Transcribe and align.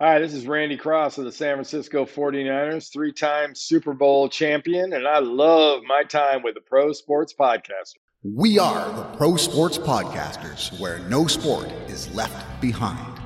Hi, 0.00 0.18
this 0.18 0.34
is 0.34 0.48
Randy 0.48 0.76
Cross 0.76 1.18
of 1.18 1.24
the 1.24 1.30
San 1.30 1.54
Francisco 1.54 2.04
49ers, 2.04 2.92
three 2.92 3.12
time 3.12 3.54
Super 3.54 3.92
Bowl 3.92 4.28
champion, 4.28 4.92
and 4.92 5.06
I 5.06 5.20
love 5.20 5.82
my 5.86 6.02
time 6.02 6.42
with 6.42 6.56
the 6.56 6.60
Pro 6.62 6.92
Sports 6.92 7.32
Podcaster. 7.32 7.98
We 8.24 8.58
are 8.58 8.92
the 8.92 9.04
Pro 9.16 9.36
Sports 9.36 9.78
Podcasters, 9.78 10.80
where 10.80 10.98
no 11.08 11.28
sport 11.28 11.70
is 11.86 12.12
left 12.12 12.60
behind. 12.60 13.20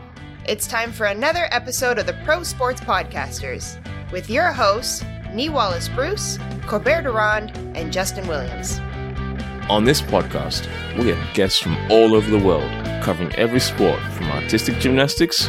It's 0.46 0.67
time 0.67 0.93
for 0.93 1.07
another 1.07 1.49
episode 1.53 1.99
of 1.99 2.04
the 2.04 2.21
Pro 2.27 2.43
Sports 2.43 2.82
Podcasters 2.82 3.82
with 4.12 4.29
your 4.29 4.53
hosts, 4.53 5.03
Nee 5.32 5.48
Wallace 5.48 5.89
Bruce, 5.89 6.39
Corbert 6.66 7.05
de 7.05 7.11
Ronde, 7.11 7.50
and 7.75 7.91
Justin 7.91 8.29
Williams. 8.29 8.79
On 9.71 9.85
this 9.85 10.00
podcast, 10.00 10.66
we 10.96 11.09
have 11.09 11.35
guests 11.35 11.59
from 11.59 11.77
all 11.91 12.14
over 12.14 12.30
the 12.30 12.43
world 12.43 12.71
covering 13.03 13.30
every 13.35 13.61
sport 13.61 14.00
from 14.12 14.30
artistic 14.30 14.79
gymnastics 14.79 15.45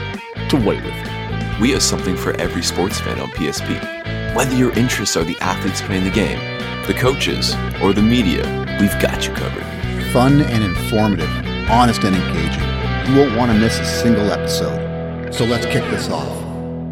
to 0.50 0.58
weightlifting. 0.58 1.62
We 1.62 1.72
have 1.72 1.82
something 1.82 2.18
for 2.18 2.34
every 2.34 2.62
sports 2.62 3.00
fan 3.00 3.18
on 3.22 3.30
PSP. 3.30 4.36
Whether 4.36 4.58
your 4.58 4.74
interests 4.78 5.16
are 5.16 5.24
the 5.24 5.38
athletes 5.40 5.82
playing 5.82 6.04
the 6.04 6.10
game, 6.10 6.38
the 6.86 6.94
coaches, 6.96 7.56
or 7.82 7.94
the 7.94 8.02
media, 8.02 8.44
we've 8.82 8.92
got 9.02 9.26
you 9.26 9.34
covered. 9.34 9.64
Fun 10.12 10.42
and 10.42 10.66
informative, 10.66 11.30
honest 11.70 12.04
and 12.04 12.14
engaging. 12.14 13.14
You 13.14 13.22
won't 13.22 13.38
want 13.38 13.54
to 13.54 13.58
miss 13.58 13.80
a 13.80 13.86
single 13.86 14.34
episode. 14.34 15.34
So 15.34 15.46
let's 15.46 15.66
kick 15.68 15.90
this 15.92 16.10
off. 16.10 16.44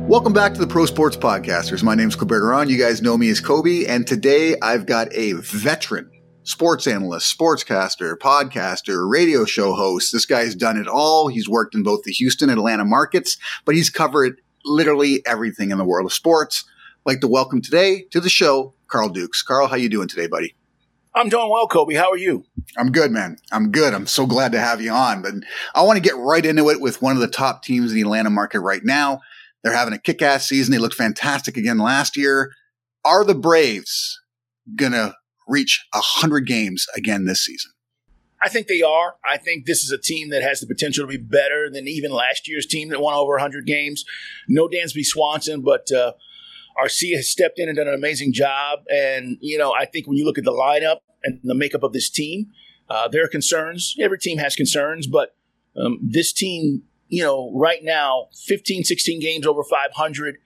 Welcome 0.08 0.31
back 0.31 0.53
to 0.53 0.62
the 0.62 0.67
Pro 0.67 0.86
Sports 0.86 1.17
Podcasters. 1.17 1.84
My 1.84 1.94
name's 1.94 2.16
Corbert 2.16 2.39
de 2.39 2.45
Ronde. 2.45 2.70
You 2.70 2.78
guys 2.78 3.02
know 3.02 3.17
me 3.17 3.30
as 3.30 3.41
Cobe, 3.41 3.86
and 3.86 4.08
today 4.08 4.55
I've 4.62 4.86
got 4.86 5.14
a 5.14 5.34
veteran 5.34 6.09
sports 6.48 6.88
analyst, 6.88 7.38
sportscaster, 7.38 8.16
podcaster, 8.16 9.08
radio 9.08 9.44
show 9.44 9.74
host. 9.74 10.14
This 10.14 10.26
guy's 10.26 10.56
done 10.56 10.78
it 10.78 10.88
all. 10.88 11.28
He's 11.28 11.50
worked 11.50 11.76
in 11.76 11.84
both 11.84 12.04
the 12.04 12.14
Houston 12.14 12.50
and 12.50 12.58
Atlanta 12.58 12.86
markets, 12.86 13.38
but 13.66 13.76
he's 13.76 13.90
covered 13.90 14.42
literally 14.64 15.22
everything 15.26 15.72
in 15.72 15.78
the 15.78 15.84
world 15.84 16.06
of 16.06 16.14
sports. 16.14 16.64
I'd 17.06 17.12
like 17.12 17.22
to 17.22 17.28
welcome 17.28 17.62
today 17.62 18.06
to 18.12 18.22
the 18.22 18.30
show, 18.30 18.73
Carl 18.88 19.09
Dukes. 19.09 19.42
Carl, 19.42 19.67
how 19.67 19.76
you 19.76 19.89
doing 19.89 20.08
today, 20.08 20.28
buddy? 20.28 20.56
I'm 21.14 21.28
doing 21.28 21.50
well, 21.50 21.67
Cobe. 21.67 21.95
How 21.98 22.12
are 22.12 22.17
you? 22.17 22.45
I'm 22.78 22.94
good, 22.94 23.11
man. 23.11 23.38
I'm 23.52 23.70
good. 23.70 23.94
I'm 23.94 24.08
so 24.08 24.26
glad 24.26 24.54
to 24.54 24.59
have 24.59 24.80
you 24.80 24.92
on. 24.92 25.22
But 25.22 25.34
I 25.76 25.82
want 25.82 25.98
to 25.98 26.02
get 26.02 26.16
right 26.16 26.45
into 26.45 26.70
it 26.70 26.80
with 26.80 27.02
one 27.02 27.16
of 27.16 27.22
the 27.22 27.28
top 27.28 27.61
teams 27.61 27.92
in 27.92 27.95
the 27.95 28.04
Atlanta 28.04 28.30
market 28.30 28.61
right 28.61 28.86
now. 28.86 29.20
They're 29.64 29.73
having 29.73 29.94
a 29.94 30.00
kick 30.00 30.22
ass 30.22 30.48
season. 30.48 30.72
They 30.72 30.78
looked 30.78 30.95
fantastic 30.95 31.58
again 31.58 31.80
last 31.80 32.16
year. 32.16 32.54
Are 33.04 33.26
the 33.26 33.36
Braves 33.36 34.22
going 34.76 34.94
to 34.94 35.16
reach 35.48 35.88
100 35.94 36.45
games 36.45 36.86
again 36.95 37.26
this 37.26 37.45
season? 37.45 37.72
I 38.42 38.50
think 38.50 38.67
they 38.67 38.81
are. 38.81 39.16
I 39.26 39.38
think 39.38 39.66
this 39.66 39.84
is 39.84 39.92
a 39.92 39.98
team 39.98 40.30
that 40.30 40.44
has 40.44 40.59
the 40.59 40.67
potential 40.67 41.04
to 41.04 41.08
be 41.08 41.17
better 41.17 41.70
than 41.72 41.88
even 41.88 42.12
last 42.12 42.48
year's 42.48 42.67
team 42.67 42.89
that 42.89 43.02
won 43.02 43.16
over 43.16 43.34
100 43.34 43.66
games. 43.66 44.06
No 44.48 44.67
Dansby 44.67 45.04
Swanson, 45.04 45.62
but 45.62 45.92
uh, 45.92 46.14
Arcia 46.80 47.16
has 47.16 47.30
stepped 47.30 47.58
in 47.58 47.67
and 47.67 47.78
done 47.78 47.88
an 47.88 47.95
amazing 47.95 48.34
job. 48.34 48.80
And, 48.92 49.38
you 49.42 49.58
know, 49.58 49.73
I 49.73 49.86
think 49.86 50.08
when 50.08 50.17
you 50.17 50.26
look 50.26 50.38
at 50.38 50.44
the 50.44 50.52
lineup 50.52 51.00
and 51.23 51.39
the 51.44 51.56
makeup 51.56 51.84
of 51.84 51.94
this 51.94 52.09
team, 52.09 52.52
uh, 52.89 53.08
there 53.08 53.23
are 53.23 53.28
concerns. 53.28 53.95
Every 54.00 54.20
team 54.20 54.38
has 54.38 54.56
concerns, 54.56 55.08
but 55.08 55.36
um, 55.76 56.00
this 56.02 56.32
team, 56.32 56.84
you 57.08 57.23
know, 57.23 57.52
right 57.56 57.84
now, 57.84 58.28
15, 58.45 58.84
16 58.84 59.20
games 59.20 59.48
over 59.48 59.64
500, 59.64 60.38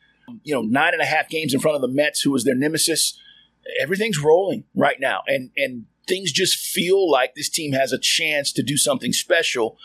you 0.44 0.54
know, 0.54 0.62
nine 0.62 0.94
and 0.94 1.02
a 1.02 1.06
half 1.06 1.30
games 1.30 1.54
in 1.54 1.60
front 1.60 1.76
of 1.76 1.82
the 1.82 1.88
Mets, 1.88 2.22
who 2.22 2.32
was 2.32 2.46
their 2.46 2.56
nemesis 2.56 3.20
everything's 3.80 4.20
rolling 4.20 4.66
right 4.76 5.00
now, 5.00 5.22
and 5.28 5.52
and 5.58 5.86
things 6.08 6.32
just 6.32 6.58
feel 6.58 7.10
like 7.10 7.36
this 7.36 7.50
team 7.50 7.74
has 7.74 7.92
a 7.92 8.00
chance 8.00 8.52
to 8.54 8.64
do 8.64 8.78
something 8.78 9.14
special. 9.14 9.78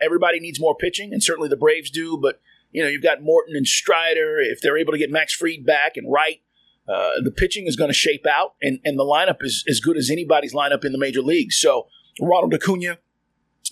Everybody 0.00 0.40
needs 0.40 0.60
more 0.60 0.76
pitching, 0.76 1.12
and 1.12 1.22
certainly 1.22 1.48
the 1.48 1.56
Braves 1.56 1.90
do. 1.90 2.18
But 2.20 2.40
you 2.70 2.82
know, 2.82 2.88
you've 2.88 3.02
got 3.02 3.22
Morton 3.22 3.56
and 3.56 3.66
Strider. 3.66 4.38
If 4.40 4.60
they're 4.60 4.78
able 4.78 4.92
to 4.92 4.98
get 4.98 5.10
Max 5.10 5.34
Fried 5.34 5.64
back 5.64 5.96
and 5.96 6.10
Wright, 6.10 6.40
uh, 6.88 7.20
the 7.22 7.30
pitching 7.30 7.66
is 7.66 7.76
going 7.76 7.90
to 7.90 7.94
shape 7.94 8.26
out, 8.26 8.54
and 8.62 8.80
and 8.84 8.98
the 8.98 9.04
lineup 9.04 9.42
is 9.42 9.64
as 9.68 9.80
good 9.80 9.96
as 9.96 10.10
anybody's 10.10 10.54
lineup 10.54 10.84
in 10.84 10.92
the 10.92 10.98
major 10.98 11.22
leagues. 11.22 11.58
So 11.58 11.88
Ronald 12.20 12.54
Acuna 12.54 12.98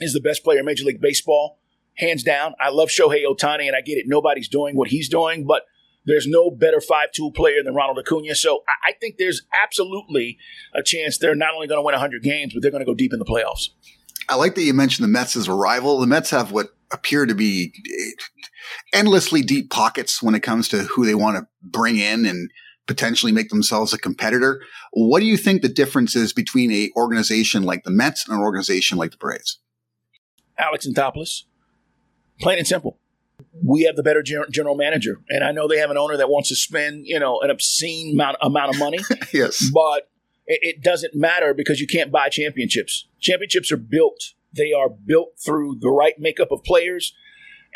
is 0.00 0.12
the 0.12 0.20
best 0.20 0.42
player 0.42 0.60
in 0.60 0.64
Major 0.64 0.84
League 0.84 1.00
Baseball, 1.00 1.58
hands 1.96 2.22
down. 2.22 2.54
I 2.58 2.70
love 2.70 2.88
Shohei 2.88 3.24
Ohtani, 3.24 3.66
and 3.66 3.76
I 3.76 3.80
get 3.80 3.98
it. 3.98 4.06
Nobody's 4.08 4.48
doing 4.48 4.76
what 4.76 4.88
he's 4.88 5.08
doing, 5.08 5.44
but 5.46 5.64
there's 6.04 6.26
no 6.26 6.50
better 6.50 6.80
five-tool 6.80 7.32
player 7.32 7.62
than 7.62 7.74
Ronald 7.74 7.98
Acuna. 7.98 8.34
So 8.34 8.62
I 8.86 8.92
think 8.92 9.18
there's 9.18 9.42
absolutely 9.62 10.38
a 10.74 10.82
chance 10.82 11.18
they're 11.18 11.34
not 11.34 11.54
only 11.54 11.66
going 11.66 11.78
to 11.78 11.82
win 11.82 11.92
100 11.92 12.22
games, 12.22 12.54
but 12.54 12.62
they're 12.62 12.70
going 12.70 12.84
to 12.84 12.86
go 12.86 12.94
deep 12.94 13.12
in 13.12 13.18
the 13.18 13.24
playoffs. 13.24 13.68
I 14.28 14.36
like 14.36 14.54
that 14.54 14.62
you 14.62 14.74
mentioned 14.74 15.04
the 15.04 15.08
Mets 15.08 15.36
as 15.36 15.48
a 15.48 15.54
rival. 15.54 15.98
The 16.00 16.06
Mets 16.06 16.30
have 16.30 16.52
what 16.52 16.68
appear 16.92 17.26
to 17.26 17.34
be 17.34 17.72
eh, 17.74 18.10
endlessly 18.92 19.42
deep 19.42 19.70
pockets 19.70 20.22
when 20.22 20.34
it 20.34 20.40
comes 20.40 20.68
to 20.68 20.84
who 20.84 21.04
they 21.04 21.14
want 21.14 21.36
to 21.36 21.46
bring 21.62 21.98
in 21.98 22.26
and 22.26 22.50
potentially 22.86 23.32
make 23.32 23.48
themselves 23.48 23.92
a 23.92 23.98
competitor. 23.98 24.62
What 24.92 25.20
do 25.20 25.26
you 25.26 25.36
think 25.36 25.62
the 25.62 25.68
difference 25.68 26.14
is 26.14 26.32
between 26.32 26.70
a 26.72 26.90
organization 26.96 27.62
like 27.62 27.84
the 27.84 27.90
Mets 27.90 28.26
and 28.26 28.36
an 28.36 28.42
organization 28.42 28.98
like 28.98 29.12
the 29.12 29.16
Braves? 29.16 29.58
Alex 30.58 30.86
Anthopoulos, 30.86 31.44
plain 32.40 32.58
and 32.58 32.66
simple 32.66 32.98
we 33.52 33.82
have 33.82 33.96
the 33.96 34.02
better 34.02 34.22
general 34.22 34.76
manager. 34.76 35.20
And 35.28 35.44
I 35.44 35.52
know 35.52 35.68
they 35.68 35.78
have 35.78 35.90
an 35.90 35.98
owner 35.98 36.16
that 36.16 36.28
wants 36.28 36.48
to 36.48 36.56
spend, 36.56 37.06
you 37.06 37.18
know, 37.18 37.40
an 37.40 37.50
obscene 37.50 38.14
amount, 38.14 38.38
amount 38.40 38.74
of 38.74 38.78
money. 38.78 38.98
yes. 39.32 39.70
But 39.72 40.08
it, 40.46 40.60
it, 40.62 40.82
doesn't 40.82 41.14
matter 41.14 41.52
because 41.52 41.80
you 41.80 41.86
can't 41.86 42.10
buy 42.10 42.28
championships. 42.28 43.06
Championships 43.20 43.70
are 43.70 43.76
built. 43.76 44.32
They 44.54 44.72
are 44.72 44.88
built 44.88 45.34
through 45.44 45.78
the 45.80 45.90
right 45.90 46.14
makeup 46.18 46.50
of 46.50 46.64
players 46.64 47.14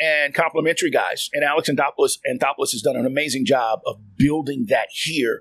and 0.00 0.34
complementary 0.34 0.90
guys. 0.90 1.30
And 1.32 1.44
Alex 1.44 1.68
Anthopoulos, 1.68 2.18
Anthopoulos 2.30 2.72
has 2.72 2.82
done 2.82 2.96
an 2.96 3.06
amazing 3.06 3.44
job 3.44 3.80
of 3.86 4.16
building 4.16 4.66
that 4.68 4.88
here 4.90 5.40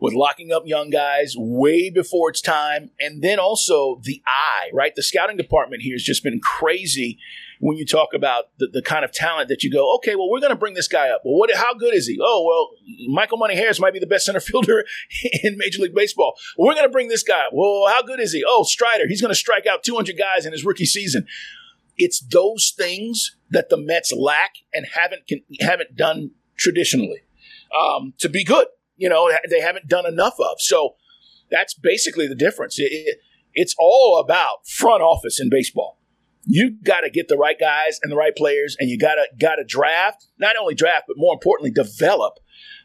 with 0.00 0.14
locking 0.14 0.52
up 0.52 0.62
young 0.66 0.90
guys 0.90 1.34
way 1.36 1.90
before 1.90 2.30
it's 2.30 2.40
time. 2.40 2.90
And 2.98 3.22
then 3.22 3.38
also 3.38 4.00
the 4.02 4.22
eye, 4.26 4.70
right? 4.72 4.94
The 4.94 5.02
scouting 5.02 5.36
department 5.36 5.82
here 5.82 5.94
has 5.94 6.02
just 6.02 6.24
been 6.24 6.40
crazy 6.40 7.18
when 7.60 7.76
you 7.76 7.84
talk 7.84 8.14
about 8.14 8.44
the, 8.58 8.66
the 8.72 8.82
kind 8.82 9.04
of 9.04 9.12
talent 9.12 9.48
that 9.48 9.62
you 9.62 9.70
go, 9.70 9.94
okay, 9.96 10.16
well, 10.16 10.30
we're 10.30 10.40
going 10.40 10.52
to 10.52 10.58
bring 10.58 10.72
this 10.72 10.88
guy 10.88 11.10
up. 11.10 11.20
Well, 11.24 11.38
what, 11.38 11.54
how 11.54 11.74
good 11.74 11.94
is 11.94 12.06
he? 12.06 12.18
Oh, 12.20 12.44
well, 12.46 12.70
Michael 13.08 13.36
Money 13.36 13.54
Harris 13.54 13.78
might 13.78 13.92
be 13.92 13.98
the 13.98 14.06
best 14.06 14.24
center 14.24 14.40
fielder 14.40 14.84
in 15.42 15.56
Major 15.58 15.82
League 15.82 15.94
Baseball. 15.94 16.34
Well, 16.56 16.68
we're 16.68 16.74
going 16.74 16.86
to 16.86 16.92
bring 16.92 17.08
this 17.08 17.22
guy. 17.22 17.44
Well, 17.52 17.86
how 17.88 18.02
good 18.02 18.18
is 18.18 18.32
he? 18.32 18.42
Oh, 18.46 18.64
Strider, 18.64 19.06
he's 19.06 19.20
going 19.20 19.30
to 19.30 19.38
strike 19.38 19.66
out 19.66 19.84
200 19.84 20.16
guys 20.16 20.46
in 20.46 20.52
his 20.52 20.64
rookie 20.64 20.86
season. 20.86 21.26
It's 21.98 22.20
those 22.20 22.72
things 22.74 23.36
that 23.50 23.68
the 23.68 23.76
Mets 23.76 24.10
lack 24.10 24.54
and 24.72 24.86
haven't 24.94 25.26
can, 25.26 25.42
haven't 25.60 25.96
done 25.96 26.30
traditionally 26.56 27.20
um, 27.78 28.14
to 28.18 28.30
be 28.30 28.42
good. 28.42 28.68
You 28.96 29.10
know, 29.10 29.30
they 29.50 29.60
haven't 29.60 29.86
done 29.86 30.06
enough 30.06 30.40
of. 30.40 30.60
So 30.60 30.96
that's 31.50 31.74
basically 31.74 32.26
the 32.26 32.34
difference. 32.34 32.78
It, 32.78 32.88
it, 32.90 33.18
it's 33.52 33.74
all 33.78 34.18
about 34.18 34.66
front 34.66 35.02
office 35.02 35.38
in 35.38 35.50
baseball 35.50 35.99
you 36.44 36.76
got 36.82 37.00
to 37.00 37.10
get 37.10 37.28
the 37.28 37.36
right 37.36 37.58
guys 37.58 38.00
and 38.02 38.10
the 38.10 38.16
right 38.16 38.34
players, 38.34 38.76
and 38.78 38.88
you 38.88 38.98
got 38.98 39.14
to 39.14 39.26
got 39.38 39.56
to 39.56 39.64
draft. 39.64 40.26
Not 40.38 40.56
only 40.56 40.74
draft, 40.74 41.04
but 41.06 41.16
more 41.18 41.32
importantly, 41.34 41.70
develop 41.70 42.38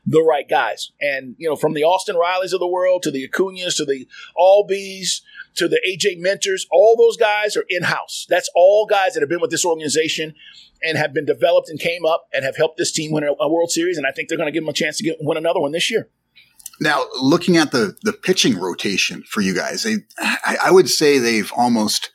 the 0.05 0.21
right 0.21 0.47
guys. 0.47 0.91
And 1.01 1.35
you 1.37 1.49
know, 1.49 1.55
from 1.55 1.73
the 1.73 1.83
Austin 1.83 2.15
Rileys 2.15 2.53
of 2.53 2.59
the 2.59 2.67
world 2.67 3.03
to 3.03 3.11
the 3.11 3.23
Acuna's 3.23 3.75
to 3.75 3.85
the 3.85 4.07
Albies 4.37 5.21
to 5.55 5.67
the 5.67 5.79
AJ 5.87 6.21
Minters, 6.21 6.63
all 6.71 6.95
those 6.97 7.17
guys 7.17 7.55
are 7.55 7.65
in 7.69 7.83
house. 7.83 8.25
That's 8.29 8.49
all 8.55 8.85
guys 8.85 9.13
that 9.13 9.21
have 9.21 9.29
been 9.29 9.41
with 9.41 9.51
this 9.51 9.65
organization 9.65 10.33
and 10.83 10.97
have 10.97 11.13
been 11.13 11.25
developed 11.25 11.69
and 11.69 11.79
came 11.79 12.05
up 12.05 12.27
and 12.33 12.43
have 12.43 12.57
helped 12.57 12.77
this 12.77 12.91
team 12.91 13.11
win 13.11 13.23
a, 13.23 13.33
a 13.39 13.49
World 13.49 13.71
Series. 13.71 13.97
And 13.97 14.05
I 14.05 14.11
think 14.11 14.29
they're 14.29 14.37
going 14.37 14.47
to 14.47 14.51
give 14.51 14.63
them 14.63 14.69
a 14.69 14.73
chance 14.73 14.97
to 14.97 15.03
get, 15.03 15.17
win 15.21 15.37
another 15.37 15.59
one 15.59 15.71
this 15.71 15.89
year. 15.89 16.09
Now, 16.81 17.05
looking 17.21 17.55
at 17.55 17.71
the 17.71 17.95
the 18.03 18.11
pitching 18.11 18.59
rotation 18.59 19.23
for 19.23 19.39
you 19.39 19.55
guys, 19.55 19.83
they, 19.83 19.95
I, 20.19 20.57
I 20.65 20.71
would 20.71 20.89
say 20.89 21.19
they've 21.19 21.51
almost 21.55 22.11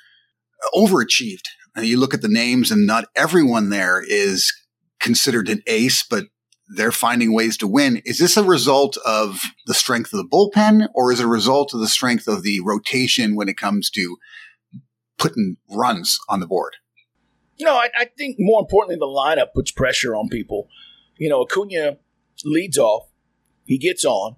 overachieved. 0.75 1.45
You 1.81 1.99
look 1.99 2.15
at 2.15 2.23
the 2.23 2.29
names, 2.29 2.71
and 2.71 2.87
not 2.87 3.07
everyone 3.17 3.71
there 3.71 4.03
is 4.07 4.53
considered 5.01 5.49
an 5.49 5.63
ace, 5.67 6.05
but 6.09 6.25
they're 6.77 6.93
finding 6.93 7.33
ways 7.33 7.57
to 7.59 7.67
win. 7.67 8.03
Is 8.05 8.19
this 8.19 8.37
a 8.37 8.45
result 8.45 8.97
of 9.05 9.41
the 9.67 9.75
strength 9.75 10.13
of 10.13 10.19
the 10.19 10.29
bullpen, 10.29 10.89
or 10.95 11.13
is 11.13 11.21
it 11.21 11.25
a 11.25 11.29
result 11.29 11.75
of 11.75 11.81
the 11.81 11.89
strength 11.89 12.29
of 12.29 12.43
the 12.43 12.61
rotation 12.61 13.35
when 13.35 13.49
it 13.49 13.57
comes 13.57 13.91
to 13.91 14.17
putting 15.19 15.57
runs 15.69 16.19
on 16.29 16.41
the 16.41 16.47
board? 16.47 16.77
No, 17.61 17.75
I, 17.75 17.89
I 17.99 18.05
think 18.17 18.37
more 18.39 18.61
importantly, 18.61 18.97
the 18.97 19.07
lineup 19.07 19.53
puts 19.55 19.71
pressure 19.71 20.15
on 20.15 20.29
people. 20.29 20.69
You 21.19 21.29
know, 21.29 21.43
Acuna 21.43 21.99
leads 22.45 22.79
off, 22.79 23.09
he 23.65 23.77
gets 23.77 24.05
on, 24.05 24.37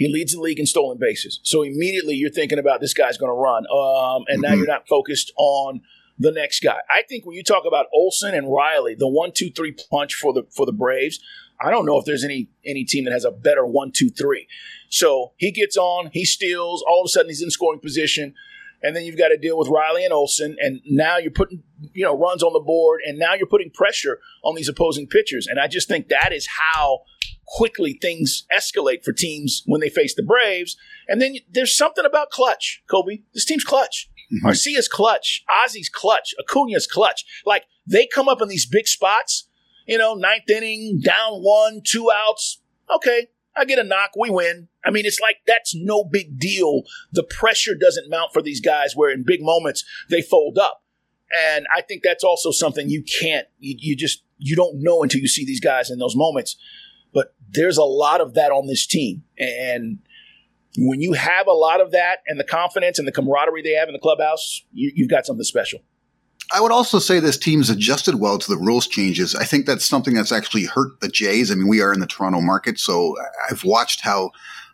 he 0.00 0.08
leads 0.08 0.32
the 0.32 0.40
league 0.40 0.58
in 0.58 0.64
stolen 0.64 0.96
bases. 0.98 1.40
So 1.42 1.60
immediately 1.60 2.14
you're 2.14 2.30
thinking 2.30 2.58
about 2.58 2.80
this 2.80 2.94
guy's 2.94 3.18
going 3.18 3.28
to 3.28 3.34
run. 3.34 3.66
Um, 3.66 4.24
and 4.28 4.40
now 4.40 4.48
mm-hmm. 4.48 4.56
you're 4.60 4.66
not 4.66 4.88
focused 4.88 5.30
on 5.36 5.82
the 6.18 6.32
next 6.32 6.60
guy. 6.60 6.78
I 6.90 7.02
think 7.06 7.26
when 7.26 7.36
you 7.36 7.42
talk 7.42 7.64
about 7.66 7.84
Olson 7.92 8.34
and 8.34 8.50
Riley, 8.50 8.94
the 8.94 9.06
one, 9.06 9.30
two, 9.30 9.50
three 9.50 9.76
punch 9.90 10.14
for 10.14 10.32
the 10.32 10.44
for 10.56 10.64
the 10.64 10.72
Braves, 10.72 11.20
I 11.60 11.70
don't 11.70 11.84
know 11.84 11.98
if 11.98 12.06
there's 12.06 12.24
any 12.24 12.48
any 12.64 12.84
team 12.84 13.04
that 13.04 13.12
has 13.12 13.26
a 13.26 13.30
better 13.30 13.66
one, 13.66 13.92
two, 13.92 14.08
three. 14.08 14.48
So 14.88 15.32
he 15.36 15.52
gets 15.52 15.76
on, 15.76 16.08
he 16.14 16.24
steals, 16.24 16.82
all 16.88 17.02
of 17.02 17.04
a 17.04 17.08
sudden 17.08 17.28
he's 17.28 17.42
in 17.42 17.50
scoring 17.50 17.80
position. 17.80 18.34
and 18.82 18.96
then 18.96 19.04
you've 19.04 19.18
got 19.18 19.28
to 19.28 19.36
deal 19.36 19.58
with 19.58 19.68
Riley 19.68 20.04
and 20.04 20.14
Olson, 20.14 20.56
and 20.60 20.80
now 20.86 21.18
you're 21.18 21.30
putting 21.30 21.62
you 21.92 22.06
know 22.06 22.16
runs 22.16 22.42
on 22.42 22.54
the 22.54 22.60
board, 22.60 23.02
and 23.06 23.18
now 23.18 23.34
you're 23.34 23.46
putting 23.46 23.70
pressure 23.70 24.18
on 24.42 24.54
these 24.54 24.70
opposing 24.70 25.06
pitchers, 25.08 25.46
and 25.46 25.60
I 25.60 25.66
just 25.66 25.88
think 25.88 26.08
that 26.08 26.32
is 26.32 26.46
how 26.46 27.02
quickly 27.50 27.98
things 28.00 28.46
escalate 28.56 29.04
for 29.04 29.12
teams 29.12 29.62
when 29.66 29.80
they 29.80 29.88
face 29.88 30.14
the 30.14 30.22
Braves. 30.22 30.76
And 31.08 31.20
then 31.20 31.36
there's 31.50 31.76
something 31.76 32.04
about 32.04 32.30
clutch, 32.30 32.82
Cobe. 32.88 33.22
This 33.34 33.44
team's 33.44 33.64
clutch. 33.64 34.08
Mm-hmm. 34.32 34.46
Arcia's 34.46 34.88
clutch. 34.88 35.44
Ozzy's 35.50 35.88
clutch. 35.88 36.34
Acuna's 36.40 36.86
clutch. 36.86 37.24
Like 37.44 37.64
they 37.86 38.06
come 38.06 38.28
up 38.28 38.40
in 38.40 38.48
these 38.48 38.66
big 38.66 38.86
spots, 38.86 39.48
you 39.86 39.98
know, 39.98 40.14
ninth 40.14 40.48
inning, 40.48 41.00
down 41.02 41.40
one, 41.40 41.82
two 41.84 42.10
outs. 42.10 42.60
Okay, 42.94 43.28
I 43.56 43.64
get 43.64 43.78
a 43.78 43.84
knock, 43.84 44.12
we 44.16 44.30
win. 44.30 44.68
I 44.84 44.90
mean, 44.90 45.04
it's 45.04 45.20
like 45.20 45.38
that's 45.46 45.74
no 45.74 46.04
big 46.04 46.38
deal. 46.38 46.82
The 47.12 47.24
pressure 47.24 47.74
doesn't 47.74 48.10
mount 48.10 48.32
for 48.32 48.42
these 48.42 48.60
guys 48.60 48.94
where 48.94 49.10
in 49.10 49.24
big 49.26 49.40
moments 49.42 49.84
they 50.08 50.22
fold 50.22 50.58
up. 50.58 50.82
And 51.54 51.66
I 51.74 51.82
think 51.82 52.02
that's 52.02 52.24
also 52.24 52.50
something 52.50 52.88
you 52.88 53.04
can't, 53.20 53.46
you, 53.58 53.76
you 53.78 53.96
just, 53.96 54.24
you 54.38 54.56
don't 54.56 54.82
know 54.82 55.02
until 55.02 55.20
you 55.20 55.28
see 55.28 55.44
these 55.44 55.60
guys 55.60 55.90
in 55.90 55.98
those 55.98 56.16
moments. 56.16 56.56
But 57.12 57.34
there's 57.50 57.76
a 57.76 57.84
lot 57.84 58.20
of 58.20 58.34
that 58.34 58.52
on 58.52 58.66
this 58.66 58.86
team. 58.86 59.24
And 59.38 59.98
when 60.76 61.00
you 61.00 61.14
have 61.14 61.46
a 61.46 61.52
lot 61.52 61.80
of 61.80 61.90
that 61.92 62.18
and 62.26 62.38
the 62.38 62.44
confidence 62.44 62.98
and 62.98 63.08
the 63.08 63.12
camaraderie 63.12 63.62
they 63.62 63.72
have 63.72 63.88
in 63.88 63.92
the 63.92 64.00
clubhouse, 64.00 64.62
you, 64.72 64.92
you've 64.94 65.10
got 65.10 65.26
something 65.26 65.44
special. 65.44 65.80
I 66.52 66.60
would 66.60 66.72
also 66.72 66.98
say 66.98 67.20
this 67.20 67.38
team's 67.38 67.70
adjusted 67.70 68.16
well 68.16 68.38
to 68.38 68.50
the 68.50 68.56
rules 68.56 68.88
changes. 68.88 69.36
I 69.36 69.44
think 69.44 69.66
that's 69.66 69.84
something 69.84 70.14
that's 70.14 70.32
actually 70.32 70.64
hurt 70.64 71.00
the 71.00 71.08
Jays. 71.08 71.50
I 71.50 71.54
mean, 71.54 71.68
we 71.68 71.80
are 71.80 71.92
in 71.92 72.00
the 72.00 72.06
Toronto 72.06 72.40
market, 72.40 72.78
so 72.80 73.14
I've 73.48 73.62
watched 73.62 74.00
how 74.00 74.30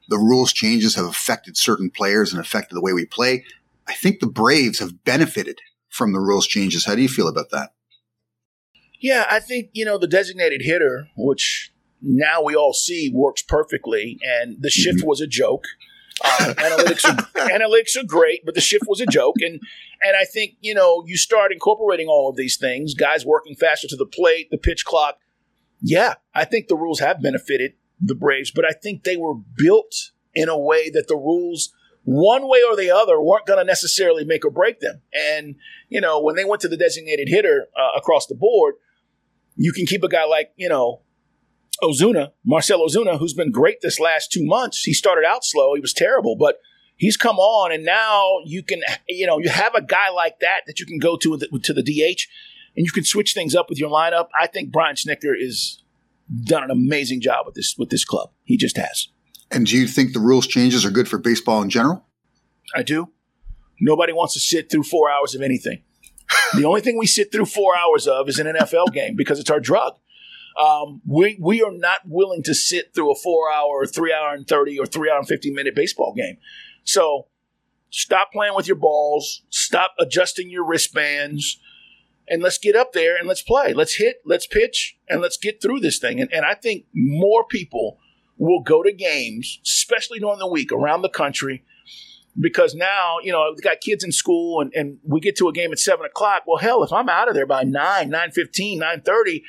the 0.09 0.17
rules 0.17 0.53
changes 0.53 0.95
have 0.95 1.05
affected 1.05 1.57
certain 1.57 1.91
players 1.91 2.33
and 2.33 2.41
affected 2.41 2.77
the 2.77 2.81
way 2.81 2.95
we 2.95 3.05
play. 3.05 3.45
I 3.87 3.95
think 3.95 4.21
the 4.21 4.27
Braves 4.27 4.79
have 4.79 5.05
benefited 5.05 5.61
from 5.91 6.13
the 6.13 6.21
rules 6.21 6.47
changes. 6.47 6.87
How 6.87 6.95
do 6.95 7.03
you 7.03 7.09
feel 7.09 7.29
about 7.29 7.51
that? 7.51 7.73
Yeah, 9.01 9.27
I 9.31 9.41
think, 9.41 9.71
you 9.73 9.85
know, 9.85 9.99
the 9.99 10.07
designated 10.07 10.63
hitter, 10.63 11.09
which 11.17 11.73
now 12.01 12.43
we 12.43 12.55
all 12.55 12.73
see 12.73 13.11
works 13.13 13.43
perfectly, 13.43 14.19
and 14.23 14.57
the 14.61 14.71
shift 14.71 14.99
mm-hmm. 14.99 15.09
was 15.09 15.21
a 15.21 15.27
joke. 15.27 15.65
Uh, 16.25 16.55
analytics 16.55 17.05
are, 17.05 17.17
analytics 17.51 17.97
are 17.97 18.07
great, 18.07 18.45
but 18.45 18.55
the 18.55 18.61
shift 18.61 18.85
was 18.87 19.01
a 19.01 19.07
joke, 19.07 19.37
and 19.41 19.61
and 20.03 20.17
I 20.17 20.25
think 20.25 20.57
you 20.61 20.75
know 20.75 21.05
you 21.07 21.17
start 21.17 21.53
incorporating 21.53 22.09
all 22.09 22.29
of 22.29 22.37
these 22.37 22.57
things. 22.57 22.95
Guys 22.95 23.27
working 23.27 23.55
faster 23.55 23.89
to 23.89 23.97
the 23.97 24.07
plate, 24.07 24.49
the 24.51 24.59
pitch 24.59 24.85
clock. 24.85 25.19
Yeah, 25.81 26.15
I 26.35 26.45
think 26.45 26.69
the 26.69 26.77
rules 26.77 27.01
have 27.01 27.21
benefited 27.21 27.75
the 28.01 28.15
Braves, 28.15 28.51
but 28.51 28.65
I 28.65 28.73
think 28.73 29.05
they 29.05 29.17
were 29.17 29.35
built 29.35 30.13
in 30.35 30.49
a 30.49 30.59
way 30.59 30.91
that 30.91 31.07
the 31.09 31.17
rules, 31.17 31.73
one 32.05 32.49
way 32.49 32.61
or 32.69 32.77
the 32.77 32.91
other, 32.91 33.21
weren't 33.21 33.47
going 33.47 33.59
to 33.59 33.65
necessarily 33.65 34.25
make 34.25 34.45
or 34.45 34.51
break 34.51 34.81
them. 34.81 35.03
And 35.13 35.57
you 35.89 36.01
know 36.01 36.21
when 36.21 36.35
they 36.35 36.45
went 36.45 36.63
to 36.63 36.69
the 36.69 36.77
designated 36.79 37.29
hitter 37.29 37.69
uh, 37.77 37.99
across 37.99 38.27
the 38.27 38.35
board, 38.35 38.77
you 39.57 39.73
can 39.73 39.85
keep 39.85 40.03
a 40.03 40.09
guy 40.09 40.25
like 40.25 40.53
you 40.57 40.69
know 40.69 41.03
Ozuna, 41.83 42.33
Marcell 42.45 42.87
Ozuna, 42.87 43.19
who's 43.19 43.35
been 43.35 43.51
great 43.51 43.81
this 43.81 44.01
last 44.01 44.33
two 44.33 44.45
months. 44.45 44.83
He 44.83 44.93
started 44.93 45.25
out 45.27 45.45
slow. 45.45 45.75
He 45.75 45.81
was 45.81 45.93
terrible, 45.93 46.37
but 46.37 46.61
he's 46.97 47.17
come 47.17 47.37
on, 47.39 47.73
and 47.73 47.85
now 47.85 48.39
you 48.45 48.63
can, 48.63 48.81
you 49.09 49.27
know, 49.27 49.39
you 49.39 49.49
have 49.49 49.75
a 49.75 49.83
guy 49.83 50.11
like 50.11 50.41
that 50.41 50.61
that 50.67 50.81
you 50.81 50.87
can 50.87 50.99
go 50.99 51.17
to 51.17 51.37
the, 51.37 51.49
to 51.63 51.73
the 51.73 51.83
DH, 51.83 52.23
and 52.77 52.85
you 52.87 52.93
can 52.93 53.05
switch 53.05 53.35
things 53.35 53.55
up 53.55 53.69
with 53.69 53.79
your 53.79 53.91
lineup. 53.91 54.29
I 54.39 54.47
think 54.47 54.73
Brian 54.73 54.97
Snitker 54.97 55.35
is 55.39 55.83
done 56.45 56.65
an 56.65 56.71
amazing 56.71 57.21
job 57.21 57.47
with 57.47 57.55
this 57.55 57.77
with 57.79 57.91
this 57.91 58.05
club. 58.05 58.31
He 58.45 58.57
just 58.57 58.77
has. 58.77 59.09
And 59.51 59.67
do 59.67 59.77
you 59.77 59.87
think 59.87 60.13
the 60.13 60.21
rules 60.21 60.47
changes 60.47 60.85
are 60.85 60.91
good 60.91 61.09
for 61.09 61.19
baseball 61.19 61.63
in 61.63 61.71
general? 61.71 62.05
I 62.75 62.83
do. 62.83 63.13
Nobody 63.81 64.13
wants 64.13 64.35
to 64.35 64.41
sit 64.41 64.71
through 64.71 64.83
four 64.83 65.11
hours 65.11 65.35
of 65.35 65.43
anything. 65.43 65.83
the 66.55 66.65
only 66.65 66.81
thing 66.81 66.99
we 66.99 67.07
sit 67.07 67.31
through 67.31 67.47
four 67.47 67.77
hours 67.77 68.09
of 68.09 68.29
is 68.29 68.39
an 68.39 68.47
NFL 68.47 68.93
game 68.93 69.15
because 69.15 69.39
it's 69.39 69.51
our 69.51 69.61
drug. 69.61 69.95
Um, 70.59 71.03
we 71.07 71.39
we 71.41 71.63
are 71.63 71.73
not 71.73 72.01
willing 72.07 72.43
to 72.45 72.55
sit 72.55 72.95
through 72.95 73.13
a 73.13 73.15
four 73.15 73.53
hour, 73.53 73.69
or 73.69 73.87
three 73.87 74.13
hour 74.13 74.35
and 74.35 74.47
thirty, 74.47 74.79
or 74.79 74.87
three 74.87 75.11
hour 75.11 75.19
and 75.19 75.29
fifty 75.29 75.51
minute 75.51 75.75
baseball 75.75 76.15
game. 76.17 76.39
So 76.85 77.27
stop 77.91 78.33
playing 78.33 78.55
with 78.55 78.67
your 78.67 78.77
balls. 78.77 79.43
Stop 79.51 79.95
adjusting 79.99 80.51
your 80.51 80.67
wristbands. 80.67 81.59
And 82.29 82.43
let's 82.43 82.59
get 82.59 82.75
up 82.75 82.93
there 82.93 83.17
and 83.17 83.29
let's 83.29 83.43
play. 83.43 83.73
Let's 83.73 83.95
hit, 83.95 84.17
let's 84.25 84.49
pitch, 84.49 84.99
and 85.09 85.21
let's 85.21 85.37
get 85.37 85.63
through 85.63 85.79
this 85.79 86.01
thing. 86.01 86.21
And, 86.21 86.33
and 86.33 86.45
I 86.45 86.55
think 86.55 86.87
more 86.93 87.45
people 87.45 87.99
will 88.37 88.63
go 88.63 88.83
to 88.83 88.91
games, 88.93 89.61
especially 89.65 90.19
during 90.19 90.41
the 90.41 90.49
week 90.49 90.73
around 90.73 91.03
the 91.03 91.09
country, 91.09 91.65
because 92.37 92.75
now, 92.75 93.19
you 93.23 93.31
know, 93.31 93.53
we've 93.55 93.63
got 93.63 93.81
kids 93.81 94.03
in 94.03 94.11
school 94.11 94.61
and, 94.61 94.73
and 94.75 94.99
we 95.05 95.21
get 95.21 95.37
to 95.37 95.49
a 95.49 95.53
game 95.53 95.71
at 95.71 95.79
seven 95.79 96.05
o'clock. 96.05 96.43
Well, 96.49 96.59
hell, 96.59 96.83
if 96.83 96.93
I'm 96.93 97.09
out 97.09 97.29
of 97.29 97.35
there 97.35 97.47
by 97.47 97.63
nine, 97.63 98.11
nine 98.11 98.33
fifteen, 98.33 98.81
nine 98.81 99.03
thirty, 99.03 99.45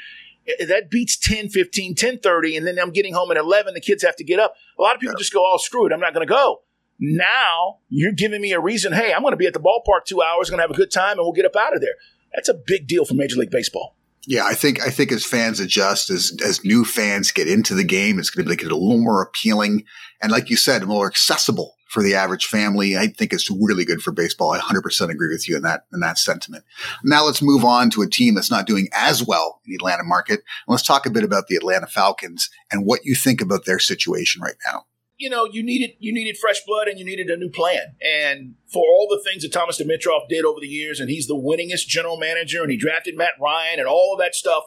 that 0.68 0.90
beats 0.90 1.18
10, 1.18 1.50
15, 1.50 1.96
10, 1.96 2.20
30, 2.20 2.58
and 2.58 2.68
then 2.68 2.80
I'm 2.80 2.92
getting 2.92 3.14
home 3.14 3.32
at 3.32 3.38
11. 3.38 3.74
The 3.74 3.82
kids 3.82 4.04
have 4.04 4.16
to 4.18 4.24
get 4.24 4.40
up. 4.40 4.54
A 4.78 4.82
lot 4.82 4.96
of 4.96 5.02
people 5.02 5.16
just 5.18 5.34
go, 5.34 5.44
oh, 5.46 5.58
screw 5.58 5.86
it. 5.86 5.94
I'm 5.94 6.00
not 6.00 6.14
going 6.14 6.26
to 6.26 6.32
go. 6.32 6.62
Now 7.00 7.80
you're 7.90 8.14
giving 8.14 8.42
me 8.42 8.54
a 8.54 8.60
reason. 8.60 8.94
Hey, 8.94 9.14
I'm 9.14 9.22
going 9.22 9.32
to 9.34 9.38
be 9.38 9.46
at 9.46 9.54
the 9.54 9.60
ballpark 9.60 10.06
two 10.06 10.22
hours, 10.22 10.50
going 10.50 10.58
to 10.58 10.64
have 10.64 10.72
a 10.72 10.76
good 10.76 10.92
time, 10.92 11.18
and 11.18 11.22
we'll 11.22 11.34
get 11.34 11.46
up 11.46 11.56
out 11.56 11.76
of 11.76 11.82
there. 11.82 11.96
That's 12.34 12.50
a 12.50 12.56
big 12.66 12.88
deal 12.88 13.06
for 13.06 13.14
Major 13.14 13.38
League 13.38 13.52
Baseball. 13.52 13.96
Yeah, 14.26 14.46
I 14.46 14.56
think 14.56 14.82
I 14.82 14.90
think 14.90 15.14
as 15.14 15.26
fans 15.26 15.62
adjust, 15.62 16.10
as 16.10 16.36
as 16.44 16.66
new 16.66 16.84
fans 16.84 17.32
get 17.32 17.48
into 17.48 17.74
the 17.74 17.86
game, 17.86 18.20
it's 18.20 18.30
going 18.30 18.44
to 18.44 18.50
make 18.50 18.62
it 18.62 18.72
a 18.72 18.76
little 18.76 18.98
more 18.98 19.22
appealing, 19.22 19.86
and 20.22 20.34
like 20.34 20.50
you 20.50 20.58
said, 20.58 20.84
more 20.84 21.08
accessible 21.08 21.77
for 21.88 22.04
the 22.04 22.16
average 22.16 22.46
family. 22.46 22.98
I 22.98 23.08
think 23.08 23.34
it's 23.34 23.50
really 23.50 23.86
good 23.86 24.02
for 24.02 24.12
baseball. 24.12 24.52
I 24.52 24.60
100% 24.60 25.10
agree 25.10 25.30
with 25.30 25.48
you 25.48 25.56
in 25.56 25.64
that, 25.64 25.86
in 25.94 26.00
that 26.02 26.18
sentiment. 26.18 26.64
Now 27.04 27.26
let's 27.26 27.42
move 27.42 27.64
on 27.64 27.90
to 27.92 28.02
a 28.02 28.10
team 28.10 28.36
that's 28.36 28.52
not 28.52 28.68
doing 28.68 28.90
as 28.94 29.24
well 29.24 29.62
in 29.66 29.72
the 29.72 29.76
Atlanta 29.76 30.04
market. 30.04 30.42
Let's 30.68 30.84
talk 30.84 31.06
a 31.06 31.12
bit 31.12 31.24
about 31.24 31.48
the 31.48 31.56
Atlanta 31.56 31.88
Falcons 31.88 32.50
and 32.72 32.86
what 32.86 33.06
you 33.06 33.16
think 33.16 33.42
about 33.42 33.66
their 33.66 33.80
situation 33.80 34.42
right 34.42 34.58
now. 34.72 34.86
You 35.18 35.32
know, 35.32 35.46
you 35.46 35.64
needed 35.64 35.96
you 35.98 36.14
needed 36.14 36.38
fresh 36.38 36.62
blood 36.68 36.88
and 36.88 37.00
you 37.00 37.06
needed 37.06 37.28
a 37.28 37.38
new 37.38 37.50
plan. 37.50 37.96
And 38.04 38.54
for 38.72 38.84
all 38.86 39.08
the 39.10 39.20
things 39.28 39.42
that 39.42 39.52
Thomas 39.52 39.82
Dimitroff 39.82 40.28
did 40.30 40.46
over 40.46 40.60
the 40.60 40.68
years, 40.68 41.00
and 41.00 41.10
he's 41.10 41.26
the 41.26 41.34
winningest 41.34 41.88
general 41.88 42.20
manager, 42.20 42.62
and 42.62 42.70
he 42.70 42.78
drafted 42.78 43.18
Matt 43.18 43.32
Ryan 43.42 43.80
and 43.80 43.88
all 43.88 44.14
of 44.14 44.20
that 44.20 44.36
stuff, 44.36 44.66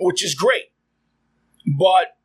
which 0.00 0.24
is 0.24 0.34
great. 0.34 0.72
But 1.78 2.16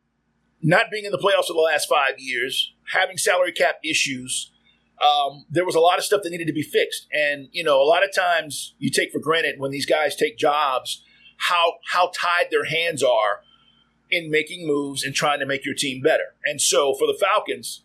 not 0.60 0.86
being 0.90 1.04
in 1.04 1.12
the 1.12 1.18
playoffs 1.18 1.46
for 1.46 1.52
the 1.52 1.60
last 1.60 1.88
five 1.88 2.18
years, 2.18 2.74
having 2.92 3.16
salary 3.16 3.52
cap 3.52 3.76
issues, 3.84 4.52
um, 5.00 5.44
there 5.50 5.64
was 5.64 5.74
a 5.74 5.80
lot 5.80 5.98
of 5.98 6.04
stuff 6.04 6.22
that 6.22 6.30
needed 6.30 6.46
to 6.46 6.52
be 6.52 6.62
fixed. 6.62 7.06
And 7.12 7.48
you 7.52 7.62
know, 7.62 7.80
a 7.80 7.84
lot 7.84 8.04
of 8.04 8.14
times 8.14 8.74
you 8.78 8.90
take 8.90 9.12
for 9.12 9.18
granted 9.18 9.58
when 9.58 9.70
these 9.70 9.86
guys 9.86 10.16
take 10.16 10.38
jobs 10.38 11.02
how 11.38 11.74
how 11.92 12.10
tied 12.14 12.46
their 12.50 12.64
hands 12.64 13.02
are 13.02 13.42
in 14.10 14.30
making 14.30 14.66
moves 14.66 15.04
and 15.04 15.14
trying 15.14 15.40
to 15.40 15.46
make 15.46 15.64
your 15.64 15.74
team 15.74 16.00
better. 16.02 16.34
And 16.44 16.60
so 16.60 16.94
for 16.94 17.06
the 17.06 17.18
Falcons, 17.20 17.82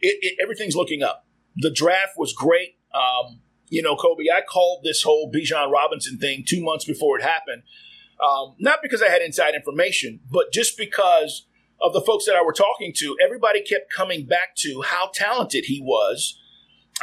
it, 0.00 0.18
it, 0.20 0.36
everything's 0.42 0.74
looking 0.74 1.02
up. 1.02 1.26
The 1.56 1.70
draft 1.70 2.12
was 2.16 2.32
great. 2.32 2.76
Um, 2.92 3.40
you 3.68 3.82
know, 3.82 3.94
Cobe, 3.96 4.24
I 4.34 4.40
called 4.40 4.82
this 4.82 5.02
whole 5.02 5.30
Bijan 5.32 5.70
Robinson 5.70 6.18
thing 6.18 6.44
two 6.46 6.62
months 6.62 6.84
before 6.84 7.18
it 7.18 7.22
happened. 7.22 7.62
Um, 8.22 8.56
not 8.58 8.80
because 8.82 9.00
I 9.00 9.08
had 9.08 9.22
inside 9.22 9.54
information, 9.54 10.20
but 10.30 10.52
just 10.52 10.76
because 10.76 11.46
of 11.80 11.92
the 11.92 12.00
folks 12.00 12.24
that 12.26 12.34
I 12.34 12.42
were 12.42 12.52
talking 12.52 12.92
to, 12.96 13.16
everybody 13.24 13.62
kept 13.62 13.92
coming 13.94 14.26
back 14.26 14.56
to 14.58 14.82
how 14.84 15.10
talented 15.14 15.64
he 15.66 15.80
was. 15.80 16.38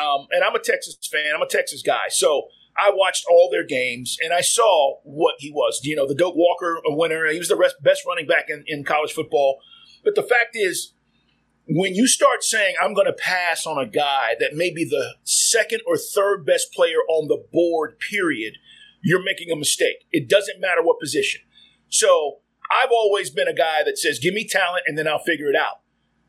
Um, 0.01 0.27
and 0.32 0.44
I'm 0.44 0.55
a 0.55 0.60
Texas 0.60 0.98
fan. 1.10 1.34
I'm 1.34 1.41
a 1.41 1.48
Texas 1.48 1.82
guy. 1.82 2.08
So 2.10 2.48
I 2.77 2.91
watched 2.94 3.25
all 3.29 3.50
their 3.50 3.65
games 3.65 4.17
and 4.22 4.34
I 4.34 4.41
saw 4.41 4.98
what 5.03 5.36
he 5.39 5.51
was. 5.51 5.79
You 5.84 5.96
know, 5.96 6.08
the 6.08 6.15
Doak 6.15 6.36
Walker 6.36 6.79
winner. 6.86 7.27
He 7.27 7.39
was 7.39 7.48
the 7.48 7.74
best 7.82 8.05
running 8.05 8.27
back 8.27 8.50
in, 8.50 8.63
in 8.67 8.84
college 8.84 9.13
football. 9.13 9.60
But 10.03 10.15
the 10.15 10.24
fact 10.24 10.55
is, 10.55 10.94
when 11.67 11.96
you 11.96 12.08
start 12.08 12.44
saying, 12.44 12.75
I'm 12.82 12.94
going 12.94 13.08
to 13.08 13.13
pass 13.13 13.65
on 13.65 13.77
a 13.77 13.88
guy 13.88 14.36
that 14.39 14.53
may 14.53 14.72
be 14.72 14.86
the 14.86 15.15
second 15.24 15.82
or 15.88 15.98
third 15.98 16.46
best 16.46 16.72
player 16.74 17.00
on 17.10 17.27
the 17.27 17.44
board, 17.51 17.98
period, 18.00 18.55
you're 19.01 19.24
making 19.24 19.51
a 19.51 19.55
mistake. 19.55 20.05
It 20.12 20.29
doesn't 20.29 20.60
matter 20.60 20.84
what 20.84 21.00
position. 21.00 21.41
So 21.89 22.39
I've 22.72 22.91
always 22.91 23.29
been 23.29 23.48
a 23.48 23.53
guy 23.53 23.84
that 23.86 23.98
says, 23.98 24.19
give 24.19 24.34
me 24.34 24.48
talent 24.48 24.84
and 24.88 24.98
then 24.98 25.07
I'll 25.07 25.19
figure 25.19 25.50
it 25.50 25.55
out. 25.55 25.81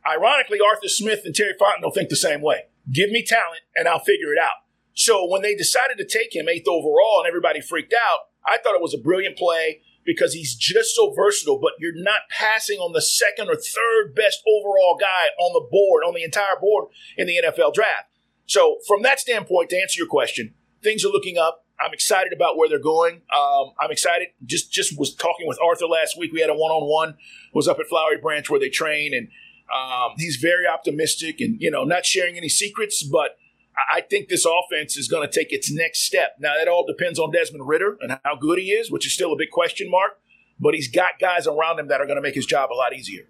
Ironically, 0.08 0.58
Arthur 0.60 0.88
Smith 0.88 1.22
and 1.24 1.34
Terry 1.34 1.54
Fontenot 1.60 1.94
think 1.94 2.08
the 2.08 2.16
same 2.16 2.40
way. 2.40 2.66
Give 2.92 3.10
me 3.10 3.24
talent 3.24 3.62
and 3.74 3.88
I'll 3.88 4.04
figure 4.04 4.32
it 4.32 4.38
out. 4.38 4.62
So 4.94 5.28
when 5.28 5.42
they 5.42 5.54
decided 5.54 5.98
to 5.98 6.06
take 6.06 6.34
him 6.34 6.48
eighth 6.48 6.68
overall 6.68 7.20
and 7.20 7.28
everybody 7.28 7.60
freaked 7.60 7.94
out, 7.94 8.30
I 8.46 8.58
thought 8.58 8.74
it 8.74 8.82
was 8.82 8.94
a 8.94 8.98
brilliant 8.98 9.36
play 9.36 9.82
because 10.04 10.32
he's 10.32 10.54
just 10.54 10.94
so 10.94 11.12
versatile, 11.14 11.58
but 11.58 11.72
you're 11.80 11.92
not 11.94 12.20
passing 12.30 12.78
on 12.78 12.92
the 12.92 13.02
second 13.02 13.48
or 13.48 13.56
third 13.56 14.14
best 14.14 14.40
overall 14.46 14.96
guy 14.98 15.26
on 15.38 15.52
the 15.52 15.66
board, 15.68 16.04
on 16.04 16.14
the 16.14 16.22
entire 16.22 16.56
board 16.60 16.86
in 17.16 17.26
the 17.26 17.40
NFL 17.44 17.74
draft. 17.74 18.08
So 18.46 18.78
from 18.86 19.02
that 19.02 19.18
standpoint, 19.18 19.70
to 19.70 19.76
answer 19.76 19.98
your 19.98 20.06
question, 20.06 20.54
things 20.82 21.04
are 21.04 21.08
looking 21.08 21.36
up. 21.36 21.65
I'm 21.78 21.92
excited 21.92 22.32
about 22.32 22.56
where 22.56 22.68
they're 22.68 22.78
going. 22.78 23.22
Um, 23.34 23.72
I'm 23.80 23.90
excited. 23.90 24.28
Just 24.44 24.72
just 24.72 24.98
was 24.98 25.14
talking 25.14 25.46
with 25.46 25.58
Arthur 25.62 25.86
last 25.86 26.18
week. 26.18 26.32
We 26.32 26.40
had 26.40 26.50
a 26.50 26.54
one 26.54 26.70
on 26.70 26.88
one. 26.88 27.16
Was 27.52 27.68
up 27.68 27.78
at 27.78 27.86
Flowery 27.86 28.18
Branch 28.18 28.48
where 28.48 28.60
they 28.60 28.68
train, 28.68 29.12
and 29.14 29.28
um, 29.74 30.14
he's 30.18 30.36
very 30.36 30.66
optimistic 30.66 31.40
and 31.40 31.60
you 31.60 31.70
know 31.70 31.84
not 31.84 32.06
sharing 32.06 32.36
any 32.36 32.48
secrets, 32.48 33.02
but 33.02 33.36
I 33.92 34.00
think 34.00 34.28
this 34.28 34.46
offense 34.46 34.96
is 34.96 35.08
going 35.08 35.28
to 35.28 35.32
take 35.32 35.52
its 35.52 35.70
next 35.70 36.00
step. 36.06 36.36
Now, 36.38 36.54
that 36.56 36.68
all 36.68 36.86
depends 36.86 37.18
on 37.18 37.30
Desmond 37.30 37.68
Ridder 37.68 37.96
and 38.00 38.18
how 38.24 38.36
good 38.36 38.58
he 38.58 38.70
is, 38.70 38.90
which 38.90 39.06
is 39.06 39.12
still 39.12 39.32
a 39.32 39.36
big 39.36 39.50
question 39.50 39.90
mark. 39.90 40.18
But 40.58 40.74
he's 40.74 40.88
got 40.88 41.18
guys 41.20 41.46
around 41.46 41.78
him 41.78 41.88
that 41.88 42.00
are 42.00 42.06
going 42.06 42.16
to 42.16 42.22
make 42.22 42.34
his 42.34 42.46
job 42.46 42.72
a 42.72 42.74
lot 42.74 42.94
easier. 42.94 43.24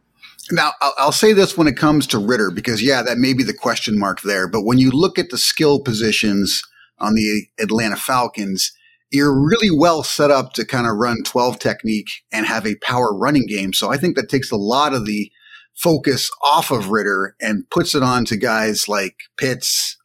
Now, 0.52 0.72
I'll 0.80 1.10
say 1.10 1.32
this 1.32 1.56
when 1.56 1.66
it 1.66 1.76
comes 1.76 2.06
to 2.08 2.18
Ridder, 2.18 2.52
because 2.52 2.80
yeah, 2.80 3.02
that 3.02 3.18
may 3.18 3.32
be 3.32 3.42
the 3.42 3.52
question 3.52 3.98
mark 3.98 4.22
there. 4.22 4.46
But 4.46 4.62
when 4.62 4.78
you 4.78 4.92
look 4.92 5.18
at 5.18 5.30
the 5.30 5.38
skill 5.38 5.80
positions 5.80 6.62
on 6.98 7.14
the 7.14 7.46
Atlanta 7.58 7.96
Falcons, 7.96 8.72
you're 9.10 9.38
really 9.38 9.70
well 9.70 10.02
set 10.02 10.30
up 10.30 10.52
to 10.54 10.64
kind 10.64 10.86
of 10.86 10.96
run 10.96 11.22
12 11.24 11.58
technique 11.58 12.08
and 12.32 12.46
have 12.46 12.66
a 12.66 12.76
power 12.76 13.16
running 13.16 13.46
game. 13.46 13.72
So 13.72 13.90
I 13.90 13.96
think 13.96 14.16
that 14.16 14.28
takes 14.28 14.50
a 14.50 14.56
lot 14.56 14.94
of 14.94 15.06
the 15.06 15.30
focus 15.74 16.30
off 16.44 16.70
of 16.70 16.90
Ridder 16.90 17.36
and 17.40 17.68
puts 17.70 17.94
it 17.94 18.02
on 18.02 18.24
to 18.26 18.36
guys 18.36 18.88
like 18.88 19.16
Pitts, 19.36 19.96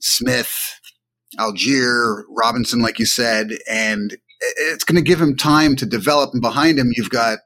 Smith, 0.00 0.80
Allgeier, 1.38 2.22
Robinson, 2.28 2.80
like 2.80 2.98
you 2.98 3.06
said, 3.06 3.50
and 3.68 4.16
it's 4.40 4.84
going 4.84 4.96
to 4.96 5.08
give 5.08 5.20
him 5.20 5.36
time 5.36 5.76
to 5.76 5.86
develop. 5.86 6.30
And 6.32 6.42
behind 6.42 6.78
him, 6.78 6.90
you've 6.94 7.10
got 7.10 7.38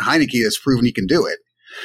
Heinicke 0.00 0.42
that's 0.42 0.58
proven 0.58 0.84
he 0.84 0.92
can 0.92 1.06
do 1.06 1.26
it. 1.26 1.38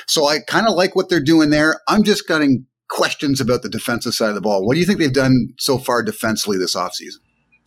So 0.08 0.28
I 0.28 0.40
kind 0.48 0.68
of 0.68 0.76
like 0.76 0.96
what 0.96 1.10
they're 1.10 1.24
doing 1.24 1.50
there. 1.50 1.82
I'm 1.88 2.04
just 2.04 2.28
getting 2.28 2.66
questions 2.92 3.40
about 3.40 3.64
the 3.64 3.70
defensive 3.70 4.14
side 4.14 4.30
of 4.30 4.36
the 4.36 4.42
ball. 4.42 4.66
What 4.66 4.74
do 4.74 4.80
you 4.80 4.86
think 4.86 5.00
they've 5.00 5.12
done 5.12 5.54
so 5.58 5.78
far 5.78 6.04
defensively 6.04 6.58
this 6.58 6.76
offseason? 6.76 7.20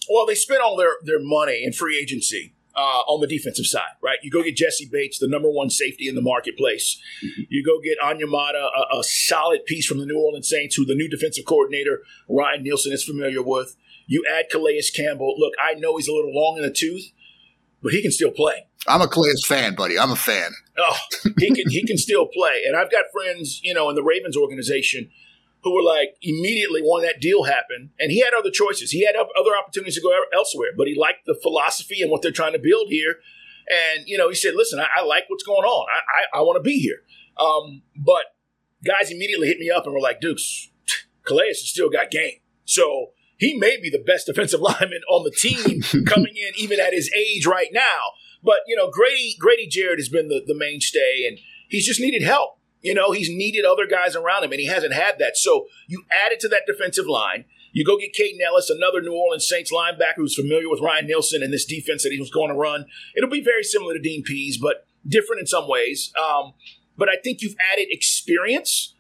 Well, 0.09 0.27
they 0.27 0.35
spent 0.35 0.61
all 0.63 0.77
their, 0.77 0.97
their 1.03 1.19
money 1.19 1.65
in 1.65 1.73
free 1.73 1.99
agency 1.99 2.55
uh, 2.77 3.03
on 3.09 3.21
the 3.21 3.27
defensive 3.27 3.65
side, 3.65 3.97
right? 4.03 4.19
You 4.23 4.31
go 4.31 4.43
get 4.43 4.57
Jessie 4.57 4.89
Bates, 4.91 5.19
the 5.19 5.29
number 5.29 5.49
one 5.49 5.71
safety 5.71 6.09
in 6.09 6.15
the 6.15 6.23
marketplace. 6.23 7.01
Mm-hmm. 7.25 7.43
You 7.49 7.65
go 7.65 7.81
get 7.81 7.99
Onyemata, 8.01 8.69
a, 8.93 8.99
a, 8.99 9.05
solid 9.05 9.65
piece 9.65 9.87
from 9.87 9.99
the 9.99 10.07
New 10.07 10.19
Orleans 10.19 10.49
Saints, 10.49 10.77
who 10.77 10.85
the 10.85 10.95
new 10.95 11.09
defensive 11.09 11.47
coordinator 11.47 12.03
Ryan 12.29 12.63
Nielsen 12.63 12.93
is 12.93 13.03
familiar 13.03 13.43
with. 13.43 13.77
You 14.07 14.25
add 14.31 14.47
Calais 14.51 14.83
Campbell. 14.95 15.35
Look, 15.39 15.55
I 15.63 15.75
know 15.75 15.97
he's 15.97 16.09
a 16.09 16.13
little 16.13 16.35
long 16.35 16.59
in 16.59 16.63
the 16.65 16.71
tooth, 16.71 17.13
but 17.83 17.93
he 17.93 18.03
can 18.03 18.11
still 18.11 18.31
play. 18.31 18.67
I'm 18.87 19.01
a 19.01 19.09
Calais 19.09 19.35
fan, 19.47 19.75
buddy. 19.75 19.99
I'm 19.99 20.11
a 20.11 20.17
fan. 20.17 20.53
Oh, 20.79 20.97
he 21.39 21.55
can 21.55 21.71
he 21.71 21.85
can 21.87 21.97
still 21.97 22.27
play, 22.27 22.63
and 22.67 22.77
I've 22.77 22.91
got 22.91 23.05
friends, 23.13 23.61
you 23.63 23.75
know, 23.75 23.89
in 23.89 23.97
the 23.97 24.03
Ravens 24.03 24.37
organization 24.37 25.11
who 25.63 25.75
were 25.75 25.83
like 25.83 26.17
immediately 26.21 26.83
when 26.85 27.03
that 27.03 27.21
deal 27.21 27.45
happened, 27.45 27.91
and 27.99 28.11
he 28.11 28.21
had 28.21 28.35
other 28.35 28.51
choices. 28.51 28.91
He 28.91 29.05
had 29.05 29.17
other 29.17 29.57
opportunities 29.59 29.95
to 29.97 30.03
go 30.03 30.11
elsewhere, 30.35 30.71
but 30.77 30.87
he 30.87 30.95
liked 30.95 31.25
the 31.27 31.39
philosophy 31.43 32.03
and 32.03 32.11
what 32.11 32.23
they're 32.23 32.33
trying 32.33 32.53
to 32.53 32.59
build 32.59 32.89
here. 32.91 33.17
And 33.69 34.07
you 34.07 34.19
know, 34.19 34.29
he 34.29 34.35
said, 34.35 34.55
"Listen, 34.55 34.79
I, 34.79 35.01
I 35.01 35.05
like 35.05 35.25
what's 35.29 35.45
going 35.45 35.65
on. 35.65 35.87
I 35.89 36.39
I, 36.39 36.41
I 36.41 36.43
want 36.43 36.57
to 36.57 36.63
be 36.63 36.79
here." 36.79 37.03
Um, 37.41 37.83
but 37.97 38.37
guys 38.85 39.11
immediately 39.11 39.49
hit 39.49 39.59
me 39.59 39.71
up 39.71 39.85
and 39.87 39.95
were 39.95 40.01
like, 40.01 40.21
"Dukes, 40.21 40.71
Calais 41.27 41.49
has 41.49 41.67
still 41.67 41.89
got 41.89 42.11
game." 42.11 42.41
So 42.67 43.13
he 43.39 43.57
may 43.57 43.79
be 43.81 43.91
the 43.91 44.03
best 44.05 44.27
defensive 44.27 44.61
lineman 44.61 45.01
on 45.09 45.25
the 45.25 45.31
team 45.31 45.83
coming 46.07 46.35
in, 46.37 46.53
even 46.57 46.79
at 46.79 46.93
his 46.93 47.11
age 47.17 47.47
right 47.47 47.71
now. 47.73 48.13
But 48.45 48.59
you 48.67 48.77
know, 48.77 48.91
Grady 48.91 49.35
Grady 49.39 49.67
Jarrett 49.67 49.99
has 49.99 50.09
been 50.09 50.29
the, 50.29 50.43
the 50.47 50.55
mainstay, 50.55 51.27
and 51.27 51.39
he's 51.69 51.87
just 51.87 52.01
needed 52.01 52.23
help. 52.23 52.59
You 52.83 52.93
know, 52.93 53.13
he's 53.13 53.31
needed 53.31 53.65
other 53.65 53.87
guys 53.87 54.15
around 54.15 54.45
him, 54.45 54.53
and 54.53 54.61
he 54.61 54.67
hasn't 54.67 54.93
had 54.93 55.19
that. 55.19 55.39
So 55.39 55.67
you 55.89 56.05
add 56.13 56.33
it 56.33 56.41
to 56.41 56.49
that 56.49 56.67
defensive 56.67 57.07
line. 57.07 57.47
You 57.73 57.85
go 57.85 57.99
get 57.99 58.15
Kaden 58.15 58.41
Elliss, 58.47 58.71
another 58.71 59.01
New 59.01 59.15
Orleans 59.15 59.49
Saints 59.49 59.73
linebacker 59.73 60.17
who's 60.19 60.37
familiar 60.37 60.69
with 60.69 60.81
Ryan 60.81 61.07
Nielsen 61.07 61.43
and 61.43 61.53
this 61.53 61.65
defense 61.65 62.05
that 62.05 62.13
he 62.13 62.21
was 62.21 62.31
going 62.31 62.51
to 62.51 62.55
run. 62.55 62.85
It'll 63.17 63.31
be 63.31 63.43
very 63.43 63.65
similar 63.65 63.95
to 63.95 64.01
Dean 64.01 64.23
Pees, 64.23 64.59
but 64.59 64.87
different 65.09 65.41
in 65.41 65.47
some 65.47 65.67
ways. 65.67 66.13
Um, 66.17 66.53
but 66.97 67.09
I 67.09 67.17
think 67.23 67.41
you've 67.41 67.57
added 67.73 67.87
experience, 67.91 68.95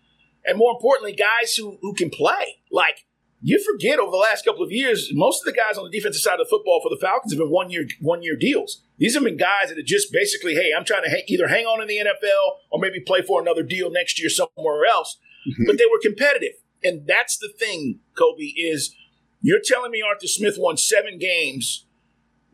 and 0.44 0.58
more 0.58 0.72
importantly, 0.72 1.12
guys 1.12 1.54
who 1.54 1.78
who 1.82 1.94
can 1.94 2.10
play. 2.10 2.62
Like 2.72 3.06
you 3.46 3.62
forget 3.62 3.98
over 3.98 4.10
the 4.10 4.16
last 4.16 4.42
couple 4.42 4.62
of 4.64 4.72
years, 4.72 5.10
most 5.12 5.42
of 5.42 5.44
the 5.44 5.52
guys 5.52 5.76
on 5.76 5.84
the 5.84 5.90
defensive 5.90 6.22
side 6.22 6.40
of 6.40 6.46
the 6.46 6.50
football 6.50 6.80
for 6.82 6.88
the 6.88 6.98
Falcons 6.98 7.30
have 7.30 7.38
been 7.38 7.50
one 7.50 7.70
year 7.70 7.86
one 8.00 8.22
year 8.22 8.36
deals. 8.36 8.82
These 8.96 9.14
have 9.14 9.22
been 9.22 9.36
guys 9.36 9.68
that 9.68 9.76
are 9.78 9.82
just 9.84 10.10
basically, 10.10 10.54
hey, 10.54 10.70
I'm 10.74 10.84
trying 10.84 11.04
to 11.04 11.10
ha- 11.10 11.24
either 11.28 11.48
hang 11.48 11.66
on 11.66 11.82
in 11.82 11.86
the 11.86 11.98
NFL 11.98 12.56
or 12.70 12.80
maybe 12.80 13.00
play 13.00 13.20
for 13.20 13.42
another 13.42 13.62
deal 13.62 13.90
next 13.90 14.18
year 14.18 14.30
somewhere 14.30 14.86
else. 14.86 15.18
Mm-hmm. 15.46 15.64
But 15.66 15.76
they 15.76 15.84
were 15.84 16.00
competitive, 16.02 16.54
and 16.82 17.06
that's 17.06 17.36
the 17.36 17.50
thing, 17.58 18.00
Cobe. 18.18 18.54
Is 18.56 18.96
you're 19.42 19.60
telling 19.62 19.90
me 19.90 20.00
Arthur 20.00 20.26
Smith 20.26 20.54
won 20.58 20.78
seven 20.78 21.18
games 21.18 21.84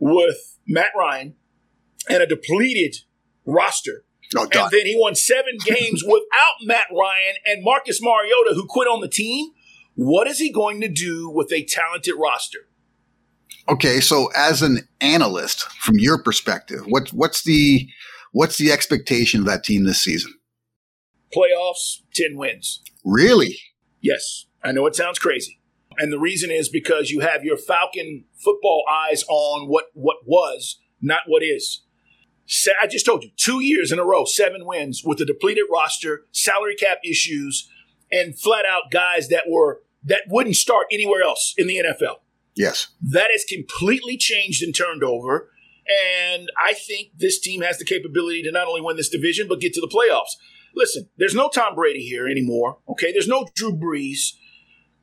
with 0.01 0.59
Matt 0.67 0.91
Ryan 0.99 1.37
and 2.09 2.21
a 2.21 2.27
depleted 2.27 2.97
roster. 3.47 4.05
Oh, 4.37 4.43
and 4.43 4.71
then 4.73 4.87
he 4.87 4.97
won 4.99 5.15
seven 5.15 5.57
games 5.65 6.03
without 6.07 6.65
Matt 6.65 6.87
Ryan 6.91 7.37
and 7.47 7.63
Marcus 7.63 8.03
Mariota, 8.03 8.55
who 8.55 8.67
quit 8.67 8.89
on 8.89 9.01
the 9.01 9.09
team. 9.09 9.53
What 10.03 10.29
is 10.29 10.39
he 10.39 10.51
going 10.51 10.81
to 10.81 10.89
do 10.89 11.29
with 11.29 11.53
a 11.53 11.63
talented 11.63 12.15
roster? 12.17 12.61
Okay, 13.69 14.01
so 14.01 14.31
as 14.35 14.63
an 14.63 14.89
analyst, 15.03 15.65
from 15.73 15.99
your 15.99 16.23
perspective, 16.23 16.81
what, 16.87 17.11
what's 17.11 17.43
the 17.43 17.87
what's 18.33 18.57
the 18.57 18.73
expectation 18.73 19.41
of 19.41 19.47
that 19.47 19.63
team 19.63 19.85
this 19.85 20.01
season? 20.01 20.33
Playoffs, 21.37 21.99
ten 22.15 22.39
wins. 22.39 22.83
Really? 23.05 23.59
Yes, 24.01 24.47
I 24.65 24.73
know 24.73 24.87
it 24.87 24.97
sounds 24.97 25.19
crazy, 25.19 25.61
and 25.99 26.11
the 26.11 26.19
reason 26.19 26.51
is 26.51 26.71
because 26.71 27.11
you 27.11 27.21
have 27.21 27.45
your 27.45 27.59
Falcon 27.59 28.25
football 28.43 28.85
eyes 28.91 29.23
on 29.29 29.69
what 29.69 29.89
what 29.93 30.17
was, 30.25 30.81
not 31.03 31.25
what 31.27 31.43
is. 31.43 31.83
I 32.83 32.87
just 32.87 33.05
told 33.05 33.23
you, 33.23 33.33
two 33.37 33.61
years 33.61 33.93
in 33.93 33.99
a 33.99 34.05
row, 34.07 34.25
seven 34.25 34.65
wins 34.65 35.03
with 35.05 35.21
a 35.21 35.27
depleted 35.27 35.65
roster, 35.71 36.23
salary 36.33 36.75
cap 36.75 37.01
issues, 37.05 37.69
and 38.11 38.39
flat 38.39 38.65
out 38.65 38.91
guys 38.91 39.29
that 39.29 39.45
were 39.47 39.83
that 40.05 40.23
wouldn't 40.29 40.57
start 40.57 40.87
anywhere 40.91 41.23
else 41.23 41.55
in 41.57 41.67
the 41.67 41.77
NFL. 41.77 42.17
Yes. 42.55 42.89
That 43.01 43.29
has 43.31 43.45
completely 43.45 44.17
changed 44.17 44.63
and 44.63 44.75
turned 44.75 45.03
over. 45.03 45.51
And 46.23 46.49
I 46.63 46.75
think 46.75 47.11
this 47.17 47.41
team 47.41 47.63
has 47.63 47.79
the 47.79 47.85
capability 47.85 48.43
to 48.43 48.53
not 48.53 48.69
only 48.69 48.81
win 48.81 48.97
this 48.97 49.09
division, 49.09 49.49
but 49.49 49.61
get 49.61 49.73
to 49.75 49.81
the 49.81 49.89
playoffs. 49.89 50.37
Listen, 50.75 51.09
there's 51.17 51.35
no 51.35 51.49
Tom 51.49 51.75
Brady 51.75 52.01
here 52.07 52.29
anymore. 52.29 52.79
Okay. 52.89 53.13
There's 53.13 53.29
no 53.29 53.47
Drew 53.55 53.73
Brees. 53.73 54.35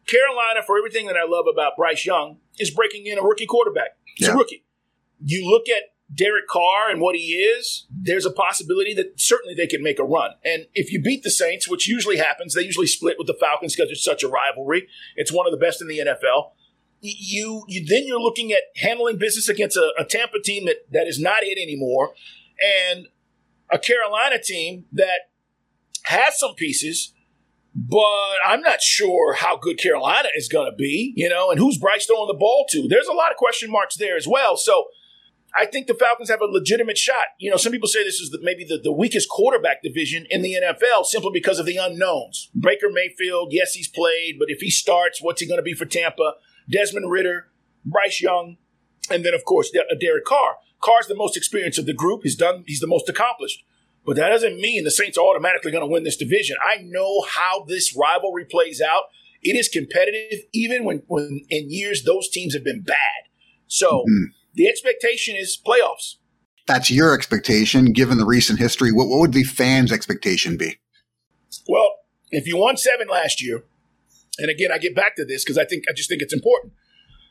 Carolina, 0.08 0.62
for 0.66 0.78
everything 0.78 1.08
that 1.08 1.18
I 1.18 1.28
love 1.28 1.46
about 1.52 1.74
Bryce 1.78 2.06
Young, 2.06 2.38
is 2.58 2.72
breaking 2.72 3.06
in 3.06 3.18
a 3.18 3.22
rookie 3.22 3.46
quarterback. 3.46 3.98
He's 4.16 4.28
yeah. 4.28 4.34
a 4.34 4.38
rookie. 4.38 4.64
You 5.24 5.50
look 5.50 5.68
at 5.68 5.84
Derek 6.14 6.48
Carr 6.48 6.90
and 6.90 7.02
what 7.02 7.16
he 7.16 7.34
is, 7.34 7.86
there's 7.90 8.26
a 8.26 8.32
possibility 8.32 8.94
that 8.94 9.20
certainly 9.20 9.54
they 9.54 9.68
can 9.68 9.84
make 9.84 10.00
a 10.00 10.04
run. 10.04 10.32
And 10.44 10.68
if 10.74 10.92
you 10.92 11.02
beat 11.02 11.24
the 11.24 11.30
Saints, 11.30 11.68
which 11.68 11.88
usually 11.88 12.18
happens, 12.18 12.54
they 12.54 12.62
usually 12.62 12.88
split 12.88 13.18
with 13.18 13.28
the 13.28 13.34
Falcons 13.34 13.76
because 13.76 13.92
it's 13.92 14.04
such 14.04 14.24
a 14.24 14.30
rivalry. 14.30 14.88
It's 15.16 15.34
one 15.34 15.46
of 15.46 15.52
the 15.52 15.58
best 15.58 15.82
in 15.82 15.88
the 15.88 16.00
NFL. 16.00 16.52
You, 17.02 17.64
you 17.68 17.86
then 17.86 18.08
you're 18.08 18.22
looking 18.22 18.52
at 18.52 18.64
handling 18.78 19.18
business 19.18 19.50
against 19.50 19.76
a, 19.76 19.94
a 20.00 20.06
Tampa 20.06 20.40
team 20.42 20.66
that, 20.66 20.78
that 20.92 21.08
is 21.08 21.20
not 21.20 21.44
it 21.44 21.62
anymore, 21.62 22.14
and 22.90 23.08
a 23.72 23.78
Carolina 23.78 24.42
team 24.42 24.86
that 24.94 25.30
has 26.06 26.40
some 26.40 26.56
pieces, 26.56 27.14
but 27.76 28.38
I'm 28.46 28.62
not 28.62 28.82
sure 28.82 29.34
how 29.34 29.58
good 29.58 29.78
Carolina 29.78 30.30
is 30.36 30.48
going 30.48 30.72
to 30.72 30.76
be, 30.76 31.14
you 31.16 31.30
know, 31.30 31.52
and 31.52 31.60
who's 31.60 31.78
Bryce 31.78 32.06
throwing 32.06 32.28
the 32.28 32.34
ball 32.34 32.66
to. 32.72 32.88
There's 32.88 33.08
a 33.08 33.14
lot 33.14 33.30
of 33.30 33.38
question 33.38 33.70
marks 33.70 33.98
there 33.98 34.16
as 34.18 34.28
well. 34.28 34.58
So 34.58 34.86
I 35.56 35.66
think 35.66 35.88
the 35.88 35.94
Falcons 35.94 36.30
have 36.30 36.42
a 36.42 36.46
legitimate 36.46 36.98
shot. 36.98 37.26
You 37.40 37.50
know, 37.50 37.58
some 37.58 37.72
people 37.72 37.88
say 37.88 38.04
this 38.04 38.20
is 38.20 38.32
the, 38.32 38.40
maybe 38.42 38.64
the, 38.64 38.78
the 38.78 38.92
weakest 38.92 39.30
quarterback 39.30 39.82
division 39.82 40.26
in 40.30 40.42
the 40.42 40.56
NFL 40.62 41.06
simply 41.06 41.32
because 41.34 41.60
of 41.60 41.66
the 41.66 41.78
unknowns. 41.78 42.50
Baker 42.58 42.90
Mayfield, 42.92 43.50
yes, 43.52 43.74
he's 43.74 43.88
played, 43.88 44.38
but 44.38 44.50
if 44.50 44.60
he 44.60 44.70
starts, 44.70 45.22
what's 45.22 45.42
he 45.42 45.48
going 45.48 45.60
to 45.60 45.64
be 45.64 45.74
for 45.74 45.86
Tampa? 45.86 46.34
Desmond 46.70 47.10
Ridder, 47.10 47.48
Bryce 47.86 48.22
Young, 48.22 48.58
and 49.10 49.24
then 49.24 49.34
of 49.34 49.46
course 49.46 49.72
Derek 49.72 50.26
Carr. 50.26 50.58
Carr's 50.82 51.08
the 51.08 51.16
most 51.16 51.38
experienced 51.38 51.80
of 51.80 51.86
the 51.86 51.94
group. 51.94 52.22
He's 52.24 52.36
done. 52.36 52.64
He's 52.68 52.82
the 52.82 52.88
most 52.88 53.10
accomplished. 53.10 53.64
But 54.06 54.16
that 54.18 54.30
doesn't 54.30 54.60
mean 54.60 54.84
the 54.84 54.92
Saints 54.92 55.18
are 55.18 55.26
automatically 55.26 55.72
going 55.72 55.84
to 55.84 55.92
win 55.92 56.04
this 56.04 56.18
division. 56.18 56.56
I 56.64 56.82
know 56.84 57.24
how 57.28 57.66
this 57.66 57.96
rivalry 57.98 58.46
plays 58.46 58.82
out. 58.82 59.04
It 59.42 59.56
is 59.56 59.70
competitive, 59.70 60.46
even 60.54 60.84
when, 60.86 61.04
when 61.08 61.42
in 61.50 61.72
years 61.72 62.04
those 62.04 62.30
teams 62.30 62.54
have 62.54 62.64
been 62.64 62.84
bad. 62.84 63.30
So. 63.68 64.02
Mm-hmm 64.02 64.37
the 64.58 64.68
expectation 64.68 65.36
is 65.36 65.58
playoffs. 65.66 66.16
That's 66.66 66.92
your 66.92 67.14
expectation, 67.14 67.94
given 67.94 68.18
the 68.18 68.26
recent 68.26 68.60
history. 68.60 68.92
What, 68.92 69.08
what 69.08 69.20
would 69.20 69.34
the 69.34 69.44
fans' 69.44 69.92
expectation 69.92 70.58
be? 70.58 70.80
Well, 71.70 71.96
if 72.32 72.46
you 72.46 72.58
won 72.58 72.76
seven 72.76 73.08
last 73.08 73.42
year, 73.42 73.64
and 74.38 74.50
again, 74.50 74.72
I 74.72 74.78
get 74.78 74.96
back 74.96 75.16
to 75.16 75.26
this 75.26 75.44
because 75.44 75.58
I 75.58 75.64
think 75.64 75.86
I 75.90 75.94
just 75.94 76.10
think 76.10 76.22
it's 76.22 76.34
important. 76.34 76.74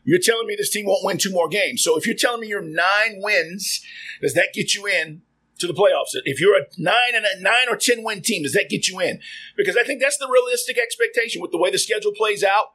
You're 0.05 0.21
telling 0.21 0.47
me 0.47 0.55
this 0.57 0.71
team 0.71 0.87
won't 0.87 1.05
win 1.05 1.19
two 1.19 1.33
more 1.33 1.49
games. 1.49 1.83
So 1.83 1.99
if 1.99 2.07
you're 2.07 2.17
telling 2.17 2.41
me 2.41 2.47
you're 2.47 2.63
nine 2.63 3.17
wins, 3.17 3.85
does 4.23 4.35
that 4.35 4.55
get 4.55 4.75
you 4.75 4.87
in 4.87 5.23
to 5.59 5.67
the 5.67 5.75
playoffs? 5.75 6.19
If 6.25 6.41
you're 6.41 6.57
a 6.57 6.65
nine 6.79 7.15
and 7.15 7.25
a 7.25 7.43
nine 7.43 7.69
or 7.69 7.77
ten 7.77 8.05
win 8.05 8.23
team, 8.23 8.45
does 8.45 8.53
that 8.53 8.71
get 8.71 8.89
you 8.89 9.01
in? 9.01 9.21
Because 9.57 9.77
I 9.77 9.83
think 9.83 10.01
that's 10.01 10.17
the 10.17 10.29
realistic 10.29 10.79
expectation 10.79 11.43
with 11.43 11.51
the 11.51 11.59
way 11.59 11.71
the 11.71 11.79
schedule 11.79 12.13
plays 12.17 12.45
out. 12.45 12.67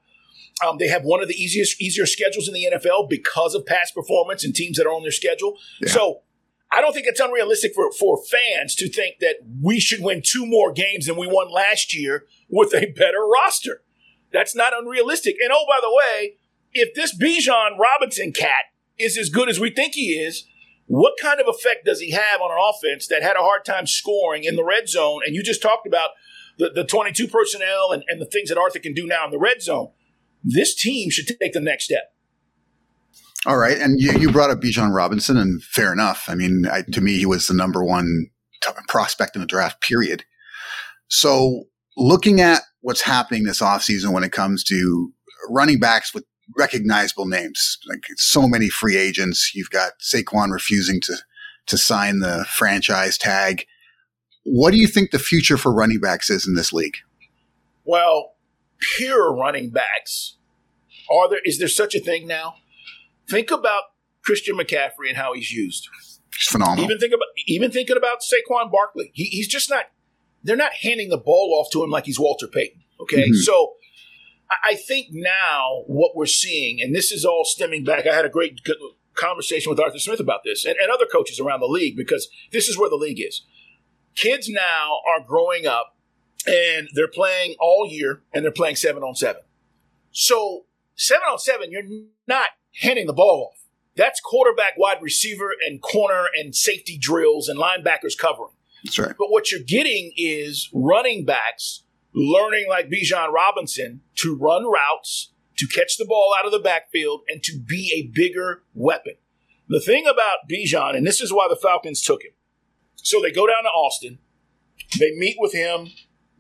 Um, 0.65 0.77
they 0.77 0.88
have 0.88 1.03
one 1.03 1.22
of 1.22 1.27
the 1.27 1.36
easiest, 1.36 1.82
easier 1.82 2.06
schedules 2.06 2.48
in 2.48 2.53
the 2.53 2.70
NFL 2.72 3.10
because 3.10 3.56
of 3.56 3.65
past 3.65 3.96
performance 3.96 4.44
and 4.44 4.56
teams 4.56 4.77
that 4.77 4.86
are 4.86 4.94
on 4.94 5.01
their 5.01 5.12
schedule. 5.12 5.58
Yeah. 5.82 5.89
So 5.89 6.22
I 6.72 6.82
don't 6.82 6.94
think 6.94 7.08
it's 7.08 7.20
unrealistic 7.20 7.74
for, 7.74 7.91
for 7.91 8.18
fans 8.24 8.75
to 8.75 8.89
think 8.89 9.20
that 9.20 9.38
we 9.62 9.80
should 9.80 10.01
win 10.01 10.22
two 10.25 10.46
more 10.46 10.72
games 10.72 11.08
than 11.08 11.18
we 11.18 11.27
won 11.27 11.51
last 11.51 11.96
year 11.96 12.25
with 12.50 12.74
a 12.74 12.91
better 12.91 13.25
roster. 13.25 13.84
That's 14.32 14.56
not 14.56 14.74
unrealistic. 14.77 15.36
And 15.44 15.51
oh, 15.51 15.65
by 15.68 15.80
the 15.82 15.94
way, 15.94 16.38
if 16.74 16.94
this 16.94 17.18
Bijan 17.18 17.77
Robinson 17.77 18.32
cat 18.32 18.65
is 18.98 19.18
as 19.18 19.30
good 19.30 19.50
as 19.50 19.60
we 19.60 19.70
think 19.70 19.96
he 19.96 20.13
is, 20.13 20.46
what 20.86 21.13
kind 21.22 21.39
of 21.39 21.48
effect 21.48 21.86
does 21.86 22.00
he 22.00 22.12
have 22.12 22.41
on 22.41 22.51
an 22.51 22.58
offense 22.58 23.08
that 23.08 23.24
had 23.24 23.36
a 23.36 23.41
hard 23.44 23.65
time 23.65 23.88
scoring 23.88 24.44
in 24.44 24.56
the 24.56 24.63
red 24.63 24.88
zone? 24.88 25.22
And 25.25 25.36
you 25.36 25.44
just 25.44 25.62
talked 25.62 25.88
about 25.88 26.12
the, 26.58 26.70
the 26.70 26.84
22 26.84 27.27
personnel 27.27 27.91
and, 27.91 28.03
and 28.08 28.22
the 28.22 28.25
things 28.25 28.50
that 28.50 28.58
Arthur 28.58 28.80
can 28.80 28.94
do 28.94 29.08
now 29.08 29.25
in 29.25 29.32
the 29.32 29.39
red 29.39 29.62
zone. 29.62 29.91
This 30.43 30.75
team 30.75 31.10
should 31.10 31.27
take 31.27 31.53
the 31.53 31.60
next 31.60 31.86
step. 31.86 32.13
All 33.45 33.57
right, 33.57 33.77
and 33.77 34.00
you, 34.00 34.12
you 34.13 34.31
brought 34.31 34.51
up 34.51 34.62
Bijan 34.62 34.93
Robinson, 34.93 35.36
and 35.36 35.63
fair 35.63 35.91
enough. 35.91 36.25
I 36.27 36.36
mean, 36.36 36.67
I, 36.71 36.83
to 36.91 37.01
me, 37.01 37.17
he 37.17 37.25
was 37.25 37.48
the 37.48 37.55
number 37.55 37.83
one 37.83 38.27
t- 38.62 38.71
prospect 38.88 39.36
in 39.36 39.41
the 39.41 39.48
draft. 39.48 39.81
Period. 39.81 40.25
So, 41.07 41.63
looking 41.98 42.39
at 42.39 42.62
what's 42.81 43.01
happening 43.01 43.43
this 43.43 43.62
offseason 43.62 44.13
when 44.13 44.24
it 44.24 44.31
comes 44.31 44.63
to 44.65 45.12
running 45.50 45.79
backs 45.79 46.13
with 46.13 46.24
recognizable 46.55 47.25
names, 47.25 47.79
like 47.88 48.03
so 48.17 48.48
many 48.48 48.69
free 48.69 48.95
agents, 48.95 49.53
you've 49.55 49.71
got 49.71 49.93
Saquon 50.00 50.51
refusing 50.51 51.01
to 51.01 51.15
to 51.67 51.77
sign 51.77 52.19
the 52.19 52.45
franchise 52.50 53.17
tag. 53.17 53.65
What 54.43 54.71
do 54.71 54.77
you 54.77 54.88
think 54.88 55.12
the 55.12 55.19
future 55.19 55.57
for 55.57 55.74
running 55.74 56.00
backs 56.00 56.29
is 56.29 56.48
in 56.48 56.55
this 56.55 56.74
league? 56.74 56.98
Well, 57.86 58.33
pure 58.98 59.34
running 59.36 59.70
backs. 59.70 60.38
Are 61.12 61.30
there 61.30 61.42
is 61.46 61.60
there 61.60 61.68
such 61.68 61.96
a 61.96 62.00
thing 62.00 62.28
now? 62.28 62.56
Think 63.30 63.52
about 63.52 63.84
Christian 64.24 64.58
McCaffrey 64.58 65.08
and 65.08 65.18
how 65.18 65.34
he's 65.34 65.52
used. 65.52 65.88
He's 66.36 66.48
phenomenal. 66.48 66.86
Even 66.86 66.98
think 67.00 67.14
about 67.14 67.28
even 67.48 67.72
thinking 67.72 67.98
about 67.98 68.20
Saquon 68.22 68.72
Barkley. 68.72 69.12
He, 69.14 69.26
he's 69.26 69.48
just 69.48 69.70
not. 69.70 69.86
They're 70.44 70.56
not 70.56 70.74
handing 70.82 71.10
the 71.10 71.18
ball 71.18 71.58
off 71.62 71.72
to 71.74 71.84
him 71.84 71.90
like 71.90 72.06
he's 72.06 72.20
Walter 72.20 72.48
Payton. 72.48 72.82
Okay, 73.02 73.30
Mhm. 73.30 73.36
so 73.36 73.76
I- 74.50 74.72
I 74.72 74.76
think 74.76 75.08
now 75.12 75.84
what 75.88 76.16
we're 76.16 76.26
seeing, 76.26 76.82
and 76.82 76.96
this 76.96 77.12
is 77.12 77.24
all 77.26 77.46
stemming 77.46 77.84
back. 77.84 78.06
I 78.08 78.14
had 78.16 78.26
a 78.26 78.30
great 78.30 78.60
conversation 79.14 79.70
with 79.70 79.80
Arthur 79.80 80.00
Smith 80.00 80.20
about 80.20 80.42
this 80.44 80.66
and, 80.66 80.76
and 80.78 80.90
other 80.92 81.06
coaches 81.06 81.40
around 81.40 81.60
the 81.60 81.68
league 81.68 81.96
because 81.96 82.28
this 82.52 82.68
is 82.68 82.78
where 82.78 82.90
the 82.90 82.96
league 82.96 83.20
is. 83.22 83.46
Kids 84.16 84.50
now 84.50 85.00
are 85.08 85.24
growing 85.26 85.66
up 85.68 85.96
and 86.48 86.89
they're 86.93 87.07
playing 87.07 87.55
all 87.60 87.88
year 87.89 88.24
and 88.33 88.43
they're 88.43 88.51
playing 88.51 88.75
seven 88.75 89.03
on 89.03 89.15
seven. 89.15 89.41
So 90.12 90.65
seven 90.95 91.24
on 91.31 91.39
seven, 91.39 91.71
you're 91.71 91.83
not 92.27 92.50
handing 92.81 93.07
the 93.07 93.13
ball 93.13 93.51
off. 93.51 93.62
That's 93.95 94.19
quarterback, 94.19 94.77
wide 94.77 95.01
receiver, 95.01 95.53
and 95.65 95.81
corner 95.81 96.25
and 96.38 96.55
safety 96.55 96.98
drills 96.98 97.50
and 97.50 97.60
linebackers 97.60 98.17
covering. 98.17 98.53
That's 98.83 98.98
right. 98.98 99.15
But 99.17 99.29
what 99.29 99.51
you're 99.51 99.62
getting 99.65 100.13
is 100.15 100.69
running 100.74 101.25
backs 101.25 101.83
learning 102.13 102.65
like 102.69 102.89
Bijan 102.89 103.31
Robinson 103.31 104.01
to 104.15 104.36
run 104.36 104.65
routes, 104.65 105.31
to 105.57 105.67
catch 105.67 105.98
the 105.98 106.05
ball 106.05 106.33
out 106.38 106.45
of 106.45 106.51
the 106.51 106.60
backfield, 106.60 107.21
and 107.27 107.43
to 107.43 107.57
be 107.57 107.91
a 107.95 108.12
bigger 108.13 108.63
weapon. 108.74 109.13
The 109.67 109.79
thing 109.79 110.05
about 110.05 110.50
Bijan, 110.51 110.95
and 110.95 111.05
this 111.05 111.21
is 111.21 111.31
why 111.31 111.48
the 111.50 111.55
Falcons 111.55 112.01
took 112.01 112.24
him. 112.24 112.31
So 112.95 113.21
they 113.21 113.31
go 113.31 113.48
down 113.48 113.63
to 113.63 113.69
Austin, 113.69 114.19
they 115.00 115.12
meet 115.15 115.38
with 115.39 115.53
him, 115.53 115.88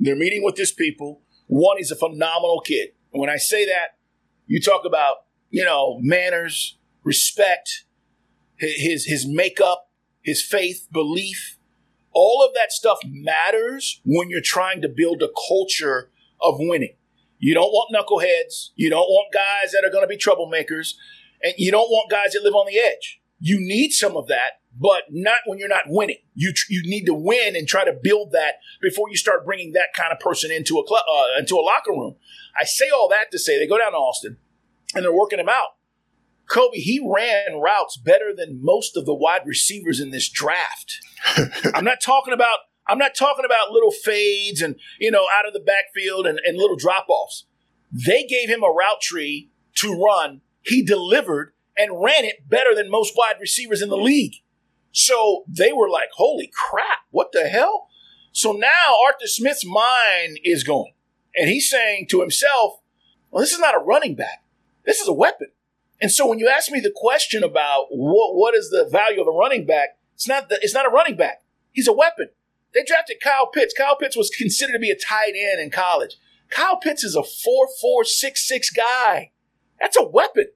they're 0.01 0.15
meeting 0.15 0.43
with 0.43 0.57
his 0.57 0.71
people. 0.71 1.21
One, 1.47 1.77
he's 1.77 1.91
a 1.91 1.95
phenomenal 1.95 2.61
kid. 2.65 2.89
And 3.13 3.21
when 3.21 3.29
I 3.29 3.37
say 3.37 3.65
that, 3.65 3.97
you 4.47 4.59
talk 4.59 4.83
about, 4.85 5.17
you 5.49 5.63
know, 5.63 5.99
manners, 6.01 6.77
respect, 7.03 7.85
his 8.57 9.05
his 9.05 9.27
makeup, 9.27 9.89
his 10.21 10.41
faith, 10.41 10.87
belief, 10.91 11.57
all 12.13 12.45
of 12.45 12.53
that 12.53 12.71
stuff 12.71 12.99
matters 13.05 14.01
when 14.05 14.29
you're 14.29 14.41
trying 14.41 14.81
to 14.81 14.89
build 14.89 15.21
a 15.23 15.29
culture 15.47 16.11
of 16.41 16.55
winning. 16.57 16.95
You 17.39 17.53
don't 17.53 17.71
want 17.71 17.93
knuckleheads. 17.93 18.69
You 18.75 18.89
don't 18.89 19.07
want 19.07 19.33
guys 19.33 19.71
that 19.71 19.83
are 19.83 19.89
going 19.89 20.03
to 20.03 20.07
be 20.07 20.17
troublemakers. 20.17 20.93
And 21.41 21.53
you 21.57 21.71
don't 21.71 21.89
want 21.89 22.11
guys 22.11 22.33
that 22.33 22.43
live 22.43 22.53
on 22.53 22.67
the 22.67 22.77
edge. 22.77 23.19
You 23.39 23.57
need 23.59 23.91
some 23.91 24.15
of 24.15 24.27
that, 24.27 24.60
but 24.77 25.03
not 25.09 25.37
when 25.45 25.59
you're 25.59 25.67
not 25.67 25.83
winning. 25.87 26.17
You, 26.33 26.53
tr- 26.53 26.67
you 26.69 26.81
need 26.85 27.05
to 27.05 27.13
win 27.13 27.55
and 27.55 27.67
try 27.67 27.85
to 27.85 27.93
build 27.93 28.31
that 28.31 28.55
before 28.81 29.09
you 29.09 29.17
start 29.17 29.45
bringing 29.45 29.73
that 29.73 29.93
kind 29.95 30.11
of 30.11 30.19
person 30.19 30.51
into 30.51 30.79
a, 30.79 30.83
cl- 30.87 31.03
uh, 31.09 31.39
into 31.39 31.55
a 31.55 31.61
locker 31.61 31.91
room. 31.91 32.15
I 32.59 32.63
say 32.63 32.89
all 32.89 33.09
that 33.09 33.31
to 33.31 33.39
say 33.39 33.59
they 33.59 33.67
go 33.67 33.77
down 33.77 33.91
to 33.91 33.97
Austin 33.97 34.37
and 34.95 35.03
they're 35.03 35.13
working 35.13 35.39
him 35.39 35.49
out. 35.49 35.75
Cobe, 36.49 36.73
he 36.73 36.99
ran 36.99 37.59
routes 37.61 37.97
better 37.97 38.33
than 38.35 38.59
most 38.61 38.97
of 38.97 39.05
the 39.05 39.13
wide 39.13 39.43
receivers 39.45 39.99
in 39.99 40.11
this 40.11 40.29
draft. 40.29 40.99
I'm 41.73 41.85
not 41.85 42.01
talking 42.01 42.33
about 42.33 42.59
I'm 42.87 42.97
not 42.97 43.15
talking 43.15 43.45
about 43.45 43.71
little 43.71 43.91
fades 43.91 44.61
and 44.61 44.75
you 44.99 45.11
know 45.11 45.27
out 45.33 45.47
of 45.47 45.53
the 45.53 45.59
backfield 45.61 46.25
and, 46.27 46.39
and 46.45 46.57
little 46.57 46.75
drop 46.75 47.05
offs. 47.07 47.45
They 47.91 48.25
gave 48.25 48.49
him 48.49 48.63
a 48.63 48.67
route 48.67 49.01
tree 49.01 49.49
to 49.75 49.93
run. 49.93 50.41
He 50.61 50.83
delivered 50.83 51.53
and 51.77 52.01
ran 52.01 52.25
it 52.25 52.49
better 52.49 52.75
than 52.75 52.89
most 52.89 53.13
wide 53.15 53.35
receivers 53.39 53.81
in 53.81 53.89
the 53.89 53.97
league. 53.97 54.35
So 54.91 55.43
they 55.47 55.71
were 55.71 55.89
like, 55.89 56.09
holy 56.15 56.51
crap, 56.53 56.99
what 57.11 57.31
the 57.31 57.47
hell? 57.47 57.87
So 58.31 58.51
now 58.51 58.67
Arthur 59.05 59.27
Smith's 59.27 59.65
mind 59.65 60.39
is 60.43 60.63
going. 60.63 60.93
And 61.35 61.49
he's 61.49 61.69
saying 61.69 62.07
to 62.09 62.21
himself, 62.21 62.79
well, 63.29 63.41
this 63.41 63.53
is 63.53 63.59
not 63.59 63.75
a 63.75 63.83
running 63.83 64.15
back. 64.15 64.43
This 64.85 64.99
is 64.99 65.07
a 65.07 65.13
weapon. 65.13 65.47
And 66.01 66.11
so 66.11 66.27
when 66.27 66.39
you 66.39 66.49
ask 66.49 66.71
me 66.71 66.79
the 66.79 66.93
question 66.93 67.43
about 67.43 67.87
what, 67.91 68.35
what 68.35 68.55
is 68.55 68.69
the 68.69 68.89
value 68.91 69.21
of 69.21 69.27
a 69.27 69.31
running 69.31 69.65
back, 69.65 69.97
it's 70.15 70.27
not 70.27 70.49
the, 70.49 70.59
it's 70.61 70.73
not 70.73 70.85
a 70.85 70.89
running 70.89 71.15
back. 71.15 71.43
He's 71.71 71.87
a 71.87 71.93
weapon. 71.93 72.29
They 72.73 72.83
drafted 72.83 73.17
Kyle 73.23 73.47
Pitts. 73.47 73.73
Kyle 73.77 73.95
Pitts 73.95 74.17
was 74.17 74.29
considered 74.37 74.73
to 74.73 74.79
be 74.79 74.91
a 74.91 74.97
tight 74.97 75.33
end 75.35 75.61
in 75.61 75.69
college. 75.69 76.17
Kyle 76.49 76.77
Pitts 76.77 77.03
is 77.03 77.15
a 77.15 77.23
four 77.23 77.67
four 77.79 78.03
six 78.03 78.47
six 78.47 78.69
guy. 78.69 79.31
That's 79.79 79.97
a 79.97 80.07
weapon. 80.07 80.47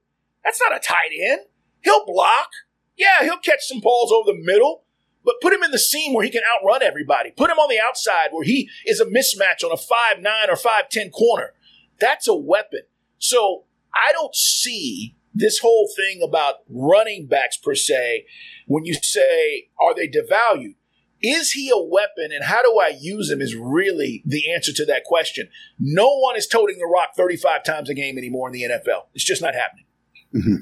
That's 0.44 0.62
not 0.62 0.76
a 0.76 0.80
tight 0.80 1.12
end. 1.20 1.42
He'll 1.84 2.06
block. 2.06 2.50
Yeah, 2.98 3.24
he'll 3.24 3.38
catch 3.38 3.62
some 3.62 3.80
balls 3.80 4.12
over 4.12 4.32
the 4.32 4.44
middle, 4.44 4.84
but 5.24 5.36
put 5.42 5.54
him 5.54 5.64
in 5.64 5.72
the 5.72 5.80
seam 5.80 6.14
where 6.14 6.24
he 6.24 6.32
can 6.32 6.44
outrun 6.56 6.82
everybody. 6.84 7.32
Put 7.32 7.50
him 7.50 7.60
on 7.60 7.70
the 7.70 7.80
outside 7.80 8.30
where 8.32 8.46
he 8.46 8.70
is 8.86 9.00
a 9.00 9.06
mismatch 9.06 9.64
on 9.64 9.72
a 9.72 9.78
five 9.78 10.22
nine 10.22 10.50
or 10.50 10.56
five 10.56 10.90
ten 10.90 11.10
corner. 11.10 11.54
That's 12.00 12.28
a 12.28 12.36
weapon. 12.36 12.82
So 13.18 13.66
I 13.94 14.12
don't 14.12 14.36
see 14.36 15.16
this 15.34 15.60
whole 15.60 15.90
thing 15.96 16.22
about 16.24 16.56
running 16.70 17.28
backs 17.28 17.58
per 17.58 17.76
se 17.76 18.26
when 18.68 18.86
you 18.86 18.94
say, 18.94 19.70
are 19.80 19.94
they 19.94 20.08
devalued? 20.08 20.76
Is 21.22 21.52
he 21.52 21.70
a 21.70 21.82
weapon 21.82 22.32
and 22.32 22.44
how 22.44 22.62
do 22.62 22.80
I 22.80 22.96
use 23.00 23.30
him 23.32 23.42
is 23.42 23.56
really 23.56 24.22
the 24.26 24.52
answer 24.52 24.72
to 24.74 24.86
that 24.86 25.06
question. 25.06 25.50
No 25.80 26.18
one 26.18 26.36
is 26.36 26.46
toting 26.46 26.78
the 26.78 26.86
rock 26.86 27.16
35 27.16 27.64
times 27.64 27.90
a 27.90 27.94
game 27.94 28.18
anymore 28.18 28.48
in 28.48 28.54
the 28.54 28.64
NFL. 28.64 29.08
It's 29.14 29.24
just 29.24 29.42
not 29.42 29.56
happening. 29.56 29.86
Mm-hmm. 30.34 30.56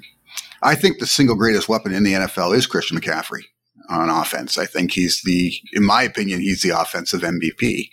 I 0.63 0.75
think 0.75 0.99
the 0.99 1.05
single 1.05 1.35
greatest 1.35 1.67
weapon 1.67 1.93
in 1.93 2.03
the 2.03 2.13
NFL 2.13 2.55
is 2.55 2.65
Christian 2.65 2.99
McCaffrey 2.99 3.43
on 3.89 4.09
offense. 4.09 4.57
I 4.57 4.65
think 4.65 4.93
he's 4.93 5.21
the, 5.23 5.53
in 5.73 5.83
my 5.83 6.03
opinion, 6.03 6.39
he's 6.39 6.61
the 6.61 6.69
offensive 6.69 7.21
MVP 7.21 7.89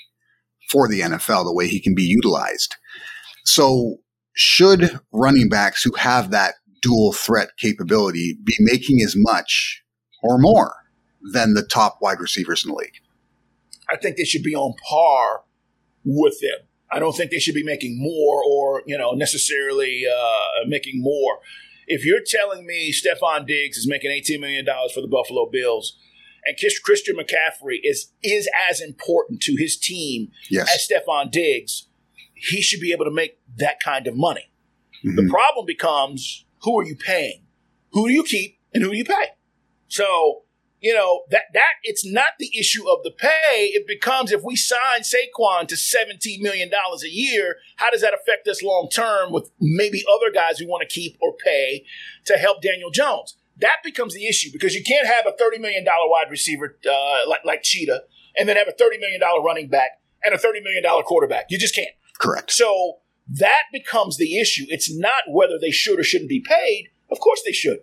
for 0.70 0.86
the 0.86 1.00
NFL, 1.00 1.44
the 1.44 1.52
way 1.52 1.66
he 1.66 1.80
can 1.80 1.96
be 1.96 2.04
utilized. 2.04 2.76
So 3.44 3.96
should 4.34 5.00
running 5.12 5.48
backs 5.48 5.82
who 5.82 5.92
have 5.96 6.30
that 6.30 6.54
dual 6.80 7.12
threat 7.12 7.50
capability 7.58 8.38
be 8.44 8.54
making 8.60 9.00
as 9.04 9.14
much 9.16 9.82
or 10.22 10.38
more 10.38 10.76
than 11.32 11.54
the 11.54 11.62
top 11.62 11.98
wide 12.00 12.20
receivers 12.20 12.64
in 12.64 12.70
the 12.70 12.76
league? 12.76 13.00
I 13.90 13.96
think 13.96 14.16
they 14.16 14.24
should 14.24 14.44
be 14.44 14.54
on 14.54 14.74
par 14.88 15.42
with 16.04 16.40
them. 16.40 16.66
I 16.92 17.00
don't 17.00 17.16
think 17.16 17.32
they 17.32 17.38
should 17.40 17.54
be 17.54 17.64
making 17.64 17.96
more 17.98 18.42
or, 18.44 18.82
you 18.86 18.96
know, 18.96 19.12
necessarily 19.12 20.04
uh, 20.06 20.66
making 20.66 21.02
more. 21.02 21.40
If 21.86 22.04
you're 22.04 22.20
telling 22.24 22.66
me 22.66 22.92
Stefon 22.92 23.46
Diggs 23.46 23.76
is 23.78 23.88
making 23.88 24.10
$18 24.10 24.40
million 24.40 24.66
for 24.94 25.00
the 25.00 25.08
Buffalo 25.08 25.48
Bills 25.50 25.96
and 26.44 26.56
Christian 26.84 27.16
McCaffrey 27.16 27.78
is, 27.82 28.12
is 28.22 28.48
as 28.70 28.80
important 28.80 29.40
to 29.42 29.56
his 29.56 29.76
team 29.76 30.30
Yes. 30.50 30.70
as 30.74 30.86
Stefon 30.88 31.30
Diggs, 31.30 31.88
he 32.34 32.62
should 32.62 32.80
be 32.80 32.92
able 32.92 33.04
to 33.04 33.10
make 33.10 33.38
that 33.58 33.80
kind 33.80 34.06
of 34.06 34.16
money. 34.16 34.50
Mhm. 35.04 35.16
The 35.16 35.28
problem 35.28 35.66
becomes 35.66 36.44
who 36.62 36.78
are 36.78 36.84
you 36.84 36.96
paying? 36.96 37.46
Who 37.92 38.06
do 38.08 38.14
you 38.14 38.22
keep 38.24 38.58
and 38.72 38.82
who 38.82 38.90
do 38.90 38.96
you 38.96 39.04
pay? 39.04 39.30
So, 39.88 40.44
you 40.80 40.94
know, 40.94 41.24
that 41.30 41.44
that 41.54 41.74
it's 41.82 42.06
not 42.06 42.32
the 42.38 42.50
issue 42.58 42.88
of 42.88 43.02
the 43.02 43.10
pay. 43.10 43.70
It 43.74 43.86
becomes 43.86 44.32
if 44.32 44.42
we 44.42 44.56
sign 44.56 45.00
Saquon 45.00 45.68
to 45.68 45.74
$17 45.74 46.40
million 46.40 46.70
a 46.72 47.08
year, 47.08 47.56
how 47.76 47.90
does 47.90 48.00
that 48.00 48.14
affect 48.14 48.48
us 48.48 48.62
long 48.62 48.88
term 48.90 49.32
with 49.32 49.50
maybe 49.60 50.04
other 50.12 50.32
guys 50.32 50.58
we 50.58 50.66
want 50.66 50.88
to 50.88 50.92
keep 50.92 51.18
or 51.20 51.34
pay 51.34 51.84
to 52.26 52.34
help 52.34 52.62
Daniel 52.62 52.90
Jones? 52.90 53.36
That 53.58 53.76
becomes 53.84 54.14
the 54.14 54.26
issue 54.26 54.48
because 54.52 54.74
you 54.74 54.82
can't 54.82 55.06
have 55.06 55.26
a 55.26 55.32
$30 55.32 55.60
million 55.60 55.84
wide 55.86 56.30
receiver 56.30 56.78
uh, 56.90 57.28
like, 57.28 57.44
like 57.44 57.62
Cheetah 57.62 58.02
and 58.38 58.48
then 58.48 58.56
have 58.56 58.68
a 58.68 58.72
$30 58.72 58.98
million 59.00 59.20
running 59.44 59.68
back 59.68 60.00
and 60.24 60.34
a 60.34 60.38
$30 60.38 60.62
million 60.62 60.82
quarterback. 61.04 61.46
You 61.50 61.58
just 61.58 61.74
can't. 61.74 61.90
Correct. 62.18 62.52
So 62.52 63.00
that 63.28 63.64
becomes 63.72 64.16
the 64.16 64.38
issue. 64.38 64.64
It's 64.68 64.94
not 64.94 65.22
whether 65.28 65.58
they 65.58 65.70
should 65.70 66.00
or 66.00 66.02
shouldn't 66.02 66.30
be 66.30 66.40
paid. 66.40 66.88
Of 67.10 67.20
course 67.20 67.42
they 67.44 67.52
should. 67.52 67.80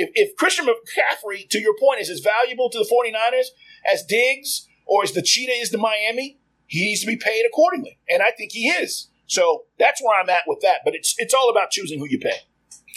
If, 0.00 0.10
if 0.14 0.36
Christian 0.36 0.66
McCaffrey, 0.66 1.48
to 1.48 1.58
your 1.58 1.74
point, 1.76 2.00
is 2.00 2.08
as 2.08 2.20
valuable 2.20 2.70
to 2.70 2.78
the 2.78 2.84
49ers 2.84 3.46
as 3.92 4.04
Diggs 4.04 4.68
or 4.86 5.02
as 5.02 5.12
the 5.12 5.22
Cheetah 5.22 5.52
is 5.52 5.70
to 5.70 5.78
Miami, 5.78 6.38
he 6.68 6.86
needs 6.86 7.00
to 7.00 7.06
be 7.06 7.16
paid 7.16 7.42
accordingly. 7.46 7.98
And 8.08 8.22
I 8.22 8.30
think 8.30 8.52
he 8.52 8.68
is. 8.68 9.10
So 9.26 9.64
that's 9.76 10.00
where 10.00 10.18
I'm 10.18 10.30
at 10.30 10.44
with 10.46 10.60
that. 10.60 10.78
But 10.84 10.94
it's 10.94 11.16
it's 11.18 11.34
all 11.34 11.50
about 11.50 11.70
choosing 11.70 11.98
who 11.98 12.06
you 12.08 12.20
pay. 12.20 12.36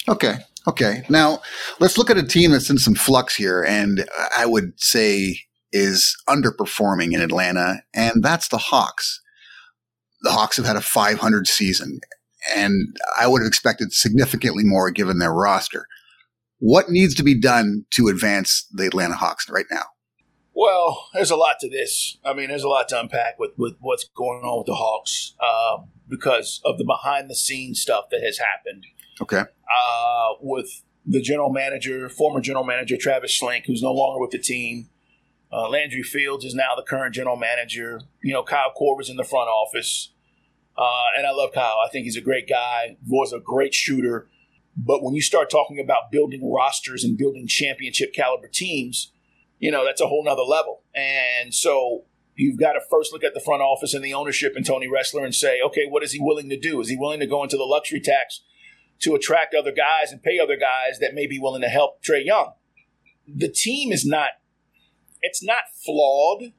Okay. 0.07 0.35
Okay. 0.67 1.03
Now 1.09 1.41
let's 1.79 1.97
look 1.97 2.11
at 2.11 2.17
a 2.17 2.23
team 2.23 2.51
that's 2.51 2.69
in 2.69 2.77
some 2.77 2.95
flux 2.95 3.35
here, 3.35 3.63
and 3.63 4.07
I 4.37 4.45
would 4.45 4.79
say 4.79 5.39
is 5.71 6.15
underperforming 6.29 7.13
in 7.13 7.21
Atlanta, 7.21 7.81
and 7.95 8.23
that's 8.23 8.49
the 8.49 8.57
Hawks. 8.57 9.21
The 10.21 10.31
Hawks 10.31 10.57
have 10.57 10.65
had 10.67 10.75
a 10.75 10.81
500 10.81 11.47
season, 11.47 11.99
and 12.55 12.95
I 13.17 13.25
would 13.25 13.41
have 13.41 13.47
expected 13.47 13.91
significantly 13.91 14.63
more 14.63 14.91
given 14.91 15.17
their 15.17 15.33
roster. 15.33 15.87
What 16.61 16.91
needs 16.91 17.15
to 17.15 17.23
be 17.23 17.33
done 17.33 17.85
to 17.95 18.07
advance 18.07 18.67
the 18.71 18.85
Atlanta 18.85 19.15
Hawks 19.15 19.49
right 19.49 19.65
now? 19.71 19.81
Well, 20.53 21.07
there's 21.11 21.31
a 21.31 21.35
lot 21.35 21.55
to 21.61 21.69
this. 21.69 22.19
I 22.23 22.33
mean, 22.33 22.49
there's 22.49 22.61
a 22.61 22.69
lot 22.69 22.87
to 22.89 22.99
unpack 22.99 23.39
with, 23.39 23.53
with 23.57 23.77
what's 23.79 24.07
going 24.15 24.43
on 24.43 24.59
with 24.59 24.67
the 24.67 24.75
Hawks 24.75 25.33
um, 25.41 25.89
because 26.07 26.61
of 26.63 26.77
the 26.77 26.83
behind 26.83 27.31
the 27.31 27.35
scenes 27.35 27.81
stuff 27.81 28.05
that 28.11 28.21
has 28.21 28.37
happened. 28.37 28.85
Okay. 29.19 29.39
Uh, 29.39 30.33
with 30.39 30.83
the 31.03 31.19
general 31.19 31.51
manager, 31.51 32.07
former 32.09 32.39
general 32.41 32.63
manager 32.63 32.95
Travis 32.95 33.35
Schlenk, 33.35 33.65
who's 33.65 33.81
no 33.81 33.91
longer 33.91 34.21
with 34.21 34.29
the 34.29 34.37
team. 34.37 34.89
Uh, 35.51 35.67
Landry 35.67 36.03
Fields 36.03 36.45
is 36.45 36.53
now 36.53 36.75
the 36.75 36.83
current 36.83 37.15
general 37.15 37.37
manager. 37.37 38.01
You 38.23 38.33
know, 38.33 38.43
Kyle 38.43 38.71
Korver's 38.79 39.09
in 39.09 39.17
the 39.17 39.23
front 39.23 39.49
office. 39.49 40.13
Uh, 40.77 41.17
and 41.17 41.25
I 41.25 41.31
love 41.31 41.53
Kyle. 41.53 41.79
I 41.83 41.89
think 41.89 42.03
he's 42.03 42.17
a 42.17 42.21
great 42.21 42.47
guy, 42.47 42.97
was 43.07 43.33
a 43.33 43.39
great 43.39 43.73
shooter. 43.73 44.29
But 44.75 45.03
when 45.03 45.13
you 45.13 45.21
start 45.21 45.49
talking 45.49 45.79
about 45.79 46.11
building 46.11 46.49
rosters 46.49 47.03
and 47.03 47.17
building 47.17 47.47
championship 47.47 48.13
caliber 48.13 48.47
teams, 48.47 49.11
you 49.59 49.71
know, 49.71 49.85
that's 49.85 50.01
a 50.01 50.07
whole 50.07 50.23
nother 50.23 50.43
level. 50.43 50.83
And 50.95 51.53
so 51.53 52.05
you've 52.35 52.59
got 52.59 52.73
to 52.73 52.81
first 52.89 53.13
look 53.13 53.23
at 53.23 53.33
the 53.33 53.39
front 53.39 53.61
office 53.61 53.93
and 53.93 54.03
the 54.03 54.13
ownership 54.13 54.53
and 54.55 54.65
Tony 54.65 54.87
Ressler 54.87 55.23
and 55.23 55.35
say, 55.35 55.59
okay, 55.65 55.85
what 55.87 56.03
is 56.03 56.13
he 56.13 56.19
willing 56.19 56.49
to 56.49 56.59
do? 56.59 56.79
Is 56.81 56.89
he 56.89 56.95
willing 56.95 57.19
to 57.19 57.27
go 57.27 57.43
into 57.43 57.57
the 57.57 57.63
luxury 57.63 57.99
tax 57.99 58.41
to 58.99 59.13
attract 59.13 59.53
other 59.53 59.71
guys 59.71 60.11
and 60.11 60.23
pay 60.23 60.39
other 60.39 60.57
guys 60.57 60.99
that 60.99 61.13
may 61.13 61.27
be 61.27 61.39
willing 61.39 61.61
to 61.61 61.69
help 61.69 62.03
Trae 62.03 62.25
Young? 62.25 62.53
The 63.27 63.49
team 63.49 63.91
is 63.91 64.05
not, 64.05 64.31
it's 65.21 65.43
not 65.43 65.63
flawed 65.85 66.53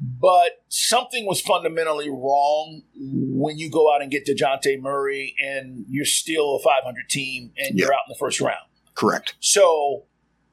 but 0.00 0.62
something 0.68 1.26
was 1.26 1.42
fundamentally 1.42 2.08
wrong 2.08 2.82
when 2.96 3.58
you 3.58 3.70
go 3.70 3.94
out 3.94 4.00
and 4.00 4.10
get 4.10 4.26
DeJounte 4.26 4.80
Murray 4.80 5.34
and 5.38 5.84
you're 5.88 6.06
still 6.06 6.56
a 6.56 6.58
500 6.58 7.08
team 7.10 7.52
and 7.58 7.78
you're 7.78 7.92
out 7.92 8.00
in 8.08 8.12
the 8.12 8.18
first 8.18 8.40
round. 8.40 8.66
Correct. 8.94 9.34
So 9.40 10.04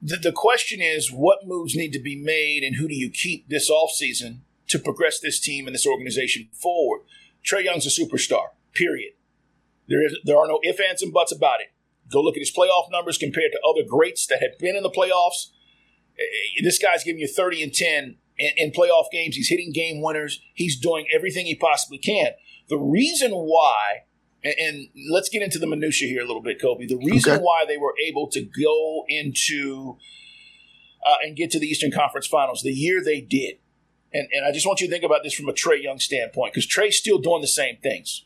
the, 0.01 0.17
the 0.17 0.33
question 0.33 0.81
is 0.81 1.11
what 1.11 1.47
moves 1.47 1.75
need 1.75 1.93
to 1.93 1.99
be 1.99 2.21
made 2.21 2.63
and 2.63 2.75
who 2.75 2.89
do 2.89 2.95
you 2.95 3.09
keep 3.09 3.47
this 3.47 3.71
offseason 3.71 4.39
to 4.67 4.79
progress 4.79 5.21
this 5.21 5.39
team 5.39 5.65
and 5.65 5.73
this 5.73 5.87
organization 5.87 6.49
forward? 6.51 7.01
Trae 7.41 7.63
Young's 7.63 7.85
a 7.85 7.89
superstar, 7.89 8.49
period. 8.73 9.13
There, 9.87 10.05
is, 10.05 10.17
there 10.25 10.37
are 10.37 10.47
no 10.47 10.59
ifs, 10.63 10.81
ands, 10.81 11.01
and 11.01 11.13
buts 11.13 11.31
about 11.31 11.61
it. 11.61 11.67
Go 12.11 12.21
look 12.21 12.35
at 12.35 12.41
his 12.41 12.53
playoff 12.53 12.91
numbers 12.91 13.17
compared 13.17 13.53
to 13.53 13.59
other 13.67 13.87
greats 13.87 14.27
that 14.27 14.41
have 14.41 14.59
been 14.59 14.75
in 14.75 14.83
the 14.83 14.89
playoffs. 14.89 15.51
Eh, 16.19 16.23
eh, 16.23 16.61
this 16.63 16.77
guy's 16.77 17.05
giving 17.05 17.21
you 17.21 17.27
30 17.27 17.63
and 17.63 17.73
10 17.73 18.17
in, 18.37 18.51
in 18.57 18.71
playoff 18.71 19.05
games. 19.11 19.35
He's 19.35 19.49
hitting 19.49 19.71
game 19.71 20.01
winners. 20.01 20.41
He's 20.53 20.79
doing 20.79 21.05
everything 21.13 21.45
he 21.45 21.55
possibly 21.55 21.97
can. 21.97 22.31
The 22.69 22.77
reason 22.77 23.31
why, 23.31 24.03
and, 24.43 24.87
let's 25.09 25.29
get 25.29 25.41
into 25.41 25.59
the 25.59 25.67
minutia 25.67 26.07
here 26.07 26.21
a 26.21 26.25
little 26.25 26.41
bit, 26.41 26.61
Cobe. 26.61 26.87
The 26.87 26.97
reason 26.97 27.33
Okay. 27.33 27.41
why 27.41 27.65
they 27.65 27.77
were 27.77 27.93
able 28.05 28.27
to 28.29 28.41
go 28.41 29.05
into 29.07 29.97
uh, 31.05 31.15
and 31.23 31.35
get 31.35 31.51
to 31.51 31.59
the 31.59 31.67
Eastern 31.67 31.91
Conference 31.91 32.27
Finals 32.27 32.61
the 32.63 32.71
year 32.71 33.01
they 33.03 33.21
did, 33.21 33.57
and, 34.13 34.27
and 34.33 34.45
I 34.45 34.51
just 34.51 34.65
want 34.65 34.81
you 34.81 34.87
to 34.87 34.91
think 34.91 35.03
about 35.03 35.23
this 35.23 35.33
from 35.33 35.47
a 35.47 35.53
Trae 35.53 35.81
Young 35.81 35.99
standpoint 35.99 36.53
because 36.53 36.67
Trae's 36.67 36.97
still 36.97 37.19
doing 37.19 37.41
the 37.41 37.47
same 37.47 37.77
things. 37.77 38.25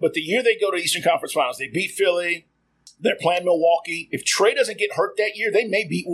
But 0.00 0.12
the 0.14 0.20
year 0.20 0.42
they 0.42 0.56
go 0.58 0.70
to 0.70 0.76
Eastern 0.76 1.02
Conference 1.02 1.32
Finals, 1.32 1.58
they 1.58 1.68
beat 1.68 1.92
Philly. 1.92 2.47
They're 3.00 3.16
playing 3.20 3.44
Milwaukee. 3.44 4.08
If 4.10 4.24
Trae 4.24 4.54
doesn't 4.54 4.78
get 4.78 4.94
hurt 4.94 5.16
that 5.16 5.36
year, 5.36 5.50
they 5.52 5.66
may 5.66 5.86
beat 5.86 6.06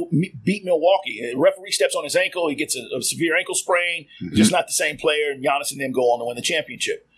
beat 0.43 0.65
Milwaukee. 0.65 1.21
The 1.33 1.39
referee 1.39 1.73
steps 1.73 1.95
on 1.95 2.05
his 2.05 2.17
ankle. 2.17 2.49
He 2.49 2.55
gets 2.55 2.77
a, 2.77 2.87
a 2.97 3.03
severe 3.03 3.37
ankle 3.37 3.55
sprain. 3.55 4.07
Mm-hmm. 4.23 4.37
Just 4.37 4.53
not 4.53 4.67
the 4.67 4.73
same 4.73 4.97
player. 4.97 5.31
And 5.31 5.45
Giannis 5.45 5.73
and 5.73 5.81
them 5.81 5.93
go 5.93 6.13
on 6.13 6.21
to 6.21 6.25
win 6.27 6.37
the 6.37 6.43
championship. 6.43 7.09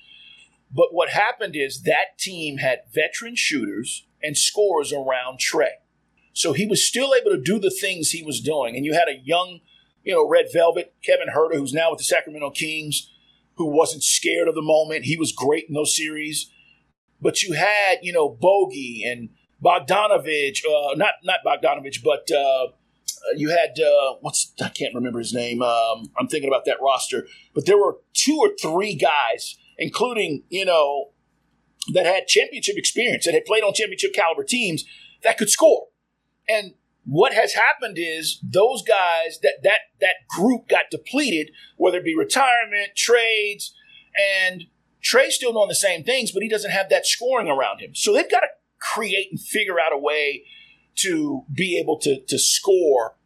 But 0.70 0.88
what 0.92 1.10
happened 1.10 1.56
is 1.56 1.82
that 1.82 2.18
team 2.18 2.58
had 2.58 2.80
veteran 2.92 3.36
shooters 3.36 4.06
and 4.22 4.36
scorers 4.36 4.92
around 4.92 5.38
Trae. 5.38 5.78
So 6.32 6.52
he 6.52 6.66
was 6.66 6.86
still 6.86 7.14
able 7.14 7.30
to 7.30 7.40
do 7.40 7.58
the 7.58 7.70
things 7.70 8.10
he 8.10 8.22
was 8.22 8.40
doing. 8.40 8.76
And 8.76 8.84
you 8.84 8.92
had 8.92 9.08
a 9.08 9.20
young, 9.24 9.60
you 10.04 10.12
know, 10.12 10.28
Red 10.28 10.46
Velvet, 10.52 10.94
Kevin 11.02 11.28
Huerter, 11.34 11.54
who's 11.54 11.72
now 11.72 11.90
with 11.90 11.98
the 11.98 12.04
Sacramento 12.04 12.50
Kings, 12.50 13.10
who 13.54 13.66
wasn't 13.66 14.02
scared 14.02 14.48
of 14.48 14.54
the 14.54 14.62
moment. 14.62 15.04
He 15.04 15.16
was 15.16 15.32
great 15.32 15.66
in 15.68 15.74
those 15.74 15.96
series. 15.96 16.50
But 17.20 17.42
you 17.42 17.54
had, 17.54 18.00
you 18.02 18.12
know, 18.12 18.28
Bogey 18.28 19.02
and 19.06 19.30
Bogdanovich, 19.62 20.64
uh, 20.64 20.94
not 20.96 21.14
not 21.24 21.40
Bogdanovich, 21.44 22.02
but 22.02 22.30
uh, 22.30 22.68
you 23.36 23.50
had 23.50 23.78
uh, 23.80 24.14
what's 24.20 24.52
I 24.62 24.68
can't 24.68 24.94
remember 24.94 25.18
his 25.18 25.32
name. 25.32 25.62
Um, 25.62 26.10
I'm 26.18 26.28
thinking 26.28 26.48
about 26.48 26.64
that 26.66 26.76
roster, 26.82 27.26
but 27.54 27.66
there 27.66 27.78
were 27.78 27.98
two 28.12 28.38
or 28.38 28.50
three 28.60 28.94
guys, 28.94 29.56
including 29.78 30.44
you 30.48 30.64
know, 30.64 31.10
that 31.92 32.06
had 32.06 32.26
championship 32.26 32.76
experience, 32.76 33.24
that 33.24 33.34
had 33.34 33.44
played 33.44 33.62
on 33.62 33.72
championship 33.72 34.12
caliber 34.14 34.44
teams 34.44 34.84
that 35.22 35.38
could 35.38 35.50
score. 35.50 35.88
And 36.48 36.74
what 37.04 37.32
has 37.32 37.54
happened 37.54 37.96
is 37.98 38.40
those 38.42 38.82
guys 38.82 39.38
that 39.42 39.62
that 39.62 39.78
that 40.00 40.16
group 40.28 40.68
got 40.68 40.84
depleted, 40.90 41.50
whether 41.76 41.98
it 41.98 42.04
be 42.04 42.16
retirement, 42.16 42.94
trades, 42.96 43.74
and 44.44 44.64
Trae's 45.02 45.36
still 45.36 45.52
doing 45.52 45.68
the 45.68 45.74
same 45.74 46.02
things, 46.02 46.32
but 46.32 46.42
he 46.42 46.48
doesn't 46.48 46.72
have 46.72 46.88
that 46.88 47.06
scoring 47.06 47.48
around 47.48 47.80
him. 47.80 47.94
So 47.94 48.12
they've 48.12 48.30
got 48.30 48.40
to 48.40 48.48
create 48.94 49.28
and 49.30 49.40
figure 49.40 49.78
out 49.80 49.92
a 49.92 49.98
way 49.98 50.44
to 50.96 51.42
be 51.52 51.78
able 51.78 51.98
to 52.00 52.20
to 52.26 52.38
score 52.38 53.16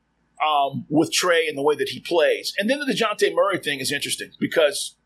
um, 0.44 0.86
with 0.88 1.12
Trae 1.12 1.48
and 1.48 1.56
the 1.56 1.62
way 1.62 1.76
that 1.76 1.90
he 1.90 2.00
plays. 2.00 2.54
And 2.58 2.68
then 2.70 2.80
the 2.80 2.86
DeJounte 2.92 3.34
Murray 3.34 3.58
thing 3.58 3.80
is 3.80 3.92
interesting 3.92 4.30
because 4.40 4.96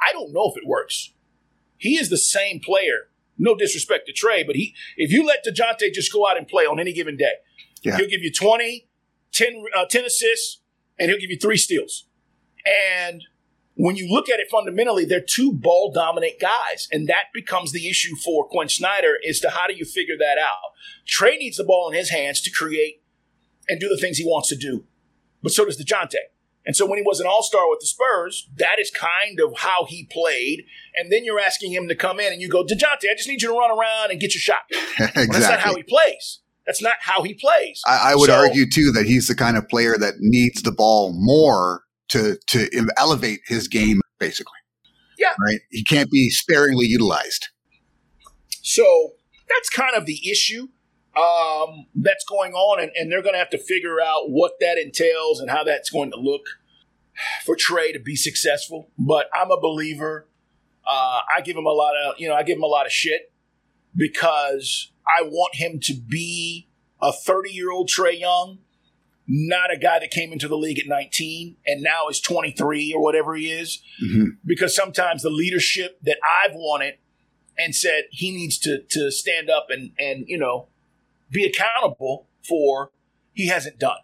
I 0.00 0.12
don't 0.12 0.32
know 0.32 0.50
if 0.50 0.56
it 0.56 0.66
works. 0.66 1.12
He 1.76 1.96
is 1.96 2.08
the 2.08 2.16
same 2.18 2.60
player. 2.60 3.10
No 3.36 3.54
disrespect 3.54 4.06
to 4.08 4.12
Trae, 4.12 4.46
but 4.46 4.56
he 4.56 4.74
if 4.96 5.12
you 5.12 5.24
let 5.26 5.44
DeJounte 5.44 5.92
just 5.92 6.12
go 6.12 6.26
out 6.28 6.36
and 6.36 6.48
play 6.48 6.64
on 6.64 6.80
any 6.80 6.92
given 6.92 7.16
day, 7.16 7.34
Yeah. 7.82 7.96
he'll 7.96 8.08
give 8.08 8.22
you 8.22 8.32
20, 8.32 8.88
10, 9.32 9.64
uh, 9.76 9.84
10 9.86 10.04
assists, 10.04 10.60
and 10.98 11.10
he'll 11.10 11.20
give 11.20 11.30
you 11.30 11.38
three 11.38 11.56
steals. 11.56 12.06
And 12.66 13.24
when 13.78 13.94
you 13.94 14.08
look 14.12 14.28
at 14.28 14.40
it 14.40 14.48
fundamentally, 14.50 15.04
they're 15.04 15.20
two 15.24 15.52
ball 15.52 15.92
dominant 15.92 16.40
guys. 16.40 16.88
And 16.90 17.06
that 17.06 17.26
becomes 17.32 17.70
the 17.70 17.88
issue 17.88 18.16
for 18.16 18.44
Quin 18.48 18.68
Snyder 18.68 19.18
as 19.28 19.38
to 19.40 19.50
how 19.50 19.68
do 19.68 19.74
you 19.74 19.84
figure 19.84 20.16
that 20.18 20.36
out? 20.36 20.72
Trae 21.06 21.38
needs 21.38 21.58
the 21.58 21.64
ball 21.64 21.88
in 21.88 21.96
his 21.96 22.10
hands 22.10 22.40
to 22.42 22.50
create 22.50 23.02
and 23.68 23.78
do 23.78 23.88
the 23.88 23.96
things 23.96 24.18
he 24.18 24.24
wants 24.24 24.48
to 24.48 24.56
do. 24.56 24.84
But 25.44 25.52
so 25.52 25.64
does 25.64 25.80
DeJounte. 25.80 26.16
And 26.66 26.74
so 26.74 26.86
when 26.86 26.98
he 26.98 27.04
was 27.06 27.20
an 27.20 27.28
all 27.28 27.44
star 27.44 27.70
with 27.70 27.78
the 27.78 27.86
Spurs, 27.86 28.48
that 28.56 28.80
is 28.80 28.90
kind 28.90 29.38
of 29.38 29.58
how 29.58 29.84
he 29.84 30.08
played. 30.10 30.64
And 30.96 31.12
then 31.12 31.24
you're 31.24 31.38
asking 31.40 31.72
him 31.72 31.86
to 31.86 31.94
come 31.94 32.18
in 32.18 32.32
and 32.32 32.42
you 32.42 32.48
go, 32.48 32.64
DeJounte, 32.64 33.08
I 33.08 33.14
just 33.16 33.28
need 33.28 33.42
you 33.42 33.48
to 33.52 33.56
run 33.56 33.70
around 33.70 34.10
and 34.10 34.18
get 34.20 34.34
your 34.34 34.40
shot. 34.40 34.58
Well, 34.98 35.06
exactly. 35.08 35.26
that's 35.38 35.48
not 35.48 35.60
how 35.60 35.76
he 35.76 35.82
plays. 35.84 36.40
That's 36.66 36.82
not 36.82 36.94
how 37.00 37.22
he 37.22 37.32
plays. 37.32 37.80
I, 37.86 38.10
I 38.12 38.14
would 38.16 38.26
So- 38.28 38.34
argue 38.34 38.66
too 38.68 38.90
that 38.92 39.06
he's 39.06 39.28
the 39.28 39.36
kind 39.36 39.56
of 39.56 39.68
player 39.68 39.96
that 39.96 40.14
needs 40.18 40.62
the 40.62 40.72
ball 40.72 41.12
more 41.14 41.84
to 42.08 42.38
to 42.48 42.68
elevate 42.96 43.40
his 43.46 43.68
game, 43.68 44.00
basically. 44.18 44.58
Yeah. 45.18 45.34
Right. 45.44 45.60
He 45.70 45.82
can't 45.82 46.10
be 46.10 46.30
sparingly 46.30 46.86
utilized. 46.86 47.48
So 48.62 49.14
that's 49.48 49.68
kind 49.68 49.96
of 49.96 50.06
the 50.06 50.30
issue 50.30 50.68
um, 51.16 51.86
that's 51.94 52.24
going 52.24 52.52
on, 52.52 52.80
and, 52.80 52.92
and 52.94 53.10
they're 53.10 53.22
going 53.22 53.34
to 53.34 53.38
have 53.38 53.50
to 53.50 53.58
figure 53.58 54.00
out 54.00 54.30
what 54.30 54.52
that 54.60 54.78
entails 54.78 55.40
and 55.40 55.50
how 55.50 55.64
that's 55.64 55.90
going 55.90 56.10
to 56.12 56.18
look 56.18 56.42
for 57.44 57.56
Trae 57.56 57.92
to 57.92 57.98
be 57.98 58.14
successful. 58.14 58.90
But 58.98 59.28
I'm 59.34 59.50
a 59.50 59.60
believer. 59.60 60.28
Uh, 60.86 61.20
I 61.36 61.40
give 61.42 61.56
him 61.56 61.66
a 61.66 61.72
lot 61.72 61.94
of, 61.96 62.14
you 62.18 62.28
know, 62.28 62.34
I 62.34 62.42
give 62.42 62.56
him 62.56 62.62
a 62.62 62.68
lot 62.68 62.86
of 62.86 62.92
shit 62.92 63.32
because 63.96 64.92
I 65.06 65.22
want 65.22 65.56
him 65.56 65.80
to 65.80 65.94
be 65.94 66.68
a 67.02 67.12
30 67.12 67.50
year 67.50 67.70
old 67.70 67.88
Trae 67.88 68.18
Young, 68.18 68.58
not 69.28 69.70
a 69.70 69.76
guy 69.76 69.98
that 69.98 70.10
came 70.10 70.32
into 70.32 70.48
the 70.48 70.56
league 70.56 70.78
at 70.78 70.86
19 70.86 71.56
and 71.66 71.82
now 71.82 72.08
is 72.08 72.18
23 72.18 72.94
or 72.94 73.02
whatever 73.02 73.36
he 73.36 73.52
is. 73.52 73.82
Mhm. 74.02 74.38
Because 74.44 74.74
sometimes 74.74 75.22
the 75.22 75.30
leadership 75.30 75.98
that 76.02 76.18
I've 76.24 76.54
wanted 76.54 76.94
and 77.58 77.74
said 77.74 78.04
he 78.10 78.30
needs 78.30 78.56
to 78.58 78.82
to 78.88 79.10
stand 79.10 79.50
up 79.50 79.66
and 79.68 79.92
and 79.98 80.24
you 80.28 80.38
know 80.38 80.68
be 81.30 81.44
accountable 81.44 82.26
for 82.48 82.90
he 83.34 83.48
hasn't 83.48 83.78
done. 83.78 83.98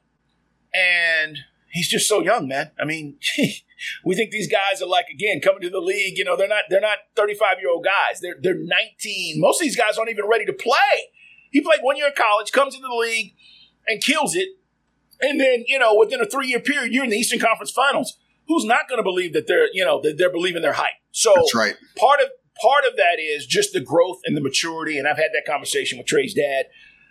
And 0.75 1.39
he's 1.71 1.89
just 1.89 2.09
so 2.09 2.21
young, 2.21 2.47
man. 2.49 2.73
I 2.79 2.85
mean, 2.85 3.19
we 4.05 4.15
think 4.15 4.31
these 4.31 4.51
guys 4.51 4.83
are 4.83 4.89
like 4.89 5.07
again 5.09 5.41
coming 5.41 5.63
to 5.63 5.71
the 5.71 5.81
league, 5.81 6.19
you 6.19 6.25
know, 6.25 6.37
they're 6.37 6.49
not 6.49 6.65
they're 6.69 6.81
not 6.81 6.99
35-year-old 7.17 7.85
guys. 7.85 8.21
They're 8.21 8.37
they're 8.41 8.59
19. 8.59 9.41
Most 9.41 9.61
of 9.61 9.65
these 9.65 9.77
guys 9.77 9.97
aren't 9.97 10.11
even 10.11 10.27
ready 10.29 10.45
to 10.45 10.53
play. 10.53 11.11
He 11.51 11.61
played 11.61 11.81
one 11.83 11.97
year 11.97 12.09
in 12.09 12.13
college, 12.17 12.53
comes 12.53 12.75
into 12.75 12.89
the 12.89 12.95
league 12.95 13.35
and 13.87 14.03
kills 14.03 14.35
it. 14.35 14.49
And 15.21 15.41
then, 15.41 15.65
you 15.67 15.79
know, 15.79 15.97
within 15.99 16.21
a 16.21 16.27
3-year 16.27 16.61
period, 16.61 16.93
you're 16.93 17.05
in 17.05 17.11
the 17.11 17.17
Eastern 17.17 17.39
Conference 17.39 17.71
Finals. 17.71 18.19
Who's 18.47 18.65
not 18.65 18.89
going 18.89 18.99
to 18.99 19.03
believe 19.03 19.33
that 19.33 19.47
they're, 19.47 19.69
you 19.73 19.85
know, 19.85 20.01
that 20.03 20.19
they're 20.19 20.33
believing 20.33 20.63
their 20.63 20.75
hype? 20.75 20.93
So 21.13 21.33
That's 21.35 21.55
right. 21.55 21.77
part 21.97 22.21
of 22.21 22.29
part 22.61 22.85
of 22.85 22.97
that 22.97 23.19
is 23.19 23.47
just 23.47 23.73
the 23.73 23.81
growth 23.81 24.21
and 24.25 24.37
the 24.37 24.41
maturity. 24.41 24.99
And 24.99 25.09
I've 25.09 25.17
had 25.17 25.31
that 25.33 25.51
conversation 25.51 25.99
with 25.99 26.07
Trae's 26.07 26.35
dad, 26.35 26.67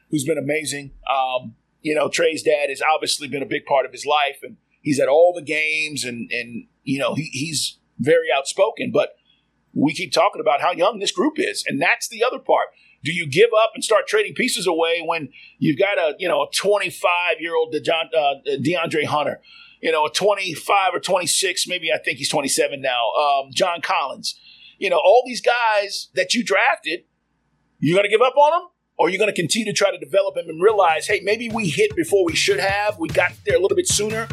who's 0.09 0.23
been 0.23 0.37
amazing. 0.37 0.91
Um, 1.09 1.55
you 1.81 1.95
know, 1.95 2.07
Trae's 2.07 2.43
dad 2.43 2.69
has 2.69 2.81
obviously 2.81 3.27
been 3.27 3.43
a 3.43 3.47
big 3.47 3.65
part 3.65 3.85
of 3.85 3.91
his 3.91 4.05
life, 4.05 4.39
and 4.41 4.57
he's 4.81 4.99
at 4.99 5.09
all 5.09 5.33
the 5.33 5.41
games, 5.41 6.03
and 6.03 6.29
and 6.31 6.67
you 6.83 6.99
know 6.99 7.15
he, 7.15 7.29
he's 7.31 7.79
very 7.99 8.27
outspoken. 8.35 8.91
But 8.91 9.15
we 9.73 9.93
keep 9.93 10.11
talking 10.11 10.41
about 10.41 10.61
how 10.61 10.71
young 10.71 10.99
this 10.99 11.11
group 11.11 11.33
is, 11.37 11.63
and 11.67 11.81
that's 11.81 12.07
the 12.07 12.23
other 12.23 12.39
part. 12.39 12.67
Do 13.03 13.11
you 13.11 13.27
give 13.27 13.49
up 13.57 13.71
and 13.75 13.83
start 13.83 14.07
trading 14.07 14.33
pieces 14.33 14.65
away 14.65 15.03
when 15.05 15.29
you've 15.59 15.77
got 15.77 15.97
a 15.97 16.15
you 16.19 16.27
know 16.27 16.43
a 16.43 16.47
25 16.55 17.39
year 17.39 17.55
old 17.55 17.75
uh, 17.75 18.35
DeAndre 18.47 19.05
Hunter, 19.05 19.41
you 19.81 19.91
know 19.91 20.05
a 20.05 20.09
25 20.09 20.93
or 20.93 20.99
26, 20.99 21.67
maybe 21.67 21.91
I 21.91 21.97
think 21.97 22.17
he's 22.17 22.29
27 22.29 22.81
now, 22.81 23.11
um, 23.11 23.49
John 23.53 23.81
Collins, 23.81 24.39
you 24.77 24.89
know 24.89 24.97
all 24.97 25.23
these 25.25 25.41
guys 25.41 26.09
that 26.15 26.33
you 26.33 26.43
drafted, 26.43 27.01
you're 27.79 27.95
going 27.95 28.09
to 28.09 28.09
give 28.09 28.21
up 28.21 28.37
on 28.37 28.51
them, 28.51 28.69
or 28.97 29.09
you're 29.09 29.19
going 29.19 29.33
to 29.33 29.35
continue 29.35 29.71
to 29.71 29.77
try 29.77 29.91
to 29.91 29.97
develop 29.97 30.35
them 30.35 30.47
and 30.47 30.61
realize, 30.61 31.07
hey, 31.07 31.19
maybe 31.23 31.49
we 31.49 31.67
hit 31.67 31.93
before 31.95 32.23
we 32.25 32.35
should 32.35 32.59
have, 32.59 32.97
we 32.99 33.09
got 33.09 33.33
there 33.45 33.57
a 33.57 33.59
little 33.59 33.75
bit 33.75 33.87
sooner, 33.87 34.29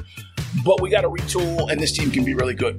but 0.64 0.80
we 0.80 0.90
got 0.90 1.00
to 1.00 1.08
retool, 1.08 1.70
and 1.70 1.80
this 1.80 1.90
team 1.90 2.10
can 2.12 2.24
be 2.24 2.34
really 2.34 2.54
good. 2.54 2.78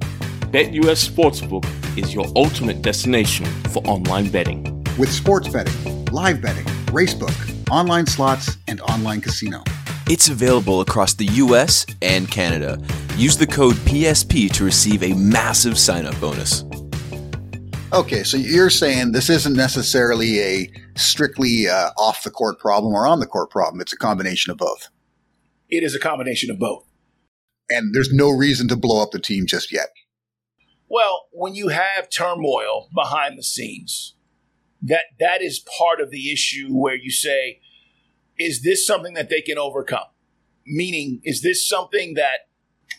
BetUS 0.52 1.08
Sportsbook 1.08 1.66
is 1.98 2.14
your 2.14 2.26
ultimate 2.36 2.80
destination 2.80 3.46
for 3.70 3.82
online 3.84 4.30
betting. 4.30 4.71
With 4.98 5.10
sports 5.10 5.48
betting, 5.48 6.04
live 6.06 6.42
betting, 6.42 6.66
racebook, 6.92 7.34
online 7.70 8.06
slots, 8.06 8.58
and 8.68 8.78
online 8.82 9.22
casino. 9.22 9.64
It's 10.06 10.28
available 10.28 10.82
across 10.82 11.14
the 11.14 11.24
US 11.24 11.86
and 12.02 12.30
Canada. 12.30 12.78
Use 13.16 13.38
the 13.38 13.46
code 13.46 13.76
PSP 13.76 14.52
to 14.52 14.64
receive 14.64 15.02
a 15.02 15.14
massive 15.14 15.78
sign 15.78 16.04
up 16.04 16.20
bonus. 16.20 16.64
Okay, 17.94 18.22
so 18.22 18.36
you're 18.36 18.68
saying 18.68 19.12
this 19.12 19.30
isn't 19.30 19.54
necessarily 19.54 20.40
a 20.40 20.70
strictly 20.94 21.68
uh, 21.68 21.90
off 21.96 22.22
the 22.22 22.30
court 22.30 22.58
problem 22.58 22.92
or 22.92 23.06
on 23.06 23.20
the 23.20 23.26
court 23.26 23.48
problem. 23.48 23.80
It's 23.80 23.94
a 23.94 23.98
combination 23.98 24.50
of 24.50 24.58
both. 24.58 24.90
It 25.70 25.82
is 25.82 25.94
a 25.94 26.00
combination 26.00 26.50
of 26.50 26.58
both. 26.58 26.84
And 27.70 27.94
there's 27.94 28.12
no 28.12 28.28
reason 28.28 28.68
to 28.68 28.76
blow 28.76 29.02
up 29.02 29.12
the 29.12 29.18
team 29.18 29.46
just 29.46 29.72
yet. 29.72 29.88
Well, 30.86 31.28
when 31.32 31.54
you 31.54 31.68
have 31.68 32.10
turmoil 32.10 32.90
behind 32.94 33.38
the 33.38 33.42
scenes, 33.42 34.16
that 34.82 35.04
that 35.20 35.42
is 35.42 35.64
part 35.78 36.00
of 36.00 36.10
the 36.10 36.32
issue 36.32 36.68
where 36.70 36.96
you 36.96 37.10
say, 37.10 37.60
is 38.38 38.62
this 38.62 38.86
something 38.86 39.14
that 39.14 39.28
they 39.28 39.40
can 39.40 39.58
overcome? 39.58 40.06
Meaning, 40.66 41.20
is 41.24 41.42
this 41.42 41.68
something 41.68 42.14
that 42.14 42.48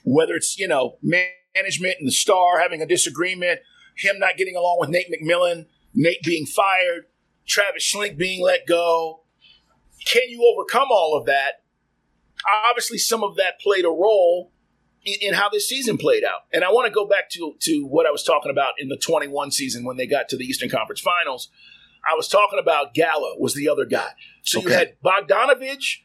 whether 0.04 0.34
it's, 0.36 0.58
you 0.58 0.68
know, 0.68 0.98
management 1.02 1.96
and 2.00 2.08
the 2.08 2.12
star 2.12 2.60
having 2.60 2.82
a 2.82 2.86
disagreement, 2.86 3.60
him 3.98 4.20
not 4.20 4.38
getting 4.38 4.56
along 4.56 4.78
with 4.80 4.90
Nate 4.90 5.08
McMillan, 5.12 5.66
Nate 5.94 6.24
being 6.24 6.46
fired, 6.46 7.06
Travis 7.46 7.92
Schlenk 7.94 8.18
being 8.18 8.42
let 8.44 8.66
go, 8.68 9.24
can 10.06 10.24
you 10.30 10.44
overcome 10.54 10.88
all 10.92 11.18
of 11.18 11.26
that? 11.26 11.64
Obviously, 12.70 12.98
some 12.98 13.24
of 13.24 13.36
that 13.38 13.60
played 13.60 13.86
a 13.86 13.90
role 13.90 14.52
in, 15.06 15.16
in, 15.22 15.34
how 15.34 15.50
this 15.50 15.68
season 15.68 15.98
played 15.98 16.24
out. 16.24 16.42
And 16.52 16.64
I 16.64 16.72
want 16.72 16.88
to 16.88 16.94
go 16.94 17.08
back 17.08 17.30
to, 17.32 17.54
to 17.62 17.86
what 17.86 18.06
I 18.06 18.12
was 18.12 18.24
talking 18.24 18.52
about 18.52 18.74
in 18.80 18.90
the 18.90 18.98
21 18.98 19.52
season 19.52 19.86
when 19.86 19.98
they 19.98 20.08
got 20.08 20.30
to 20.30 20.38
the 20.38 20.44
Eastern 20.44 20.70
Conference 20.70 21.00
Finals. 21.00 21.50
I 22.10 22.16
was 22.16 22.28
talking 22.28 22.60
about 22.60 22.94
Gallo 22.94 23.36
was 23.38 23.54
the 23.54 23.70
other 23.70 23.86
guy. 23.86 24.10
So 24.44 24.60
okay. 24.60 24.68
you 24.68 24.74
had 24.74 24.96
Bogdanovich 25.04 26.02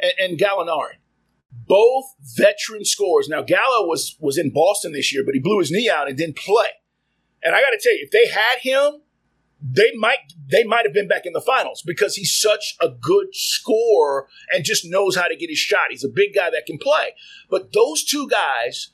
and, 0.00 0.12
and 0.18 0.38
Gallinari, 0.38 0.98
both 1.50 2.04
veteran 2.36 2.84
scorers. 2.84 3.28
Now 3.28 3.42
Gallo 3.42 3.86
was 3.86 4.16
was 4.20 4.38
in 4.38 4.50
Boston 4.50 4.92
this 4.92 5.12
year, 5.12 5.22
but 5.24 5.34
he 5.34 5.40
blew 5.40 5.58
his 5.58 5.70
knee 5.70 5.90
out 5.90 6.08
and 6.08 6.16
didn't 6.16 6.36
play. 6.36 6.68
And 7.42 7.54
I 7.54 7.60
got 7.60 7.70
to 7.70 7.78
tell 7.82 7.92
you, 7.92 8.00
if 8.02 8.10
they 8.10 8.26
had 8.28 8.58
him, 8.60 9.02
they 9.60 9.92
might 9.96 10.18
they 10.46 10.64
might 10.64 10.84
have 10.84 10.94
been 10.94 11.08
back 11.08 11.26
in 11.26 11.32
the 11.32 11.40
finals 11.40 11.82
because 11.84 12.14
he's 12.14 12.36
such 12.36 12.76
a 12.80 12.88
good 12.88 13.28
scorer 13.32 14.28
and 14.52 14.64
just 14.64 14.84
knows 14.84 15.16
how 15.16 15.28
to 15.28 15.36
get 15.36 15.50
his 15.50 15.58
shot. 15.58 15.86
He's 15.90 16.04
a 16.04 16.08
big 16.08 16.34
guy 16.34 16.50
that 16.50 16.66
can 16.66 16.78
play. 16.78 17.14
But 17.50 17.72
those 17.72 18.04
two 18.04 18.28
guys, 18.28 18.90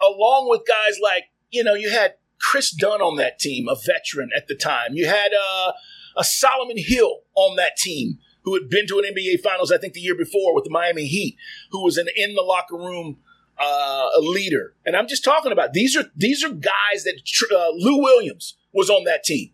along 0.00 0.48
with 0.48 0.62
guys 0.66 0.98
like 1.02 1.24
you 1.50 1.64
know, 1.64 1.74
you 1.74 1.90
had 1.90 2.14
Kris 2.40 2.70
Dunn 2.70 3.00
on 3.00 3.16
that 3.16 3.38
team, 3.38 3.68
a 3.68 3.74
veteran 3.74 4.30
at 4.36 4.48
the 4.48 4.54
time. 4.54 4.94
You 4.94 5.06
had 5.06 5.32
uh, 5.32 5.72
a 6.16 6.24
Solomon 6.24 6.76
Hill 6.78 7.20
on 7.34 7.56
that 7.56 7.76
team 7.76 8.18
who 8.44 8.54
had 8.54 8.70
been 8.70 8.86
to 8.86 8.98
an 8.98 9.04
NBA 9.12 9.40
Finals, 9.40 9.72
I 9.72 9.78
think, 9.78 9.94
the 9.94 10.00
year 10.00 10.14
before 10.14 10.54
with 10.54 10.64
the 10.64 10.70
Miami 10.70 11.06
Heat, 11.06 11.36
who 11.70 11.82
was 11.82 11.96
an 11.96 12.06
in 12.16 12.34
the 12.34 12.42
locker 12.42 12.76
room 12.76 13.18
uh, 13.58 14.08
leader. 14.18 14.74
And 14.84 14.96
I'm 14.96 15.08
just 15.08 15.24
talking 15.24 15.52
about 15.52 15.72
these 15.72 15.96
are 15.96 16.04
these 16.14 16.44
are 16.44 16.50
guys 16.50 17.04
that 17.04 17.20
uh, 17.52 17.70
Lou 17.74 18.02
Williams 18.02 18.56
was 18.72 18.88
on 18.88 19.04
that 19.04 19.24
team. 19.24 19.50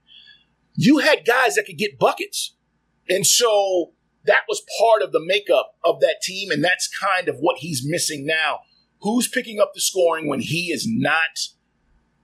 You 0.74 0.98
had 0.98 1.24
guys 1.26 1.54
that 1.54 1.66
could 1.66 1.78
get 1.78 1.98
buckets, 1.98 2.54
and 3.08 3.26
so 3.26 3.92
that 4.24 4.42
was 4.48 4.62
part 4.78 5.02
of 5.02 5.12
the 5.12 5.24
makeup 5.24 5.74
of 5.84 6.00
that 6.00 6.22
team, 6.22 6.50
and 6.50 6.62
that's 6.62 6.88
kind 6.88 7.28
of 7.28 7.36
what 7.38 7.58
he's 7.58 7.82
missing 7.84 8.26
now. 8.26 8.60
Who's 9.00 9.26
picking 9.26 9.58
up 9.58 9.72
the 9.74 9.80
scoring 9.80 10.28
when 10.28 10.40
he 10.40 10.66
is 10.66 10.86
not 10.86 11.48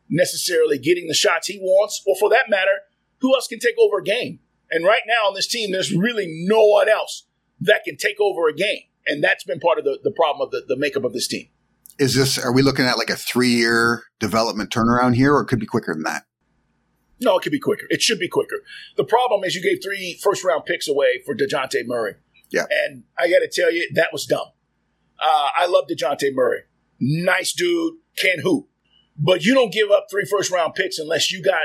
necessarily 0.08 0.78
getting 0.78 1.06
the 1.06 1.14
shots 1.14 1.46
he 1.46 1.58
wants, 1.58 2.02
or 2.06 2.16
for 2.16 2.28
that 2.30 2.48
matter, 2.48 2.82
who 3.20 3.34
else 3.34 3.46
can 3.46 3.58
take 3.58 3.76
over 3.78 3.98
a 3.98 4.04
game? 4.04 4.40
And 4.70 4.84
right 4.84 5.02
now 5.06 5.28
on 5.28 5.34
this 5.34 5.46
team, 5.46 5.72
there's 5.72 5.94
really 5.94 6.26
no 6.46 6.64
one 6.64 6.88
else 6.88 7.26
that 7.60 7.84
can 7.84 7.96
take 7.96 8.20
over 8.20 8.48
a 8.48 8.54
game. 8.54 8.82
And 9.06 9.24
that's 9.24 9.44
been 9.44 9.60
part 9.60 9.78
of 9.78 9.84
the, 9.84 9.98
the 10.02 10.10
problem 10.10 10.46
of 10.46 10.50
the, 10.50 10.64
the 10.66 10.76
makeup 10.76 11.04
of 11.04 11.12
this 11.12 11.26
team. 11.26 11.48
Is 11.98 12.14
this, 12.14 12.38
are 12.38 12.52
we 12.52 12.62
looking 12.62 12.84
at 12.84 12.98
like 12.98 13.10
a 13.10 13.16
three 13.16 13.48
year 13.48 14.04
development 14.20 14.70
turnaround 14.70 15.16
here, 15.16 15.34
or 15.34 15.42
it 15.42 15.46
could 15.46 15.58
be 15.58 15.66
quicker 15.66 15.94
than 15.94 16.04
that? 16.04 16.24
No, 17.20 17.36
it 17.38 17.42
could 17.42 17.52
be 17.52 17.58
quicker. 17.58 17.86
It 17.88 18.02
should 18.02 18.18
be 18.18 18.28
quicker. 18.28 18.62
The 18.96 19.04
problem 19.04 19.42
is 19.42 19.54
you 19.56 19.62
gave 19.62 19.78
three 19.82 20.18
first 20.22 20.44
round 20.44 20.64
picks 20.66 20.86
away 20.86 21.22
for 21.24 21.34
DeJounte 21.34 21.86
Murray. 21.86 22.14
Yeah. 22.50 22.66
And 22.70 23.04
I 23.18 23.28
got 23.28 23.40
to 23.40 23.50
tell 23.52 23.72
you, 23.72 23.90
that 23.94 24.10
was 24.12 24.24
dumb. 24.26 24.46
Uh, 25.20 25.48
I 25.56 25.66
love 25.66 25.86
DeJounte 25.90 26.32
Murray. 26.32 26.60
Nice 27.00 27.52
dude, 27.52 27.94
can 28.16 28.40
hoop. 28.40 28.68
But 29.18 29.44
you 29.44 29.54
don't 29.54 29.72
give 29.72 29.90
up 29.90 30.06
three 30.10 30.24
first 30.24 30.50
round 30.52 30.74
picks 30.74 30.98
unless 30.98 31.32
you 31.32 31.42
got 31.42 31.62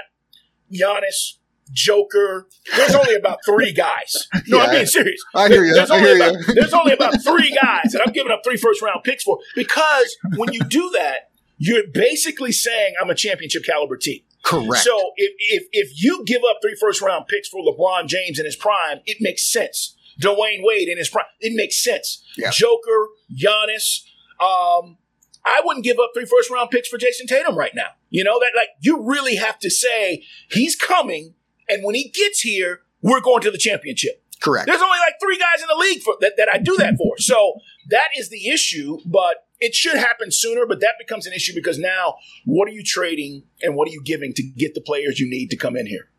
Giannis, 0.72 1.38
Joker. 1.72 2.48
There's 2.76 2.96
only 2.96 3.16
about 3.16 3.40
three 3.46 3.72
guys. 3.72 4.28
No, 4.48 4.58
yeah, 4.58 4.64
I'm 4.64 4.72
being 4.72 4.86
serious. 4.86 5.24
I 5.36 5.48
hear 5.48 5.64
you. 5.64 5.74
There's, 5.74 5.92
I 5.92 5.98
only 5.98 6.08
hear 6.08 6.16
about, 6.18 6.48
you. 6.48 6.54
there's 6.56 6.74
only 6.74 6.94
about 6.94 7.24
three 7.24 7.52
guys 7.52 7.92
that 7.94 8.02
I'm 8.06 8.14
giving 8.14 8.32
up 8.32 8.42
three 8.44 8.58
first 8.58 8.82
round 8.82 9.04
picks 9.04 9.24
for 9.24 9.40
because 9.56 10.16
when 10.36 10.52
you 10.54 10.62
do 10.62 10.90
that, 10.96 11.30
you're 11.58 11.84
basically 11.94 12.52
saying 12.52 12.96
I'm 13.00 13.10
a 13.10 13.16
championship 13.16 13.64
caliber 13.64 13.98
team. 13.98 14.22
Correct. 14.44 14.84
So 14.84 15.12
if, 15.16 15.32
if, 15.40 15.68
if 15.72 16.04
you 16.04 16.24
give 16.26 16.42
up 16.50 16.58
three 16.62 16.76
first 16.80 17.02
round 17.02 17.28
picks 17.28 17.48
for 17.48 17.62
LeBron 17.62 18.08
James 18.08 18.40
in 18.40 18.46
his 18.46 18.56
prime, 18.56 19.00
it 19.06 19.18
makes 19.22 19.50
sense. 19.50 19.96
Dwyane 20.22 20.60
Wade 20.64 20.90
in 20.90 20.98
his 20.98 21.10
prime, 21.10 21.26
it 21.40 21.54
makes 21.56 21.82
sense. 21.82 22.24
Yeah. 22.38 22.52
Joker, 22.52 23.08
Giannis, 23.34 24.02
um, 24.40 24.98
I 25.46 25.62
wouldn't 25.64 25.84
give 25.84 25.98
up 26.00 26.12
three 26.14 26.26
first 26.26 26.50
round 26.50 26.70
picks 26.70 26.88
for 26.88 26.98
Jayson 26.98 27.28
Tatum 27.28 27.58
right 27.58 27.74
now. 27.76 27.90
You 28.10 28.24
know, 28.24 28.40
that 28.40 28.52
like 28.56 28.70
you 28.80 29.02
really 29.02 29.36
have 29.36 29.60
to 29.60 29.70
say 29.70 30.24
he's 30.50 30.76
coming, 30.76 31.36
and 31.68 31.84
when 31.84 31.96
he 31.96 32.10
gets 32.10 32.42
here, 32.42 32.82
we're 33.02 33.22
going 33.22 33.42
to 33.42 33.52
the 33.52 33.58
championship. 33.58 34.24
Correct. 34.42 34.68
There's 34.68 34.82
only 34.82 34.98
like 35.00 35.16
three 35.22 35.38
guys 35.38 35.62
in 35.62 35.68
the 35.68 35.80
league 35.80 36.02
for 36.02 36.16
that, 36.20 36.34
that 36.38 36.50
I 36.54 36.58
do 36.58 36.76
that 36.78 36.96
for. 36.98 37.16
So 37.24 37.56
that 37.90 38.10
is 38.18 38.30
the 38.30 38.50
issue, 38.50 38.98
but 39.06 39.48
it 39.60 39.74
should 39.74 39.96
happen 39.96 40.32
sooner, 40.32 40.66
but 40.66 40.82
that 40.82 40.96
becomes 41.00 41.26
an 41.26 41.34
issue 41.34 41.54
because 41.56 41.80
now 41.80 42.16
what 42.46 42.68
are 42.68 42.72
you 42.72 42.84
trading 42.84 43.44
and 43.62 43.76
what 43.76 43.88
are 43.88 43.92
you 43.92 44.02
giving 44.04 44.34
to 44.34 44.44
get 44.44 44.74
the 44.74 44.82
players 44.82 45.20
you 45.20 45.30
need 45.30 45.50
to 45.52 45.56
come 45.56 45.78
in 45.78 45.86
here? 45.86 46.10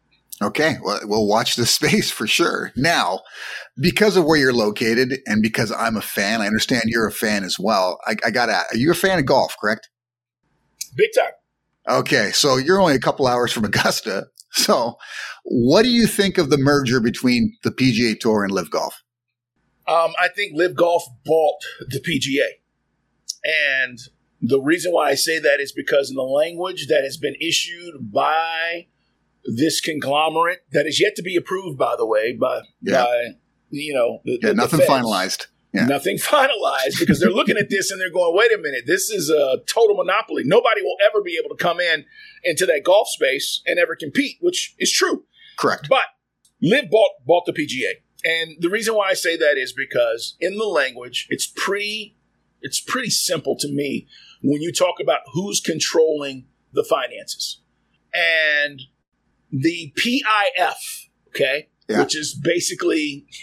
Okay, 0.42 0.76
well, 0.82 1.00
we'll 1.04 1.26
watch 1.26 1.56
the 1.56 1.66
space 1.66 2.10
for 2.10 2.26
sure. 2.26 2.72
Now, 2.76 3.20
because 3.78 4.16
of 4.16 4.24
where 4.24 4.38
you're 4.38 4.52
located 4.52 5.18
and 5.26 5.42
because 5.42 5.72
I'm 5.72 5.96
a 5.96 6.02
fan, 6.02 6.40
I 6.40 6.46
understand 6.46 6.84
you're 6.86 7.06
a 7.06 7.12
fan 7.12 7.44
as 7.44 7.58
well. 7.58 7.98
I, 8.06 8.16
I 8.24 8.30
got 8.30 8.46
to, 8.46 8.54
are 8.54 8.76
you 8.76 8.90
a 8.90 8.94
fan 8.94 9.18
of 9.18 9.26
golf, 9.26 9.56
correct? 9.60 9.88
Big 10.96 11.10
time. 11.16 11.32
Okay, 11.88 12.30
so 12.32 12.56
you're 12.56 12.80
only 12.80 12.94
a 12.94 13.00
couple 13.00 13.26
hours 13.26 13.52
from 13.52 13.64
Augusta. 13.64 14.28
So, 14.52 14.96
what 15.44 15.82
do 15.82 15.90
you 15.90 16.06
think 16.06 16.38
of 16.38 16.48
the 16.48 16.56
merger 16.56 17.00
between 17.00 17.56
the 17.64 17.70
PGA 17.70 18.18
Tour 18.18 18.44
and 18.44 18.52
LIV 18.52 18.70
Golf? 18.70 19.02
Um, 19.86 20.12
I 20.18 20.28
think 20.28 20.52
LIV 20.54 20.76
Golf 20.76 21.04
bought 21.24 21.58
the 21.80 22.00
PGA. 22.00 22.46
And 23.82 23.98
the 24.40 24.60
reason 24.60 24.92
why 24.92 25.10
I 25.10 25.14
say 25.14 25.38
that 25.38 25.60
is 25.60 25.72
because 25.72 26.08
in 26.08 26.16
the 26.16 26.22
language 26.22 26.86
that 26.88 27.02
has 27.02 27.16
been 27.16 27.34
issued 27.40 28.12
by 28.12 28.86
this 29.44 29.80
conglomerate 29.80 30.60
that 30.72 30.86
is 30.86 31.00
yet 31.00 31.14
to 31.16 31.22
be 31.22 31.36
approved, 31.36 31.78
by 31.78 31.94
the 31.96 32.06
way, 32.06 32.32
by, 32.34 32.62
Yeah. 32.82 33.04
by 33.04 33.28
you 33.70 33.92
know, 33.92 34.20
the, 34.24 34.38
Yeah, 34.42 34.48
the- 34.50 34.54
nothing 34.54 34.78
feds. 34.80 34.90
finalized. 34.90 35.46
Yeah. 35.72 35.86
Nothing 35.86 36.16
finalized 36.18 37.00
because 37.00 37.18
they're 37.18 37.30
looking 37.30 37.56
at 37.56 37.68
this 37.68 37.90
and 37.90 38.00
they're 38.00 38.10
going, 38.10 38.36
wait 38.36 38.52
a 38.52 38.58
minute, 38.58 38.84
this 38.86 39.10
is 39.10 39.28
a 39.28 39.58
total 39.66 39.96
monopoly. 39.96 40.42
Nobody 40.44 40.82
will 40.82 40.96
ever 41.04 41.20
be 41.20 41.36
able 41.42 41.54
to 41.54 41.60
come 41.62 41.80
in 41.80 42.04
into 42.44 42.64
that 42.66 42.82
golf 42.84 43.08
space 43.08 43.60
and 43.66 43.78
ever 43.78 43.96
compete, 43.96 44.36
which 44.40 44.74
is 44.78 44.92
true. 44.92 45.24
Correct. 45.58 45.88
But 45.88 46.04
Liv 46.62 46.88
bought 46.90 47.10
bought 47.26 47.44
the 47.46 47.52
PGA, 47.52 48.02
and 48.24 48.56
the 48.60 48.70
reason 48.70 48.94
why 48.94 49.08
I 49.10 49.14
say 49.14 49.36
that 49.36 49.58
is 49.58 49.72
because 49.72 50.36
in 50.40 50.56
the 50.56 50.64
language, 50.64 51.26
it's 51.28 51.46
pretty 51.54 52.16
it's 52.62 52.80
pretty 52.80 53.10
simple 53.10 53.56
to 53.58 53.68
me 53.68 54.06
when 54.42 54.62
you 54.62 54.72
talk 54.72 55.00
about 55.00 55.20
who's 55.32 55.60
controlling 55.60 56.46
the 56.72 56.84
finances, 56.84 57.60
and 58.14 58.80
the 59.54 59.92
PIF, 59.96 61.08
okay, 61.28 61.68
Yeah. 61.88 62.00
which 62.00 62.16
is 62.16 62.34
basically 62.34 63.26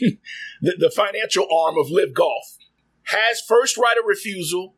the, 0.62 0.76
the 0.78 0.92
financial 0.92 1.48
arm 1.52 1.76
of 1.80 1.90
LIV 1.90 2.14
Golf, 2.14 2.58
has 3.04 3.42
first 3.48 3.78
right 3.78 3.98
of 3.98 4.06
refusal, 4.06 4.76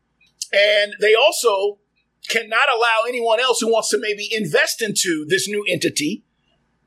and 0.53 0.93
they 1.01 1.13
also 1.15 1.79
cannot 2.29 2.69
allow 2.73 3.01
anyone 3.07 3.39
else 3.39 3.59
who 3.59 3.71
wants 3.71 3.89
to 3.89 3.97
maybe 3.99 4.29
invest 4.31 4.81
into 4.81 5.25
this 5.27 5.47
new 5.47 5.65
entity 5.69 6.23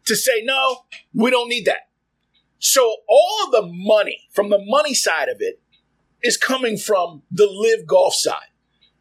to 0.07 0.17
say, 0.17 0.43
no, 0.43 0.85
we 1.13 1.31
don't 1.31 1.49
need 1.49 1.67
that. 1.67 1.89
So 2.59 2.97
all 3.09 3.45
of 3.45 3.51
the 3.53 3.69
money 3.71 4.29
from 4.33 4.49
the 4.49 4.59
money 4.59 4.95
side 4.95 5.29
of 5.29 5.37
it 5.41 5.61
is 6.23 6.37
coming 6.37 6.79
from 6.79 7.23
the 7.31 7.47
LIV 7.47 7.87
golf 7.87 8.15
side. 8.15 8.49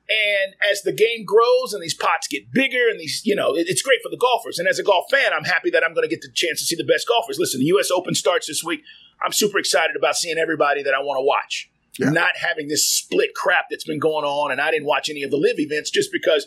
And 0.07 0.53
as 0.71 0.83
the 0.83 0.91
game 0.93 1.25
grows 1.25 1.73
and 1.73 1.81
these 1.81 1.95
pots 1.95 2.27
get 2.27 2.51
bigger 2.51 2.87
and 2.89 2.99
these, 2.99 3.21
you 3.25 3.35
know, 3.35 3.55
it- 3.55 3.67
it's 3.67 3.81
great 3.81 3.99
for 4.03 4.09
the 4.09 4.17
golfers. 4.17 4.59
And 4.59 4.67
as 4.67 4.77
a 4.77 4.83
golf 4.83 5.05
fan, 5.09 5.33
I'm 5.33 5.45
happy 5.45 5.71
that 5.71 5.83
I'm 5.83 5.93
going 5.95 6.07
to 6.07 6.13
get 6.13 6.21
the 6.21 6.29
chance 6.33 6.59
to 6.59 6.65
see 6.65 6.75
the 6.75 6.83
best 6.83 7.07
golfers. 7.07 7.39
Listen, 7.39 7.59
the 7.59 7.65
U.S. 7.67 7.89
Open 7.89 8.13
starts 8.13 8.45
this 8.47 8.63
week. 8.63 8.81
I'm 9.23 9.31
super 9.31 9.57
excited 9.57 9.95
about 9.95 10.15
seeing 10.15 10.37
everybody 10.37 10.83
that 10.83 10.93
I 10.93 10.99
want 11.01 11.17
to 11.17 11.23
watch. 11.23 11.69
Yeah. 11.97 12.09
Not 12.09 12.35
having 12.37 12.67
this 12.67 12.85
split 12.87 13.33
crap 13.33 13.65
that's 13.71 13.85
been 13.85 13.99
going 13.99 14.25
on. 14.25 14.51
And 14.51 14.59
I 14.61 14.69
didn't 14.69 14.85
watch 14.85 15.09
any 15.09 15.23
of 15.23 15.31
the 15.31 15.37
LIV 15.37 15.59
events 15.59 15.89
just 15.89 16.11
because 16.11 16.45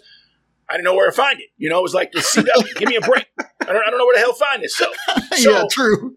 I 0.68 0.74
didn't 0.74 0.84
know 0.84 0.94
where 0.94 1.06
to 1.10 1.16
find 1.16 1.40
it. 1.40 1.48
You 1.56 1.70
know, 1.70 1.78
it 1.78 1.82
was 1.82 1.94
like 1.94 2.12
the 2.12 2.20
CW, 2.20 2.74
give 2.76 2.88
me 2.88 2.96
a 2.96 3.00
break. 3.00 3.26
I 3.40 3.72
don't, 3.72 3.76
I 3.84 3.90
don't 3.90 3.98
know 3.98 4.04
where 4.06 4.14
the 4.14 4.20
hell 4.20 4.34
to 4.34 4.38
find 4.38 4.62
this 4.62 4.76
stuff. 4.76 4.92
So, 5.38 5.50
yeah, 5.52 5.64
true. 5.70 6.16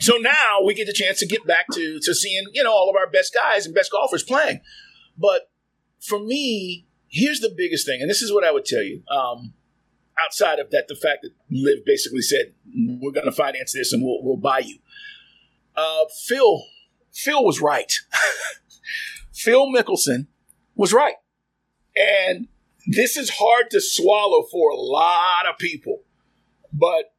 so 0.00 0.16
now 0.16 0.60
we 0.64 0.72
get 0.74 0.86
the 0.86 0.92
chance 0.94 1.18
to 1.20 1.26
get 1.26 1.46
back 1.46 1.66
to 1.74 1.98
to 2.00 2.14
seeing 2.14 2.44
you 2.54 2.62
know 2.64 2.72
all 2.72 2.88
of 2.88 2.96
our 2.96 3.06
best 3.06 3.34
guys 3.34 3.66
and 3.66 3.74
best 3.74 3.92
golfers 3.92 4.22
playing. 4.22 4.60
But 5.18 5.42
for 6.06 6.18
me, 6.18 6.86
here's 7.08 7.40
the 7.40 7.52
biggest 7.56 7.86
thing, 7.86 8.00
and 8.00 8.10
this 8.10 8.22
is 8.22 8.32
what 8.32 8.44
I 8.44 8.50
would 8.50 8.64
tell 8.64 8.82
you. 8.82 9.02
Um, 9.08 9.54
outside 10.18 10.58
of 10.58 10.70
that, 10.70 10.88
the 10.88 10.94
fact 10.96 11.22
that 11.22 11.30
LIV 11.50 11.84
basically 11.84 12.22
said 12.22 12.54
we're 12.74 13.12
going 13.12 13.26
to 13.26 13.32
finance 13.32 13.72
this 13.72 13.92
and 13.92 14.02
we'll, 14.02 14.22
we'll 14.22 14.36
buy 14.36 14.60
you. 14.60 14.78
Uh, 15.74 16.04
Phil, 16.26 16.62
Phil 17.12 17.44
was 17.44 17.60
right. 17.60 17.92
Phil 19.34 19.66
Mickelson 19.66 20.26
was 20.74 20.92
right, 20.92 21.16
and 21.94 22.48
this 22.86 23.16
is 23.16 23.30
hard 23.34 23.70
to 23.70 23.80
swallow 23.80 24.44
for 24.50 24.70
a 24.70 24.76
lot 24.76 25.46
of 25.50 25.58
people, 25.58 26.02
but 26.72 27.12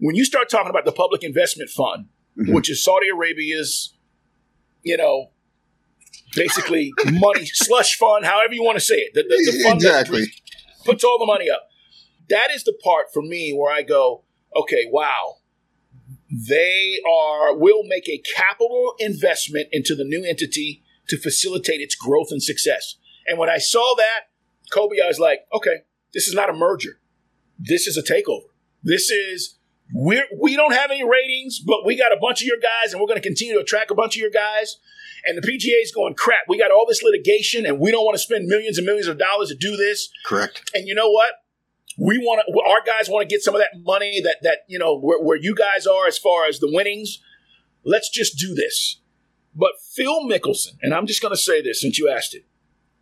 when 0.00 0.14
you 0.14 0.24
start 0.24 0.48
talking 0.48 0.70
about 0.70 0.84
the 0.84 0.92
public 0.92 1.22
investment 1.24 1.70
fund, 1.70 2.06
Mhm. 2.38 2.54
which 2.54 2.70
is 2.70 2.84
Saudi 2.84 3.08
Arabia's, 3.08 3.94
you 4.84 4.96
know, 4.96 5.32
basically 6.34 6.92
money 7.12 7.46
slush 7.46 7.96
fund, 7.96 8.24
however 8.24 8.54
you 8.54 8.62
want 8.62 8.76
to 8.76 8.84
say 8.84 8.96
it, 8.96 9.14
the, 9.14 9.22
the, 9.22 9.52
the 9.52 9.62
fund 9.62 9.76
Exactly. 9.76 10.20
that 10.20 10.28
puts 10.84 11.04
all 11.04 11.18
the 11.18 11.26
money 11.26 11.50
up. 11.50 11.68
That 12.28 12.50
is 12.50 12.64
the 12.64 12.74
part 12.84 13.06
for 13.12 13.22
me 13.22 13.54
where 13.56 13.72
I 13.72 13.82
go, 13.82 14.24
okay, 14.54 14.84
wow, 14.90 15.36
they 16.30 16.98
are 17.08 17.56
will 17.56 17.82
make 17.84 18.08
a 18.08 18.18
capital 18.18 18.94
investment 18.98 19.68
into 19.72 19.94
the 19.94 20.04
new 20.04 20.24
entity 20.24 20.82
to 21.08 21.16
facilitate 21.16 21.80
its 21.80 21.94
growth 21.94 22.28
and 22.30 22.42
success. 22.42 22.96
And 23.26 23.38
when 23.38 23.48
I 23.48 23.58
saw 23.58 23.94
that, 23.96 24.28
Cobe, 24.72 25.02
I 25.02 25.08
was 25.08 25.18
like, 25.18 25.46
okay, 25.54 25.84
this 26.12 26.28
is 26.28 26.34
not 26.34 26.50
a 26.50 26.52
merger. 26.52 27.00
This 27.58 27.86
is 27.86 27.96
a 27.96 28.02
takeover. 28.02 28.48
This 28.82 29.10
is 29.10 29.58
we're 29.94 30.26
we 30.38 30.54
don't 30.54 30.74
have 30.74 30.90
any 30.90 31.02
ratings, 31.08 31.60
but 31.60 31.84
we 31.84 31.96
got 31.96 32.12
a 32.12 32.18
bunch 32.20 32.42
of 32.42 32.46
your 32.46 32.58
guys, 32.58 32.92
and 32.92 33.00
we're 33.00 33.06
going 33.06 33.20
to 33.20 33.26
continue 33.26 33.54
to 33.54 33.60
attract 33.60 33.90
a 33.90 33.94
bunch 33.94 34.16
of 34.16 34.20
your 34.20 34.30
guys. 34.30 34.76
And 35.24 35.36
the 35.36 35.46
PGA 35.46 35.82
is 35.82 35.92
going, 35.92 36.14
crap, 36.14 36.40
we 36.48 36.58
got 36.58 36.70
all 36.70 36.86
this 36.86 37.02
litigation, 37.02 37.66
and 37.66 37.78
we 37.78 37.90
don't 37.90 38.04
want 38.04 38.14
to 38.14 38.22
spend 38.22 38.46
millions 38.46 38.78
and 38.78 38.86
millions 38.86 39.08
of 39.08 39.18
dollars 39.18 39.48
to 39.48 39.54
do 39.54 39.76
this. 39.76 40.10
Correct. 40.24 40.70
And 40.74 40.86
you 40.86 40.94
know 40.94 41.10
what? 41.10 41.30
We 41.98 42.18
want 42.18 42.42
to. 42.46 42.70
Our 42.70 42.82
guys 42.84 43.08
want 43.08 43.28
to 43.28 43.32
get 43.32 43.42
some 43.42 43.54
of 43.54 43.60
that 43.60 43.70
money 43.82 44.20
that 44.20 44.36
that 44.42 44.58
you 44.68 44.78
know 44.78 44.98
where, 44.98 45.20
where 45.20 45.36
you 45.36 45.54
guys 45.54 45.86
are 45.86 46.06
as 46.06 46.16
far 46.16 46.46
as 46.46 46.60
the 46.60 46.70
winnings. 46.70 47.18
Let's 47.84 48.08
just 48.08 48.38
do 48.38 48.54
this. 48.54 49.00
But 49.54 49.72
Phil 49.94 50.20
Mickelson, 50.24 50.76
and 50.82 50.94
I'm 50.94 51.06
just 51.06 51.20
going 51.20 51.34
to 51.34 51.40
say 51.40 51.60
this 51.62 51.80
since 51.80 51.98
you 51.98 52.08
asked 52.08 52.34
it, 52.34 52.44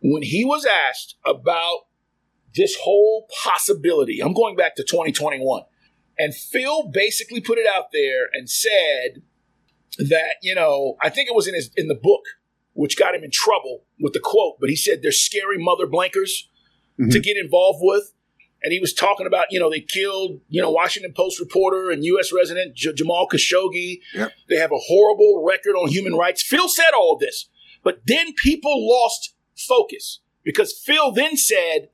when 0.01 0.23
he 0.23 0.43
was 0.43 0.65
asked 0.65 1.15
about 1.25 1.81
this 2.55 2.75
whole 2.81 3.27
possibility, 3.43 4.19
I'm 4.19 4.33
going 4.33 4.55
back 4.55 4.75
to 4.77 4.83
2021, 4.83 5.63
and 6.17 6.33
Phil 6.33 6.87
basically 6.87 7.41
put 7.41 7.59
it 7.59 7.67
out 7.67 7.91
there 7.91 8.29
and 8.33 8.49
said 8.49 9.21
that 9.97 10.35
you 10.41 10.55
know 10.55 10.97
I 11.01 11.09
think 11.09 11.29
it 11.29 11.35
was 11.35 11.47
in 11.47 11.53
his 11.53 11.71
in 11.75 11.87
the 11.87 11.95
book, 11.95 12.23
which 12.73 12.97
got 12.97 13.15
him 13.15 13.23
in 13.23 13.31
trouble 13.31 13.83
with 13.99 14.13
the 14.13 14.19
quote, 14.19 14.57
but 14.59 14.69
he 14.69 14.75
said 14.75 15.01
there's 15.01 15.19
scary 15.19 15.57
mother 15.57 15.87
blankers 15.87 16.47
mm-hmm. 16.99 17.09
to 17.09 17.19
get 17.19 17.37
involved 17.37 17.79
with. 17.81 18.13
And 18.63 18.73
he 18.73 18.79
was 18.79 18.91
talking 18.91 19.27
about, 19.27 19.45
you 19.51 19.59
know, 19.59 19.69
they 19.69 19.81
killed, 19.81 20.41
you 20.49 20.61
know, 20.61 20.71
Washington 20.71 21.13
Post 21.15 21.39
reporter 21.39 21.91
and 21.91 22.03
U.S. 22.03 22.33
resident 22.33 22.75
J- 22.75 22.93
Jamal 22.93 23.27
Khashoggi. 23.31 23.99
Yep. 24.15 24.31
They 24.49 24.55
have 24.55 24.71
a 24.71 24.79
horrible 24.87 25.45
record 25.47 25.75
on 25.75 25.89
human 25.89 26.15
rights. 26.15 26.41
Phil 26.41 26.67
said 26.67 26.89
all 26.95 27.13
of 27.13 27.19
this, 27.19 27.49
but 27.83 28.01
then 28.07 28.33
people 28.33 28.89
lost 28.89 29.35
focus 29.55 30.21
because 30.43 30.73
Phil 30.73 31.11
then 31.11 31.37
said, 31.37 31.89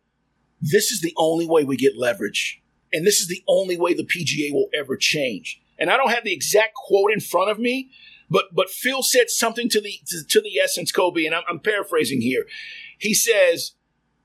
this 0.62 0.89
is 0.92 1.02
the 1.02 1.13
only 1.18 1.46
way 1.46 1.66
we 1.66 1.76
get 1.76 1.98
leverage. 1.98 2.62
And 2.94 3.06
this 3.06 3.20
is 3.20 3.28
the 3.28 3.44
only 3.48 3.78
way 3.78 3.94
the 3.94 4.06
PGA 4.06 4.54
will 4.54 4.70
ever 4.78 4.96
change. 4.96 5.62
And 5.79 5.89
I 5.89 5.97
don't 5.97 6.12
have 6.12 6.23
the 6.23 6.33
exact 6.33 6.73
quote 6.75 7.12
in 7.12 7.19
front 7.19 7.49
of 7.49 7.59
me, 7.59 7.89
but 8.29 8.45
but 8.53 8.69
Phil 8.69 9.03
said 9.03 9.29
something 9.29 9.69
to 9.69 9.81
the 9.81 9.99
to, 10.07 10.23
to 10.29 10.41
the 10.41 10.59
essence, 10.59 10.91
Cobe, 10.91 11.25
and 11.25 11.36
I'm, 11.36 11.43
I'm 11.49 11.59
paraphrasing 11.59 12.21
here. 12.21 12.45
He 12.99 13.13
says, 13.13 13.73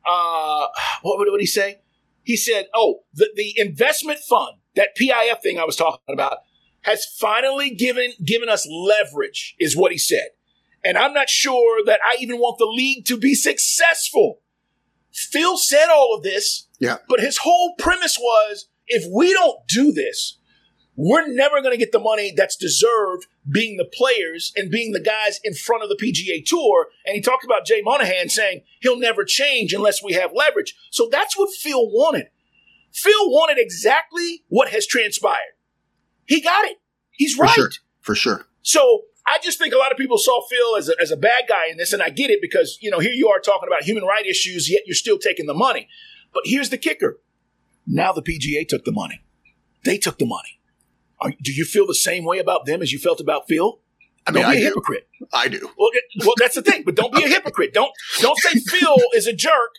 uh, 0.06 0.66
what 1.02 1.18
would 1.18 1.28
what 1.30 1.40
he 1.40 1.46
say? 1.46 1.80
He 2.22 2.36
said, 2.36 2.66
"Oh, 2.74 3.00
the 3.14 3.30
the 3.34 3.54
investment 3.56 4.20
fund, 4.20 4.58
that 4.76 4.96
PIF 4.96 5.40
thing 5.42 5.58
I 5.58 5.64
was 5.64 5.76
talking 5.76 6.12
about, 6.12 6.38
has 6.82 7.04
finally 7.04 7.70
given 7.70 8.12
given 8.24 8.48
us 8.48 8.66
leverage," 8.70 9.56
is 9.58 9.76
what 9.76 9.92
he 9.92 9.98
said. 9.98 10.28
And 10.84 10.96
I'm 10.96 11.12
not 11.12 11.28
sure 11.28 11.84
that 11.86 12.00
I 12.04 12.16
even 12.20 12.38
want 12.38 12.58
the 12.58 12.66
league 12.66 13.04
to 13.06 13.16
be 13.16 13.34
successful. 13.34 14.40
Phil 15.12 15.58
said 15.58 15.88
all 15.88 16.14
of 16.14 16.22
this, 16.22 16.68
Yeah. 16.78 16.98
but 17.08 17.20
his 17.20 17.38
whole 17.38 17.74
premise 17.78 18.16
was 18.18 18.68
if 18.86 19.04
we 19.12 19.32
don't 19.32 19.66
do 19.66 19.92
this, 19.92 20.37
we're 21.00 21.28
never 21.28 21.62
going 21.62 21.72
to 21.72 21.78
get 21.78 21.92
the 21.92 22.00
money 22.00 22.32
that's 22.36 22.56
deserved 22.56 23.28
being 23.48 23.76
the 23.76 23.84
players 23.84 24.52
and 24.56 24.68
being 24.68 24.90
the 24.90 25.00
guys 25.00 25.38
in 25.44 25.54
front 25.54 25.84
of 25.84 25.88
the 25.88 25.94
PGA 25.94 26.44
Tour. 26.44 26.88
And 27.06 27.14
he 27.14 27.20
talked 27.20 27.44
about 27.44 27.64
Jay 27.64 27.80
Monahan 27.82 28.28
saying 28.28 28.62
he'll 28.80 28.98
never 28.98 29.24
change 29.24 29.72
unless 29.72 30.02
we 30.02 30.14
have 30.14 30.32
leverage. 30.34 30.74
So 30.90 31.08
that's 31.08 31.38
what 31.38 31.54
Phil 31.54 31.88
wanted. 31.88 32.30
Phil 32.92 33.30
wanted 33.30 33.58
exactly 33.58 34.42
what 34.48 34.70
has 34.70 34.88
transpired. 34.88 35.54
He 36.26 36.40
got 36.40 36.64
it. 36.64 36.78
He's 37.12 37.34
For 37.34 37.44
right. 37.44 37.54
sure. 37.54 37.70
For 38.00 38.16
sure. 38.16 38.46
So 38.62 39.02
I 39.24 39.38
just 39.40 39.56
think 39.56 39.72
a 39.72 39.78
lot 39.78 39.92
of 39.92 39.98
people 39.98 40.18
saw 40.18 40.44
Phil 40.48 40.76
as 40.76 40.88
a, 40.88 40.94
as 41.00 41.12
a 41.12 41.16
bad 41.16 41.44
guy 41.48 41.68
in 41.70 41.76
this, 41.76 41.92
and 41.92 42.02
I 42.02 42.10
get 42.10 42.30
it 42.30 42.40
because 42.42 42.76
you 42.80 42.90
know 42.90 42.98
here 42.98 43.12
you 43.12 43.28
are 43.28 43.38
talking 43.38 43.68
about 43.68 43.82
human 43.84 44.02
rights 44.04 44.28
issues, 44.28 44.68
yet 44.70 44.82
you're 44.86 44.94
still 44.94 45.18
taking 45.18 45.46
the 45.46 45.54
money. 45.54 45.88
But 46.34 46.42
here's 46.46 46.70
the 46.70 46.78
kicker: 46.78 47.20
now 47.86 48.12
the 48.12 48.22
PGA 48.22 48.66
took 48.66 48.84
the 48.84 48.92
money. 48.92 49.22
They 49.84 49.98
took 49.98 50.18
the 50.18 50.26
money. 50.26 50.57
Are, 51.20 51.32
do 51.42 51.52
you 51.52 51.64
feel 51.64 51.86
the 51.86 51.94
same 51.94 52.24
way 52.24 52.38
about 52.38 52.66
them 52.66 52.82
as 52.82 52.92
you 52.92 52.98
felt 52.98 53.20
about 53.20 53.48
Phil? 53.48 53.80
I 54.26 54.30
mean, 54.30 54.42
don't 54.42 54.52
be 54.52 54.56
I 54.56 54.58
a 54.58 54.60
do. 54.60 54.66
hypocrite. 54.66 55.08
I 55.32 55.48
do. 55.48 55.70
Well, 55.78 55.90
well, 56.20 56.34
that's 56.38 56.54
the 56.54 56.62
thing. 56.62 56.82
But 56.84 56.94
don't 56.96 57.14
be 57.14 57.24
a 57.24 57.28
hypocrite. 57.36 57.72
Don't 57.72 57.90
don't 58.20 58.38
say 58.38 58.58
Phil 58.60 58.96
is 59.14 59.26
a 59.26 59.32
jerk, 59.32 59.76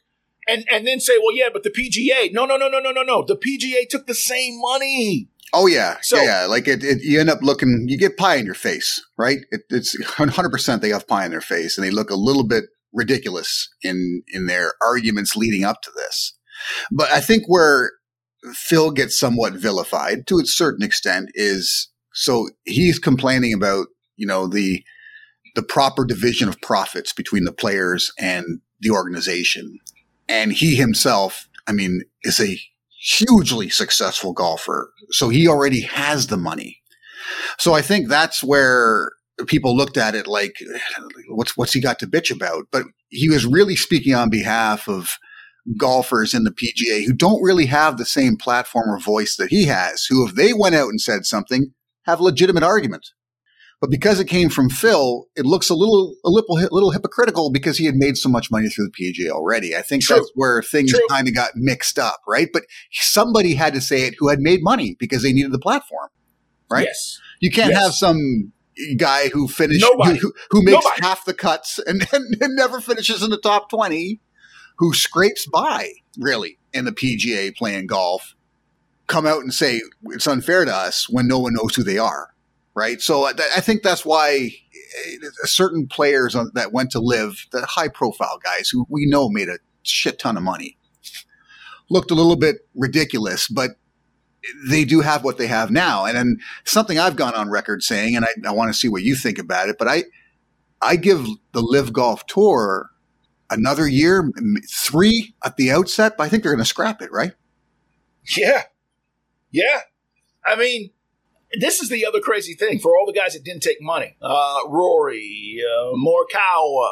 and 0.48 0.66
and 0.72 0.88
then 0.88 1.00
say, 1.00 1.14
well, 1.18 1.36
yeah, 1.36 1.50
but 1.52 1.64
the 1.64 1.70
PGA. 1.70 2.32
No, 2.34 2.46
no, 2.46 2.58
no, 2.58 2.68
no, 2.68 2.80
no, 2.80 2.92
no, 2.92 3.04
no. 3.04 3.24
The 3.24 3.36
PGA 3.36 3.88
took 3.88 4.08
the 4.08 4.16
same 4.16 4.60
money. 4.60 5.30
Oh 5.54 5.66
yeah, 5.68 5.98
So- 6.02 6.18
yeah, 6.18 6.42
yeah. 6.42 6.46
Like 6.48 6.68
it, 6.68 6.84
it, 6.84 7.02
you 7.02 7.20
end 7.20 7.30
up 7.30 7.42
looking, 7.42 7.86
you 7.88 7.98
get 7.98 8.18
pie 8.18 8.36
in 8.36 8.46
your 8.46 8.54
face, 8.56 9.04
right? 9.18 9.40
It, 9.52 9.62
it's 9.72 9.96
hundred 10.06 10.50
percent 10.52 10.82
they 10.82 10.90
have 10.90 11.08
pie 11.08 11.26
in 11.26 11.32
their 11.32 11.42
face, 11.42 11.78
and 11.78 11.86
they 11.86 11.92
look 11.92 12.10
a 12.12 12.16
little 12.16 12.44
bit 12.46 12.66
ridiculous 12.94 13.70
in 13.84 14.24
in 14.34 14.46
their 14.48 14.74
arguments 14.82 15.36
leading 15.36 15.64
up 15.64 15.82
to 15.84 15.92
this. 15.96 16.34
But 16.92 17.10
I 17.12 17.20
think 17.20 17.44
where 17.48 17.92
Phil 18.54 18.92
gets 18.92 19.20
somewhat 19.20 19.54
vilified 19.54 20.28
to 20.28 20.40
a 20.40 20.46
certain 20.46 20.84
extent 20.84 21.30
is 21.34 21.90
so 22.14 22.50
he's 22.66 23.00
complaining 23.00 23.54
about 23.54 23.88
you 24.16 24.26
know 24.26 24.48
the 24.48 24.84
the 25.56 25.64
proper 25.64 26.06
division 26.06 26.48
of 26.48 26.62
profits 26.62 27.14
between 27.14 27.44
the 27.44 27.52
players 27.52 28.12
and 28.20 28.62
the 28.80 28.92
organization, 28.92 29.80
and 30.28 30.54
he 30.54 30.76
himself, 30.76 31.50
I 31.68 31.74
mean, 31.74 32.04
is 32.24 32.40
a 32.40 32.60
hugely 33.02 33.70
successful 33.70 34.34
golfer. 34.34 34.92
So 35.12 35.30
he 35.30 35.48
already 35.48 35.82
has 35.82 36.28
the 36.28 36.38
money. 36.38 36.82
So 37.58 37.74
I 37.74 37.82
think 37.82 38.08
that's 38.08 38.44
where 38.44 39.12
people 39.48 39.76
looked 39.76 39.98
at 39.98 40.16
it 40.16 40.28
like, 40.28 40.56
what's, 41.30 41.56
what's 41.56 41.74
he 41.74 41.82
got 41.82 42.00
to 42.00 42.08
bitch 42.08 42.34
about? 42.34 42.68
But 42.72 42.84
he 43.10 43.30
was 43.30 43.46
really 43.46 43.76
speaking 43.76 44.14
on 44.14 44.30
behalf 44.30 44.88
of 44.88 45.18
golfers 45.78 46.34
in 46.34 46.44
the 46.44 46.52
PGA 46.52 47.06
who 47.06 47.14
don't 47.14 47.42
really 47.42 47.68
have 47.68 47.98
the 47.98 48.06
same 48.06 48.36
platform 48.38 48.90
or 48.90 49.00
voice 49.00 49.36
that 49.36 49.50
he 49.50 49.66
has, 49.66 50.06
who 50.06 50.28
if 50.28 50.36
they 50.36 50.54
went 50.54 50.76
out 50.76 50.90
and 50.90 51.00
said 51.02 51.26
something, 51.26 51.74
have 52.04 52.20
a 52.20 52.24
legitimate 52.24 52.64
argument. 52.64 53.08
But 53.82 53.90
because 53.90 54.20
it 54.20 54.26
came 54.26 54.50
from 54.50 54.70
Phil, 54.70 55.28
it 55.38 55.46
looks 55.46 55.70
a 55.70 55.74
little 55.74 56.16
a 56.26 56.30
little 56.30 56.58
a 56.58 56.68
little 56.70 56.92
hypocritical 56.92 57.50
because 57.50 57.78
he 57.78 57.86
had 57.86 57.96
made 57.96 58.18
so 58.18 58.28
much 58.28 58.52
money 58.52 58.68
through 58.68 58.90
the 58.90 59.14
PGA 59.14 59.30
already. 59.30 59.74
I 59.74 59.82
think 59.82 60.04
True. 60.04 60.18
that's 60.18 60.30
where 60.36 60.62
things 60.62 60.94
kind 61.10 61.30
of 61.30 61.34
got 61.34 61.52
mixed 61.56 61.98
up, 61.98 62.20
right? 62.28 62.50
But 62.52 62.64
somebody 62.92 63.54
had 63.54 63.74
to 63.76 63.82
say 63.82 64.02
it 64.02 64.16
who 64.20 64.28
had 64.28 64.40
made 64.40 64.60
money 64.62 64.98
because 65.00 65.24
they 65.24 65.32
needed 65.32 65.54
the 65.54 65.60
platform, 65.60 66.10
right? 66.70 66.86
Yes. 66.88 67.20
You 67.40 67.52
can't 67.52 67.72
Yes. 67.72 67.82
have 67.82 67.94
some 67.94 68.52
guy 68.98 69.30
who 69.30 69.48
finished 69.48 69.86
who, 69.86 70.34
who 70.52 70.62
makes 70.64 70.84
Nobody. 70.84 71.02
half 71.02 71.24
the 71.26 71.34
cuts 71.34 71.80
and, 71.86 72.06
and, 72.14 72.36
and 72.42 72.56
never 72.58 72.82
finishes 72.82 73.24
in 73.24 73.30
the 73.30 73.38
top 73.38 73.70
20 73.70 74.20
who 74.80 74.94
scrapes 74.94 75.46
by 75.46 75.92
really 76.18 76.58
in 76.74 76.86
the 76.86 76.92
PGA 76.92 77.56
playing 77.56 77.88
golf 77.88 78.36
come 79.08 79.26
out 79.26 79.42
and 79.42 79.54
say 79.54 79.82
it's 80.06 80.28
unfair 80.28 80.66
to 80.66 80.76
us 80.76 81.10
when 81.10 81.28
no 81.28 81.40
one 81.40 81.54
knows 81.54 81.76
who 81.76 81.84
they 81.84 81.98
are 81.98 82.34
right 82.76 83.02
so 83.02 83.26
I, 83.26 83.32
I 83.56 83.62
think 83.62 83.84
that's 83.84 84.06
why 84.06 84.52
eh, 84.74 85.28
certain 85.44 85.88
players 85.88 86.36
on- 86.36 86.52
that 86.54 86.74
went 86.74 86.92
to 86.92 87.00
LIV 87.00 87.48
the 87.52 87.66
high 87.66 87.88
profile 87.90 88.40
guys 88.44 88.70
who 88.70 88.86
we 88.90 89.06
know 89.06 89.30
made 89.30 89.50
a 89.50 89.60
shit 89.84 90.20
ton 90.20 90.38
of 90.38 90.44
money 90.44 90.78
looked 91.90 92.12
a 92.12 92.16
little 92.16 92.36
bit 92.36 92.68
ridiculous 92.76 93.48
but 93.48 93.72
they 94.70 94.86
do 94.86 95.02
have 95.02 95.24
what 95.24 95.38
they 95.38 95.48
have 95.48 95.72
now. 95.72 96.06
And 96.06 96.42
something 96.64 96.98
I've 96.98 97.16
gone 97.16 97.36
on 97.36 97.50
record 97.50 97.84
saying, 97.84 98.16
and 98.16 98.26
I, 98.26 98.30
I 98.48 98.52
want 98.52 98.72
to 98.72 98.78
see 98.78 98.88
what 98.88 99.04
you 99.04 99.16
think 99.16 99.38
about 99.38 99.70
it, 99.70 99.78
but 99.78 99.88
I, 99.88 100.06
I 100.82 100.96
give 100.96 101.28
the 101.52 101.62
LIV 101.62 101.94
Golf 101.94 102.26
Tour 102.26 102.90
another 103.50 103.88
year, 103.88 104.32
three 104.70 105.36
at 105.44 105.58
the 105.58 105.72
outset, 105.72 106.16
but 106.18 106.24
I 106.24 106.30
think 106.30 106.44
they're 106.44 106.54
going 106.54 106.64
to 106.64 106.70
scrap 106.70 107.02
it, 107.02 107.12
right? 107.12 107.34
Yeah. 108.38 108.64
Yeah. 109.52 109.82
I 110.46 110.56
mean, 110.56 110.92
this 111.60 111.82
is 111.82 111.90
the 111.90 112.06
other 112.06 112.20
crazy 112.20 112.54
thing 112.54 112.80
for 112.80 112.96
all 112.96 113.06
the 113.06 113.18
guys 113.18 113.34
that 113.34 113.44
didn't 113.44 113.64
take 113.64 113.82
money. 113.82 114.16
Uh, 114.22 114.60
Rory, 114.68 115.62
uh, 115.66 115.94
Morikawa, 115.96 116.90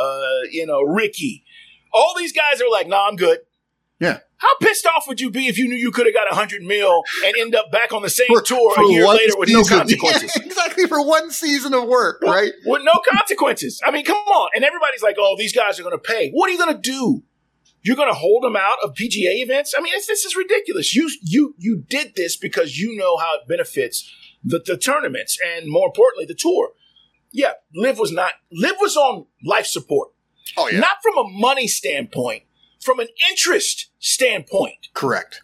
uh, 0.00 0.20
you 0.50 0.66
know, 0.66 0.82
Rickie. 0.82 1.44
All 1.92 2.14
these 2.16 2.32
guys 2.32 2.60
are 2.60 2.70
like, 2.70 2.88
nah, 2.88 3.06
I'm 3.06 3.16
good. 3.16 3.38
Yeah. 4.00 4.20
How 4.38 4.48
pissed 4.60 4.84
off 4.86 5.04
would 5.08 5.20
you 5.20 5.30
be 5.30 5.46
if 5.46 5.56
you 5.56 5.66
knew 5.66 5.76
you 5.76 5.90
could 5.90 6.04
have 6.06 6.14
got 6.14 6.30
a 6.30 6.34
hundred 6.34 6.62
mil 6.62 7.02
and 7.24 7.34
end 7.38 7.54
up 7.54 7.72
back 7.72 7.92
on 7.92 8.02
the 8.02 8.10
same 8.10 8.26
For- 8.28 8.42
tour 8.42 8.74
for 8.74 8.84
a 8.84 8.88
year 8.88 9.06
later 9.08 9.32
with 9.38 9.48
no 9.50 9.64
consequences? 9.64 10.30
Yeah, 10.36 10.42
exactly, 10.46 10.86
for 10.86 11.04
one 11.06 11.30
season 11.30 11.72
of 11.72 11.84
work, 11.84 12.20
With- 12.20 12.30
right? 12.30 12.52
With 12.66 12.82
no 12.84 12.92
consequences. 13.10 13.80
I 13.84 13.90
mean, 13.90 14.04
come 14.04 14.16
on. 14.16 14.50
And 14.54 14.62
everybody's 14.64 15.02
like, 15.02 15.16
oh, 15.18 15.36
these 15.38 15.54
guys 15.54 15.80
are 15.80 15.82
going 15.82 15.94
to 15.96 16.02
pay. 16.02 16.30
What 16.32 16.48
are 16.50 16.52
you 16.52 16.58
going 16.58 16.74
to 16.74 16.80
do? 16.80 17.22
You're 17.82 17.96
going 17.96 18.08
to 18.10 18.14
hold 18.18 18.42
them 18.42 18.56
out 18.56 18.78
of 18.82 18.94
PGA 18.94 19.42
events? 19.42 19.72
I 19.76 19.80
mean, 19.80 19.92
it's, 19.94 20.06
this 20.08 20.24
is 20.24 20.34
ridiculous. 20.36 20.94
You, 20.94 21.08
you, 21.22 21.54
you 21.56 21.84
did 21.88 22.14
this 22.16 22.36
because 22.36 22.76
you 22.76 22.96
know 22.96 23.16
how 23.16 23.36
it 23.36 23.48
benefits 23.48 24.12
the, 24.44 24.58
the 24.64 24.76
tournaments 24.76 25.38
and 25.46 25.70
more 25.70 25.86
importantly, 25.86 26.26
the 26.26 26.34
tour. 26.34 26.72
Yeah, 27.32 27.52
LIV 27.74 27.98
was 27.98 28.12
not, 28.12 28.32
LIV 28.50 28.76
was 28.80 28.96
on 28.96 29.26
life 29.44 29.66
support. 29.66 30.10
Oh, 30.56 30.68
yeah. 30.68 30.80
Not 30.80 30.96
from 31.02 31.16
a 31.16 31.28
money 31.30 31.68
standpoint, 31.68 32.42
from 32.86 33.00
an 33.00 33.08
interest 33.30 33.90
standpoint. 33.98 34.88
Correct. 34.94 35.42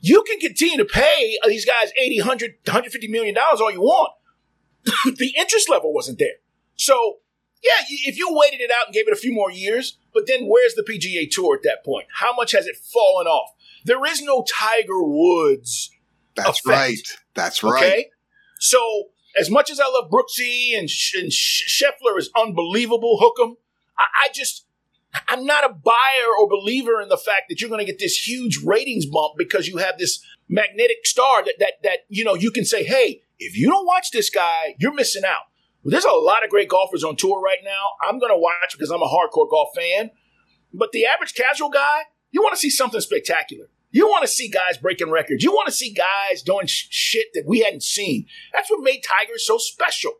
You 0.00 0.24
can 0.24 0.40
continue 0.40 0.78
to 0.78 0.84
pay 0.86 1.36
these 1.46 1.66
guys 1.66 1.92
80, 2.00 2.20
100, 2.20 2.50
150 2.66 3.06
million 3.08 3.34
dollars 3.34 3.60
all 3.60 3.70
you 3.70 3.82
want. 3.82 4.12
the 5.16 5.34
interest 5.38 5.68
level 5.68 5.92
wasn't 5.92 6.18
there. 6.18 6.38
So, 6.76 7.18
yeah, 7.62 7.84
if 7.88 8.16
you 8.16 8.28
waited 8.30 8.62
it 8.62 8.70
out 8.70 8.86
and 8.86 8.94
gave 8.94 9.06
it 9.06 9.12
a 9.12 9.16
few 9.16 9.32
more 9.32 9.50
years, 9.50 9.98
but 10.14 10.26
then 10.26 10.46
where's 10.46 10.74
the 10.74 10.82
PGA 10.82 11.30
Tour 11.30 11.54
at 11.56 11.62
that 11.64 11.84
point? 11.84 12.06
How 12.14 12.34
much 12.34 12.52
has 12.52 12.66
it 12.66 12.76
fallen 12.76 13.26
off? 13.26 13.50
There 13.84 14.04
is 14.06 14.22
no 14.22 14.42
Tiger 14.50 15.02
Woods. 15.02 15.90
That's 16.34 16.60
Effect. 16.60 16.66
right. 16.66 17.18
That's 17.34 17.62
right. 17.62 17.76
Okay. 17.82 18.06
So, 18.58 19.10
as 19.38 19.50
much 19.50 19.70
as 19.70 19.78
I 19.78 19.86
love 19.86 20.10
Brooksy 20.10 20.76
and, 20.78 20.88
Sh- 20.88 21.14
and 21.14 21.30
Sh- 21.32 21.82
Scheffler 21.82 22.18
is 22.18 22.30
unbelievable, 22.36 23.18
Hookem, 23.20 23.56
I, 23.98 24.04
I 24.24 24.28
just, 24.32 24.64
I'm 25.28 25.44
not 25.44 25.64
a 25.64 25.72
buyer 25.72 26.28
or 26.38 26.48
believer 26.48 27.00
in 27.00 27.08
the 27.08 27.16
fact 27.16 27.44
that 27.48 27.60
you're 27.60 27.70
going 27.70 27.84
to 27.84 27.90
get 27.90 27.98
this 27.98 28.26
huge 28.28 28.58
ratings 28.64 29.06
bump 29.06 29.34
because 29.36 29.66
you 29.66 29.78
have 29.78 29.98
this 29.98 30.24
magnetic 30.48 31.04
star 31.04 31.44
that, 31.44 31.54
that, 31.58 31.74
that, 31.82 31.98
you 32.08 32.24
know, 32.24 32.34
you 32.34 32.50
can 32.50 32.64
say, 32.64 32.84
hey, 32.84 33.22
if 33.38 33.56
you 33.56 33.68
don't 33.68 33.86
watch 33.86 34.10
this 34.12 34.30
guy, 34.30 34.76
you're 34.78 34.94
missing 34.94 35.24
out. 35.24 35.42
Well, 35.82 35.90
there's 35.90 36.04
a 36.04 36.12
lot 36.12 36.44
of 36.44 36.50
great 36.50 36.68
golfers 36.68 37.02
on 37.04 37.16
tour 37.16 37.40
right 37.40 37.58
now. 37.64 37.92
I'm 38.06 38.18
going 38.18 38.32
to 38.32 38.38
watch 38.38 38.72
because 38.72 38.90
I'm 38.90 39.02
a 39.02 39.06
hardcore 39.08 39.48
golf 39.50 39.70
fan. 39.74 40.10
But 40.72 40.92
the 40.92 41.06
average 41.06 41.34
casual 41.34 41.70
guy, 41.70 42.02
you 42.30 42.42
want 42.42 42.54
to 42.54 42.60
see 42.60 42.70
something 42.70 43.00
spectacular. 43.00 43.66
You 43.90 44.06
want 44.06 44.22
to 44.22 44.28
see 44.28 44.48
guys 44.48 44.78
breaking 44.78 45.10
records. 45.10 45.42
You 45.42 45.50
want 45.52 45.66
to 45.66 45.72
see 45.72 45.92
guys 45.92 46.42
doing 46.42 46.66
sh- 46.66 46.86
shit 46.90 47.26
that 47.34 47.44
we 47.46 47.60
hadn't 47.60 47.82
seen. 47.82 48.26
That's 48.52 48.70
what 48.70 48.84
made 48.84 49.02
Tiger 49.02 49.36
so 49.36 49.58
special. 49.58 50.12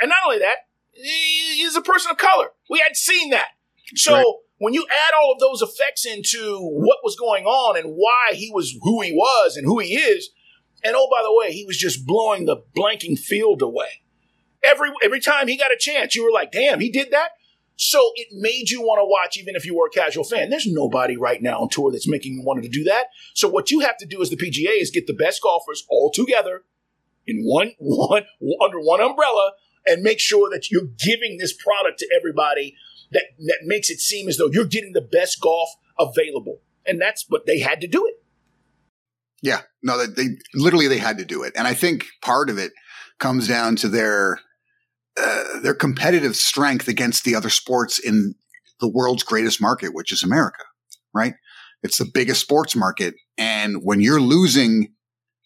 And 0.00 0.08
not 0.08 0.18
only 0.24 0.38
that, 0.40 0.56
he- 0.92 1.56
he's 1.62 1.76
a 1.76 1.82
person 1.82 2.10
of 2.10 2.16
color. 2.16 2.48
We 2.68 2.80
hadn't 2.80 2.96
seen 2.96 3.30
that. 3.30 3.50
So 3.96 4.14
Right. 4.14 4.24
when 4.58 4.74
you 4.74 4.86
add 4.90 5.14
all 5.18 5.32
of 5.32 5.40
those 5.40 5.62
effects 5.62 6.04
into 6.04 6.58
what 6.60 6.98
was 7.02 7.16
going 7.16 7.44
on 7.44 7.76
and 7.76 7.94
why 7.94 8.34
he 8.34 8.50
was 8.52 8.76
who 8.82 9.02
he 9.02 9.12
was 9.12 9.56
and 9.56 9.66
who 9.66 9.78
he 9.78 9.94
is, 9.94 10.30
and 10.82 10.94
oh 10.96 11.08
by 11.10 11.22
the 11.22 11.34
way, 11.34 11.52
he 11.52 11.64
was 11.64 11.78
just 11.78 12.06
blowing 12.06 12.44
the 12.44 12.56
blanking 12.76 13.18
field 13.18 13.62
away. 13.62 14.02
Every 14.62 14.90
every 15.02 15.20
time 15.20 15.48
he 15.48 15.56
got 15.56 15.72
a 15.72 15.76
chance, 15.78 16.14
you 16.14 16.24
were 16.24 16.32
like, 16.32 16.52
"Damn, 16.52 16.80
he 16.80 16.90
did 16.90 17.10
that." 17.10 17.30
So 17.76 18.12
it 18.14 18.28
made 18.32 18.70
you 18.70 18.82
want 18.82 19.00
to 19.00 19.04
watch, 19.04 19.36
even 19.36 19.56
if 19.56 19.66
you 19.66 19.76
were 19.76 19.86
a 19.86 19.90
casual 19.90 20.22
fan. 20.22 20.48
There's 20.48 20.66
nobody 20.66 21.16
right 21.16 21.42
now 21.42 21.58
on 21.60 21.68
tour 21.68 21.90
that's 21.90 22.08
making 22.08 22.34
you 22.34 22.42
want 22.42 22.62
to 22.62 22.68
do 22.68 22.84
that. 22.84 23.06
So 23.34 23.48
what 23.48 23.70
you 23.70 23.80
have 23.80 23.96
to 23.98 24.06
do 24.06 24.22
as 24.22 24.30
the 24.30 24.36
PGA 24.36 24.80
is 24.80 24.90
get 24.90 25.08
the 25.08 25.12
best 25.12 25.42
golfers 25.42 25.84
all 25.90 26.12
together 26.12 26.62
in 27.26 27.42
one 27.42 27.72
one 27.78 28.26
under 28.62 28.78
one 28.80 29.00
umbrella 29.00 29.52
and 29.86 30.02
make 30.02 30.20
sure 30.20 30.48
that 30.50 30.70
you're 30.70 30.88
giving 30.98 31.38
this 31.38 31.52
product 31.52 31.98
to 31.98 32.08
everybody 32.16 32.76
that 33.14 33.24
that 33.38 33.60
makes 33.64 33.88
it 33.88 34.00
seem 34.00 34.28
as 34.28 34.36
though 34.36 34.50
you're 34.52 34.66
getting 34.66 34.92
the 34.92 35.00
best 35.00 35.40
golf 35.40 35.70
available. 35.98 36.60
And 36.86 37.00
that's 37.00 37.24
what 37.28 37.46
they 37.46 37.60
had 37.60 37.80
to 37.80 37.86
do 37.86 38.06
it. 38.06 38.14
Yeah, 39.42 39.62
no, 39.82 39.98
they, 39.98 40.06
they 40.06 40.36
literally 40.54 40.88
they 40.88 40.98
had 40.98 41.18
to 41.18 41.24
do 41.24 41.42
it, 41.42 41.52
and 41.56 41.66
I 41.66 41.74
think 41.74 42.06
part 42.22 42.50
of 42.50 42.58
it 42.58 42.72
comes 43.18 43.46
down 43.46 43.76
to 43.76 43.88
their 43.88 44.40
uh, 45.20 45.60
their 45.60 45.74
competitive 45.74 46.34
strength 46.34 46.88
against 46.88 47.24
the 47.24 47.34
other 47.34 47.50
sports 47.50 47.98
in 47.98 48.34
the 48.80 48.88
world's 48.88 49.22
greatest 49.22 49.60
market, 49.60 49.94
which 49.94 50.12
is 50.12 50.22
America. 50.22 50.64
Right? 51.12 51.34
It's 51.82 51.98
the 51.98 52.10
biggest 52.12 52.40
sports 52.40 52.74
market, 52.74 53.14
and 53.36 53.82
when 53.82 54.00
you're 54.00 54.20
losing 54.20 54.94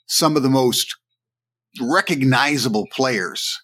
some 0.06 0.36
of 0.36 0.42
the 0.42 0.48
most 0.48 0.96
recognizable 1.80 2.86
players, 2.92 3.60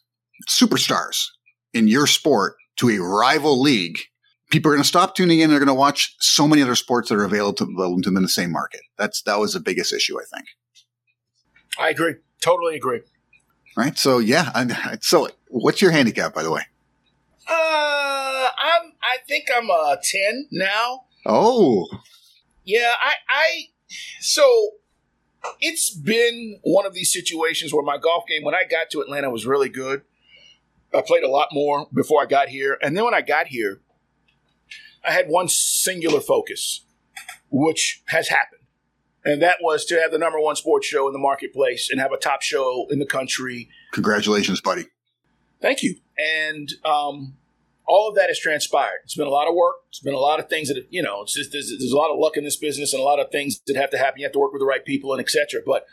superstars 0.49 1.27
in 1.73 1.89
your 1.89 2.07
sport 2.07 2.55
to 2.77 2.91
a 2.91 2.99
rival 2.99 3.61
league, 3.61 3.99
people 4.51 4.71
are 4.71 4.75
going 4.75 4.83
to 4.83 4.89
stop 4.89 5.15
tuning 5.15 5.41
in. 5.41 5.51
They're 5.51 5.59
going 5.59 5.67
to 5.69 5.75
watch 5.75 6.15
so 6.21 6.47
many 6.47 6.63
other 6.63 6.75
sports 6.75 7.09
that 7.09 7.17
are 7.17 7.25
available 7.25 7.55
to, 7.55 7.65
them 7.65 8.17
in 8.17 8.23
the 8.23 8.29
same 8.29 8.53
market. 8.53 8.81
That's 8.97 9.23
that 9.23 9.39
was 9.39 9.55
the 9.55 9.61
biggest 9.61 9.93
issue, 9.93 10.17
I 10.19 10.25
think. 10.33 10.47
I 11.79 11.91
agree. 11.91 12.15
Totally 12.41 12.77
agree. 12.77 13.01
Right. 13.77 13.99
So 13.99 14.19
yeah. 14.19 14.51
I, 14.55 14.99
so 15.01 15.29
what's 15.49 15.83
your 15.83 15.91
handicap, 15.91 16.35
by 16.35 16.43
the 16.43 16.51
way? 16.51 16.63
Uh, 17.49 17.53
I'm. 17.53 18.93
I 19.03 19.19
think 19.29 19.47
I'm 19.55 19.69
a 19.69 19.99
ten 20.03 20.49
now. 20.51 21.05
Oh, 21.27 21.87
Yeah, 22.65 22.93
I, 23.03 23.15
I. 23.29 23.63
So 24.21 24.71
it's 25.61 25.91
been 25.91 26.59
one 26.63 26.87
of 26.87 26.95
these 26.95 27.13
situations 27.13 27.73
where 27.73 27.85
my 27.85 27.99
golf 27.99 28.25
game, 28.27 28.45
when 28.45 28.55
I 28.55 28.65
got 28.69 28.91
to 28.91 29.01
Atlanta, 29.01 29.31
was 29.31 29.47
really 29.47 29.69
good. 29.69 30.03
I 30.95 31.03
played 31.03 31.25
a 31.25 31.29
lot 31.29 31.49
more 31.53 31.87
before 31.93 32.23
I 32.23 32.27
got 32.27 32.49
here, 32.49 32.79
and 32.83 32.97
then 32.97 33.05
when 33.05 33.15
I 33.15 33.21
got 33.21 33.49
here, 33.49 33.81
I 35.05 35.13
had 35.13 35.29
one 35.29 35.49
singular 35.49 36.21
focus, 36.21 36.85
which 37.51 38.03
has 38.07 38.29
happened, 38.29 38.63
and 39.25 39.43
that 39.43 39.59
was 39.61 39.85
to 39.87 40.01
have 40.01 40.13
the 40.13 40.19
number 40.19 40.41
one 40.41 40.57
sports 40.57 40.87
show 40.87 41.07
in 41.07 41.13
the 41.13 41.19
marketplace 41.19 41.89
and 41.91 42.01
have 42.01 42.13
a 42.13 42.17
top 42.17 42.43
show 42.43 42.87
in 42.91 42.99
the 42.99 43.07
country 43.07 43.69
congratulations, 43.93 44.61
buddy. 44.61 44.87
Thank 45.61 45.83
you. 45.83 45.97
And 46.19 46.69
um, 46.85 47.37
all 47.87 48.09
of 48.09 48.17
that 48.17 48.29
has 48.29 48.39
transpired. 48.39 49.01
It's 49.05 49.15
been 49.15 49.27
a 49.27 49.31
lot 49.31 49.49
of 49.49 49.55
work. 49.55 49.77
It's 49.89 50.01
been 50.01 50.15
a 50.15 50.19
lot 50.19 50.41
of 50.41 50.49
things 50.49 50.69
that 50.69 50.77
have, 50.77 50.87
you 50.91 51.03
know. 51.03 51.23
It's 51.23 51.35
just 51.35 51.53
there's, 51.53 51.71
there's 51.71 51.93
a 51.93 51.97
lot 51.97 52.11
of 52.11 52.19
luck 52.19 52.37
in 52.37 52.45
this 52.45 52.57
business 52.57 52.93
and 52.93 53.01
a 53.01 53.05
lot 53.05 53.21
of 53.21 53.31
things 53.31 53.61
that 53.67 53.77
have 53.77 53.91
to 53.91 53.99
happen. 53.99 54.21
You 54.21 54.27
have 54.27 54.33
to 54.33 54.39
work 54.39 54.53
with 54.53 54.61
the 54.61 54.67
right 54.67 54.85
people 54.85 55.13
and 55.13 55.21
etc. 55.21 55.63
But 55.65 55.87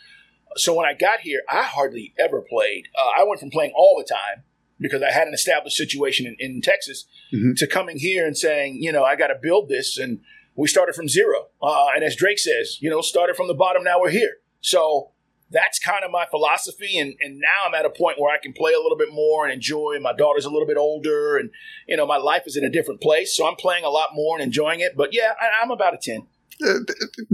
so 0.58 0.74
when 0.74 0.86
I 0.86 0.94
got 0.94 1.22
here, 1.22 1.42
I 1.50 1.64
hardly 1.64 2.14
ever 2.20 2.42
played. 2.42 2.90
Uh, 2.98 3.22
I 3.22 3.24
went 3.24 3.40
from 3.40 3.50
playing 3.50 3.72
all 3.76 3.96
the 3.98 4.14
time 4.14 4.44
because 4.82 5.02
I 5.02 5.12
had 5.12 5.28
an 5.28 5.34
established 5.34 5.78
situation 5.78 6.26
in, 6.26 6.36
in 6.40 6.62
Texas 6.62 7.06
Mhm. 7.34 7.56
to 7.58 7.68
coming 7.68 7.98
here 7.98 8.26
and 8.26 8.38
saying, 8.38 8.78
you 8.82 8.92
know, 8.92 9.04
I 9.04 9.16
got 9.16 9.28
to 9.28 9.36
build 9.42 9.70
this. 9.70 9.98
And 9.98 10.20
we 10.56 10.68
started 10.68 10.96
from 10.96 11.08
zero. 11.08 11.48
Uh, 11.62 11.88
and 11.96 12.04
as 12.04 12.16
Drake 12.16 12.40
says, 12.40 12.78
you 12.82 12.90
know, 12.90 13.02
started 13.02 13.36
from 13.36 13.48
the 13.48 13.54
bottom. 13.54 13.84
Now 13.84 14.00
we're 14.02 14.10
here. 14.10 14.38
So 14.60 15.12
that's 15.50 15.80
kind 15.80 16.04
of 16.04 16.12
my 16.12 16.26
philosophy. 16.30 16.98
And, 16.98 17.14
and 17.22 17.40
now 17.40 17.68
I'm 17.68 17.74
at 17.74 17.86
a 17.86 17.90
point 17.90 18.20
where 18.20 18.34
I 18.34 18.38
can 18.38 18.54
play 18.54 18.74
a 18.74 18.80
little 18.80 18.98
bit 18.98 19.10
more 19.14 19.44
and 19.46 19.54
enjoy. 19.54 19.98
My 20.02 20.14
daughter's 20.14 20.46
a 20.46 20.50
little 20.50 20.68
bit 20.68 20.78
older 20.78 21.38
and, 21.38 21.50
you 21.88 21.98
know, 21.98 22.06
my 22.06 22.18
life 22.18 22.44
is 22.46 22.56
in 22.58 22.64
a 22.64 22.70
different 22.70 23.02
place. 23.02 23.36
So 23.36 23.48
I'm 23.48 23.56
playing 23.56 23.84
a 23.86 23.90
lot 23.90 24.10
more 24.14 24.36
and 24.38 24.44
enjoying 24.44 24.80
it. 24.82 24.94
But 24.96 25.14
yeah, 25.14 25.34
I, 25.40 25.62
I'm 25.64 25.72
about 25.72 25.94
a 25.94 25.98
10. 25.98 26.28
Uh, 26.64 26.74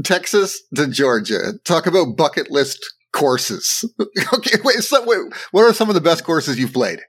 Texas 0.04 0.62
to 0.76 0.88
Georgia. 0.88 1.54
Talk 1.64 1.86
about 1.86 2.16
bucket 2.16 2.50
list 2.50 2.80
courses. 3.12 3.84
okay, 4.34 4.58
wait, 4.64 4.78
so, 4.84 5.04
wait, 5.06 5.34
what 5.52 5.64
are 5.64 5.74
some 5.74 5.90
of 5.90 5.96
the 5.96 6.02
best 6.02 6.24
courses 6.24 6.58
you've 6.60 6.74
played? 6.74 7.00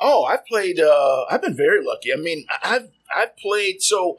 Oh, 0.00 0.24
I've 0.24 0.44
played. 0.46 0.80
Uh, 0.80 1.24
I've 1.30 1.42
been 1.42 1.56
very 1.56 1.84
lucky. 1.84 2.12
I 2.12 2.16
mean, 2.16 2.46
I've 2.62 2.88
I've 3.14 3.36
played. 3.36 3.82
So 3.82 4.16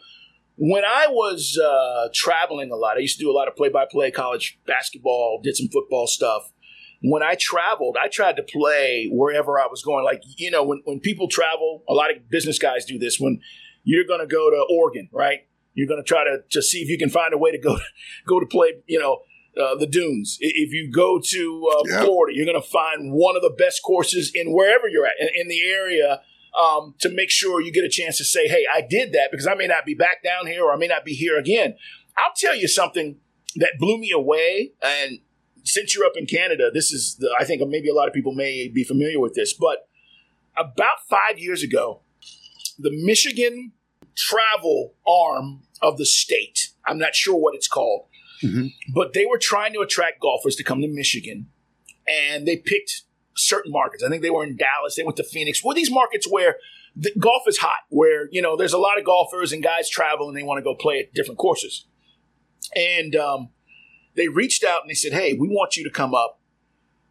when 0.58 0.84
I 0.86 1.08
was 1.10 1.58
uh, 1.58 2.10
traveling 2.14 2.72
a 2.72 2.76
lot, 2.76 2.98
I 2.98 3.00
used 3.00 3.18
to 3.18 3.24
do 3.24 3.32
a 3.32 3.34
lot 3.34 3.48
of 3.48 3.56
play-by-play 3.56 4.12
college 4.12 4.60
basketball. 4.68 5.40
Did 5.44 5.56
some 5.56 5.70
football 5.70 6.08
stuff. 6.08 6.52
When 7.02 7.24
I 7.24 7.36
traveled, 7.40 7.98
I 8.00 8.10
tried 8.10 8.36
to 8.36 8.44
play 8.44 9.10
wherever 9.12 9.60
I 9.60 9.66
was 9.66 9.82
going. 9.82 10.06
Like 10.06 10.22
you 10.38 10.52
know, 10.52 10.64
when 10.64 10.82
when 10.86 11.00
people 11.00 11.28
travel, 11.28 11.84
a 11.90 11.94
lot 11.94 12.12
of 12.12 12.30
business 12.30 12.60
guys 12.60 12.86
do 12.86 13.00
this. 13.00 13.20
When 13.20 13.42
you're 13.84 14.06
going 14.06 14.22
to 14.22 14.28
go 14.28 14.52
to 14.52 14.66
Oregon, 14.70 15.10
right? 15.12 15.48
You're 15.74 15.88
going 15.88 16.04
to 16.04 16.08
try 16.08 16.24
to 16.26 16.44
to 16.52 16.62
see 16.62 16.82
if 16.82 16.90
you 16.90 16.98
can 17.00 17.10
find 17.10 17.34
a 17.34 17.38
way 17.40 17.52
to 17.52 17.58
go 17.58 17.78
go 18.28 18.40
to 18.40 18.46
play. 18.46 18.74
You 18.86 19.00
know, 19.00 19.22
uh, 19.60 19.76
the 19.76 19.88
dunes. 19.88 20.38
If 20.40 20.72
you 20.72 20.92
go 20.92 21.20
to 21.20 21.70
uh, 21.72 21.84
yep. 21.88 22.04
Florida, 22.04 22.36
you're 22.36 22.46
going 22.46 22.62
to 22.62 22.68
find 22.68 23.12
one 23.12 23.36
of 23.36 23.42
the 23.42 23.54
best 23.58 23.82
courses 23.84 24.32
in 24.34 24.54
wherever 24.54 24.88
you're 24.88 25.06
at 25.06 25.14
in, 25.20 25.30
in 25.42 25.48
the 25.48 25.62
area 25.62 26.22
um, 26.60 26.96
to 27.00 27.10
make 27.10 27.30
sure 27.30 27.62
you 27.62 27.72
get 27.72 27.84
a 27.84 27.90
chance 27.90 28.18
to 28.18 28.26
say, 28.26 28.48
hey, 28.48 28.66
I 28.74 28.82
did 28.82 29.14
that 29.14 29.30
because 29.32 29.48
I 29.48 29.56
may 29.56 29.68
not 29.68 29.86
be 29.86 29.94
back 29.94 30.24
down 30.24 30.48
here 30.48 30.64
or 30.64 30.74
I 30.74 30.78
may 30.78 30.88
not 30.88 31.06
be 31.06 31.14
here 31.14 31.38
again. 31.38 31.76
I'll 32.18 32.34
tell 32.36 32.56
you 32.56 32.68
something 32.68 33.18
that 33.56 33.74
blew 33.80 33.98
me 33.98 34.12
away. 34.12 34.74
And 34.82 35.20
since 35.64 35.96
you're 35.96 36.06
up 36.06 36.14
in 36.16 36.26
Canada, 36.26 36.70
this 36.74 36.92
is, 36.92 37.18
the, 37.20 37.34
I 37.40 37.46
think 37.46 37.62
maybe 37.68 37.90
a 37.90 37.94
lot 37.94 38.08
of 38.08 38.14
people 38.14 38.34
may 38.34 38.68
be 38.68 38.84
familiar 38.84 39.20
with 39.20 39.34
this, 39.34 39.54
but 39.54 39.88
about 40.58 41.08
five 41.10 41.38
years 41.38 41.64
ago, 41.64 42.02
the 42.78 42.92
Michigan 42.92 43.72
travel 44.16 44.94
arm 45.08 45.62
of 45.82 45.98
the 45.98 46.06
state, 46.06 46.70
I'm 46.86 46.98
not 46.98 47.16
sure 47.16 47.36
what 47.36 47.56
it's 47.56 47.68
called, 47.68 48.08
mm-hmm. 48.44 48.68
but 48.94 49.14
they 49.14 49.26
were 49.26 49.38
trying 49.38 49.74
to 49.74 49.80
attract 49.80 50.22
golfers 50.22 50.56
to 50.58 50.64
come 50.64 50.82
to 50.82 50.88
Michigan. 50.88 51.48
And 52.08 52.48
they 52.48 52.58
picked 52.58 53.04
certain 53.36 53.72
markets. 53.72 54.04
I 54.04 54.10
think 54.10 54.22
they 54.22 54.30
were 54.30 54.44
in 54.44 54.58
Dallas. 54.58 54.96
They 54.96 55.04
went 55.04 55.18
to 55.18 55.24
Phoenix. 55.24 55.64
Were 55.64 55.74
these 55.74 55.92
markets 55.92 56.28
where 56.30 56.56
the 56.96 57.12
golf 57.18 57.44
is 57.48 57.58
hot, 57.58 57.84
where 57.90 58.28
you 58.32 58.42
know 58.42 58.58
there's 58.58 58.74
a 58.74 58.78
lot 58.78 58.98
of 58.98 59.06
golfers 59.06 59.52
and 59.52 59.64
guys 59.64 59.90
travel 59.90 60.28
and 60.28 60.38
they 60.38 60.44
want 60.44 60.58
to 60.58 60.64
go 60.64 60.76
play 60.76 61.00
at 61.00 61.14
different 61.14 61.38
courses. 61.38 61.86
And 62.76 63.16
um, 63.16 63.50
they 64.16 64.28
reached 64.28 64.64
out 64.64 64.82
and 64.82 64.90
they 64.90 64.96
said, 64.96 65.14
"Hey, 65.14 65.34
we 65.34 65.48
want 65.48 65.78
you 65.78 65.84
to 65.84 65.90
come 65.90 66.14
up 66.14 66.40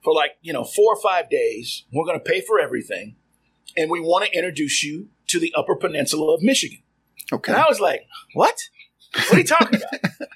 for 0.03 0.15
like 0.15 0.33
you 0.43 0.53
know 0.53 0.65
four 0.65 0.95
or 0.95 1.01
five 1.01 1.31
days. 1.31 1.85
We're 1.93 2.05
going 2.05 2.19
to 2.19 2.25
pay 2.25 2.41
for 2.41 2.61
everything, 2.61 3.17
and 3.77 3.91
we 3.91 4.01
want 4.01 4.27
to 4.27 4.37
introduce 4.37 4.83
you 4.83 5.09
to 5.29 5.41
the 5.41 5.53
Upper 5.57 5.77
Peninsula 5.77 6.35
of 6.35 6.43
Michigan." 6.43 6.83
Okay. 7.33 7.53
And 7.53 7.61
I 7.61 7.69
was 7.69 7.81
like, 7.81 8.07
"What? 8.35 8.59
What 9.15 9.35
are 9.35 9.39
you 9.39 9.45
talking 9.45 9.81
about?" 9.93 10.29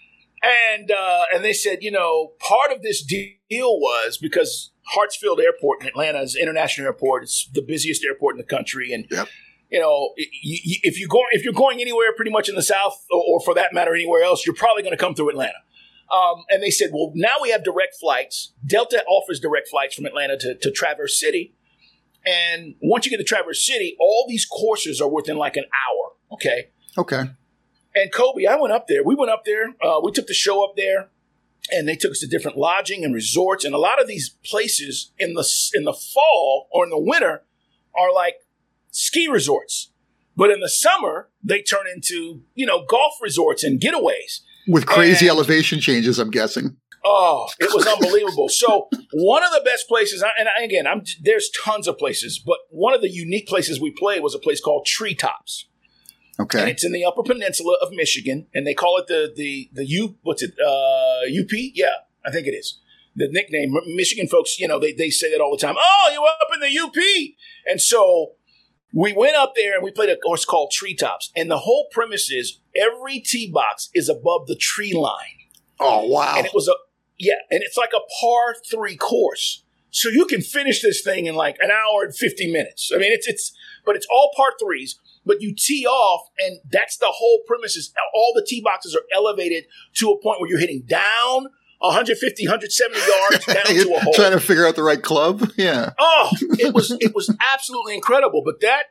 And 0.44 0.90
uh, 0.90 1.22
and 1.32 1.44
they 1.44 1.52
said, 1.52 1.78
you 1.82 1.90
know, 1.90 2.32
part 2.38 2.70
of 2.70 2.82
this 2.82 3.02
deal 3.02 3.78
was 3.78 4.18
because 4.18 4.72
Hartsfield 4.96 5.40
Airport 5.40 5.82
in 5.82 5.88
Atlanta 5.88 6.20
is 6.20 6.36
international 6.36 6.86
airport. 6.86 7.22
It's 7.24 7.48
the 7.52 7.62
busiest 7.62 8.04
airport 8.04 8.34
in 8.34 8.38
the 8.38 8.44
country, 8.44 8.92
and 8.92 9.06
yep. 9.10 9.28
you 9.70 9.80
know 9.80 10.10
if 10.16 10.98
you 10.98 11.08
go 11.08 11.22
if 11.32 11.44
you're 11.44 11.54
going 11.54 11.80
anywhere 11.80 12.12
pretty 12.14 12.30
much 12.30 12.48
in 12.48 12.54
the 12.54 12.62
South, 12.62 13.04
or, 13.10 13.22
or 13.26 13.40
for 13.40 13.54
that 13.54 13.72
matter 13.72 13.94
anywhere 13.94 14.22
else, 14.22 14.44
you're 14.44 14.54
probably 14.54 14.82
going 14.82 14.96
to 14.96 15.02
come 15.02 15.14
through 15.14 15.30
Atlanta. 15.30 15.58
Um, 16.12 16.44
and 16.50 16.62
they 16.62 16.70
said, 16.70 16.90
well, 16.92 17.12
now 17.14 17.36
we 17.40 17.50
have 17.50 17.64
direct 17.64 17.96
flights. 17.98 18.52
Delta 18.64 19.02
offers 19.08 19.40
direct 19.40 19.68
flights 19.68 19.94
from 19.94 20.04
Atlanta 20.04 20.36
to, 20.38 20.54
to 20.54 20.70
Traverse 20.70 21.18
City, 21.18 21.54
and 22.26 22.74
once 22.82 23.06
you 23.06 23.10
get 23.10 23.16
to 23.16 23.24
Traverse 23.24 23.64
City, 23.64 23.96
all 23.98 24.26
these 24.28 24.44
courses 24.44 25.00
are 25.00 25.08
within 25.08 25.38
like 25.38 25.56
an 25.56 25.64
hour. 25.64 26.12
Okay. 26.32 26.68
Okay. 26.98 27.30
And 27.94 28.12
Cobe, 28.12 28.46
I 28.48 28.56
went 28.56 28.72
up 28.72 28.88
there. 28.88 29.04
We 29.04 29.14
went 29.14 29.30
up 29.30 29.44
there. 29.44 29.68
Uh, 29.80 30.00
we 30.02 30.10
took 30.10 30.26
the 30.26 30.34
show 30.34 30.64
up 30.64 30.74
there 30.76 31.10
and 31.70 31.88
they 31.88 31.96
took 31.96 32.12
us 32.12 32.18
to 32.20 32.26
different 32.26 32.56
lodging 32.56 33.04
and 33.04 33.14
resorts. 33.14 33.64
And 33.64 33.74
a 33.74 33.78
lot 33.78 34.00
of 34.00 34.06
these 34.06 34.30
places 34.44 35.12
in 35.18 35.34
the 35.34 35.48
in 35.74 35.84
the 35.84 35.92
fall 35.92 36.68
or 36.72 36.84
in 36.84 36.90
the 36.90 36.98
winter 36.98 37.44
are 37.96 38.12
like 38.12 38.36
ski 38.90 39.28
resorts. 39.28 39.90
But 40.36 40.50
in 40.50 40.60
the 40.60 40.68
summer 40.68 41.28
they 41.42 41.62
turn 41.62 41.86
into 41.92 42.42
you 42.54 42.66
know 42.66 42.84
golf 42.84 43.14
resorts 43.22 43.62
and 43.62 43.80
getaways. 43.80 44.40
With 44.66 44.86
crazy 44.86 45.28
and, 45.28 45.36
elevation 45.36 45.80
changes 45.80 46.18
i'm 46.18 46.30
guessing. 46.30 46.76
Oh 47.04 47.48
it 47.60 47.72
was 47.72 47.86
unbelievable. 48.02 48.48
So 48.48 48.88
one 49.12 49.44
of 49.44 49.52
the 49.52 49.62
best 49.64 49.86
places 49.88 50.24
and 50.38 50.48
again 50.62 50.86
i'm 50.86 51.02
there's 51.22 51.50
tons 51.64 51.86
of 51.86 51.96
places 51.98 52.42
but 52.44 52.58
one 52.70 52.94
of 52.94 53.00
the 53.00 53.10
unique 53.10 53.46
places 53.46 53.80
we 53.80 53.92
played 53.92 54.22
was 54.22 54.34
a 54.34 54.38
place 54.38 54.60
called 54.60 54.86
treetops 54.86 55.68
Okay. 56.38 56.60
And 56.60 56.68
it's 56.68 56.84
in 56.84 56.92
the 56.92 57.04
Upper 57.04 57.22
Peninsula 57.22 57.76
of 57.80 57.92
Michigan, 57.92 58.46
and 58.54 58.66
they 58.66 58.74
call 58.74 58.98
it 58.98 59.06
the 59.06 59.32
the 59.34 59.70
the 59.72 59.86
U. 59.86 60.16
What's 60.22 60.42
it? 60.42 60.54
Uh, 60.58 61.40
UP? 61.40 61.50
Yeah, 61.52 61.94
I 62.26 62.30
think 62.30 62.46
it 62.46 62.52
is. 62.52 62.80
The 63.16 63.28
nickname 63.30 63.74
Michigan 63.94 64.26
folks, 64.26 64.58
you 64.58 64.66
know, 64.66 64.80
they 64.80 64.92
they 64.92 65.10
say 65.10 65.30
that 65.30 65.40
all 65.40 65.52
the 65.52 65.64
time. 65.64 65.76
Oh, 65.78 66.10
you 66.12 66.24
up 66.24 66.48
in 66.52 66.60
the 66.60 66.78
UP? 66.78 66.96
And 67.70 67.80
so 67.80 68.32
we 68.92 69.12
went 69.12 69.36
up 69.36 69.54
there 69.54 69.74
and 69.74 69.84
we 69.84 69.92
played 69.92 70.10
a 70.10 70.16
course 70.16 70.44
called 70.44 70.72
Treetops, 70.72 71.30
and 71.36 71.50
the 71.50 71.58
whole 71.58 71.86
premise 71.92 72.30
is 72.30 72.58
every 72.76 73.20
tee 73.20 73.50
box 73.50 73.90
is 73.94 74.08
above 74.08 74.48
the 74.48 74.56
tree 74.56 74.94
line. 74.94 75.38
Oh 75.78 76.08
wow! 76.08 76.34
And 76.36 76.46
it 76.46 76.52
was 76.54 76.66
a 76.66 76.74
yeah, 77.16 77.34
and 77.50 77.62
it's 77.62 77.76
like 77.76 77.92
a 77.94 78.02
par 78.20 78.56
three 78.68 78.96
course. 78.96 79.62
So 79.90 80.08
you 80.08 80.24
can 80.24 80.40
finish 80.40 80.82
this 80.82 81.02
thing 81.02 81.26
in 81.26 81.36
like 81.36 81.56
an 81.60 81.70
hour 81.70 82.02
and 82.02 82.12
50 82.12 82.50
minutes. 82.50 82.90
I 82.92 82.98
mean, 82.98 83.12
it's, 83.12 83.28
it's, 83.28 83.52
but 83.86 83.94
it's 83.94 84.08
all 84.10 84.32
par 84.36 84.48
threes 84.60 84.98
but 85.26 85.40
you 85.40 85.54
tee 85.54 85.86
off, 85.86 86.28
and 86.38 86.58
that's 86.70 86.96
the 86.98 87.08
whole 87.08 87.40
premise 87.46 87.76
is 87.76 87.92
all 88.14 88.32
the 88.34 88.44
tee 88.46 88.60
boxes 88.60 88.94
are 88.94 89.04
elevated 89.12 89.64
to 89.94 90.10
a 90.10 90.20
point 90.20 90.40
where 90.40 90.48
you're 90.48 90.58
hitting 90.58 90.82
down 90.82 91.48
150, 91.84 92.46
170 92.46 92.98
yards 92.98 93.44
down 93.46 93.64
to 93.64 93.94
a 93.94 94.00
hole. 94.00 94.14
Trying 94.14 94.32
to 94.32 94.40
figure 94.40 94.66
out 94.66 94.76
the 94.76 94.82
right 94.82 95.02
club. 95.02 95.50
Yeah. 95.56 95.92
Oh, 95.98 96.30
it 96.58 96.74
was 96.74 96.90
it 97.00 97.14
was 97.14 97.34
absolutely 97.52 97.94
incredible. 97.94 98.42
But 98.44 98.60
that 98.60 98.84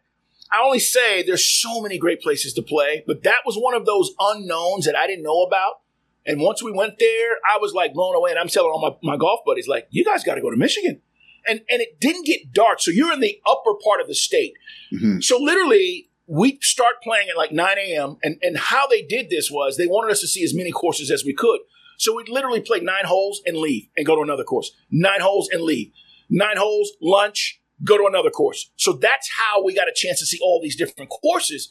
I 0.51 0.63
only 0.63 0.79
say 0.79 1.23
there's 1.23 1.45
so 1.45 1.81
many 1.81 1.97
great 1.97 2.21
places 2.21 2.53
to 2.53 2.61
play, 2.61 3.03
but 3.05 3.23
that 3.23 3.39
was 3.45 3.55
one 3.55 3.75
of 3.75 3.85
those 3.85 4.11
unknowns 4.19 4.85
that 4.85 4.95
I 4.95 5.07
didn't 5.07 5.23
know 5.23 5.43
about. 5.43 5.81
And 6.25 6.39
once 6.39 6.63
we 6.63 6.71
went 6.71 6.99
there, 6.99 7.37
I 7.47 7.57
was 7.59 7.73
like 7.73 7.93
blown 7.93 8.15
away. 8.15 8.31
And 8.31 8.39
I'm 8.39 8.47
telling 8.47 8.71
all 8.71 8.81
my, 8.81 9.13
my 9.13 9.17
golf 9.17 9.41
buddies, 9.45 9.67
like, 9.67 9.87
you 9.89 10.05
guys 10.05 10.23
got 10.23 10.35
to 10.35 10.41
go 10.41 10.49
to 10.49 10.57
Michigan. 10.57 11.01
And 11.47 11.61
and 11.69 11.81
it 11.81 11.99
didn't 11.99 12.25
get 12.25 12.53
dark. 12.53 12.79
So 12.79 12.91
you're 12.91 13.11
in 13.11 13.19
the 13.19 13.39
upper 13.45 13.73
part 13.83 13.99
of 13.99 14.07
the 14.07 14.15
state. 14.15 14.53
Mm-hmm. 14.93 15.19
So 15.19 15.37
literally 15.37 16.09
we 16.27 16.57
start 16.61 16.95
playing 17.03 17.29
at 17.29 17.37
like 17.37 17.51
9 17.51 17.77
a.m. 17.77 18.17
And, 18.23 18.37
and 18.41 18.57
how 18.57 18.87
they 18.87 19.01
did 19.01 19.29
this 19.29 19.51
was 19.51 19.77
they 19.77 19.87
wanted 19.87 20.11
us 20.11 20.21
to 20.21 20.27
see 20.27 20.43
as 20.43 20.53
many 20.55 20.71
courses 20.71 21.11
as 21.11 21.25
we 21.25 21.33
could. 21.33 21.59
So 21.97 22.15
we'd 22.15 22.29
literally 22.29 22.61
play 22.61 22.79
nine 22.79 23.05
holes 23.05 23.41
and 23.45 23.57
leave 23.57 23.87
and 23.95 24.05
go 24.05 24.15
to 24.15 24.21
another 24.21 24.43
course. 24.43 24.71
Nine 24.89 25.21
holes 25.21 25.49
and 25.51 25.61
leave. 25.61 25.91
Nine 26.29 26.57
holes, 26.57 26.91
lunch, 27.01 27.61
go 27.83 27.97
to 27.97 28.05
another 28.05 28.29
course. 28.29 28.71
So 28.75 28.93
that's 28.93 29.29
how 29.37 29.63
we 29.63 29.75
got 29.75 29.87
a 29.87 29.93
chance 29.93 30.19
to 30.19 30.25
see 30.25 30.39
all 30.41 30.59
these 30.61 30.75
different 30.75 31.09
courses. 31.09 31.69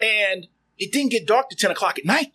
And 0.00 0.48
it 0.78 0.92
didn't 0.92 1.12
get 1.12 1.26
dark 1.26 1.48
to 1.50 1.56
10 1.56 1.70
o'clock 1.70 1.98
at 1.98 2.04
night. 2.04 2.32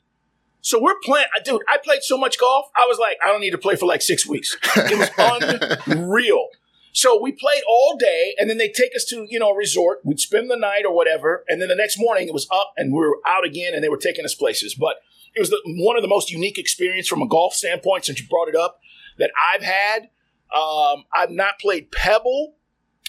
So 0.62 0.82
we're 0.82 1.00
playing, 1.04 1.26
dude, 1.44 1.62
I 1.68 1.78
played 1.84 2.04
so 2.04 2.18
much 2.18 2.40
golf. 2.40 2.68
I 2.76 2.86
was 2.88 3.00
like, 3.00 3.18
I 3.24 3.28
don't 3.28 3.42
need 3.42 3.52
to 3.52 3.58
play 3.58 3.76
for 3.76 3.88
like 3.88 4.02
six 4.02 4.28
weeks. 4.28 4.56
It 4.76 4.98
was 5.18 5.78
unreal. 5.88 6.48
So 6.94 7.22
we 7.22 7.32
played 7.32 7.64
all 7.68 7.96
day, 7.98 8.36
and 8.38 8.50
then 8.50 8.58
they 8.58 8.68
take 8.68 8.96
us 8.96 9.06
to 9.06 9.26
you 9.30 9.40
know 9.40 9.52
a 9.52 9.56
resort. 9.56 10.00
We'd 10.04 10.20
spend 10.20 10.50
the 10.50 10.58
night 10.58 10.84
or 10.86 10.94
whatever, 10.94 11.44
and 11.48 11.62
then 11.62 11.70
the 11.70 11.76
next 11.76 11.98
morning 11.98 12.28
it 12.28 12.34
was 12.34 12.48
up, 12.52 12.74
and 12.78 12.92
we 12.92 13.00
were 13.00 13.20
out 13.26 13.46
again, 13.46 13.74
and 13.74 13.84
they 13.84 13.90
were 13.90 13.98
taking 13.98 14.26
us 14.26 14.36
places. 14.36 14.76
But 14.76 14.98
it 15.36 15.40
was 15.40 15.50
the, 15.50 15.62
one 15.66 15.96
of 15.96 16.02
the 16.02 16.10
most 16.10 16.32
unique 16.32 16.58
experience 16.58 17.08
from 17.08 17.22
a 17.22 17.28
golf 17.28 17.54
standpoint 17.54 18.06
since 18.06 18.20
you 18.20 18.28
brought 18.28 18.50
it 18.50 18.56
up 18.56 18.80
that 19.18 19.32
I've 19.54 19.64
had. 19.64 20.10
Um, 20.54 21.06
I've 21.16 21.32
not 21.32 21.60
played 21.60 21.92
Pebble. 21.92 22.56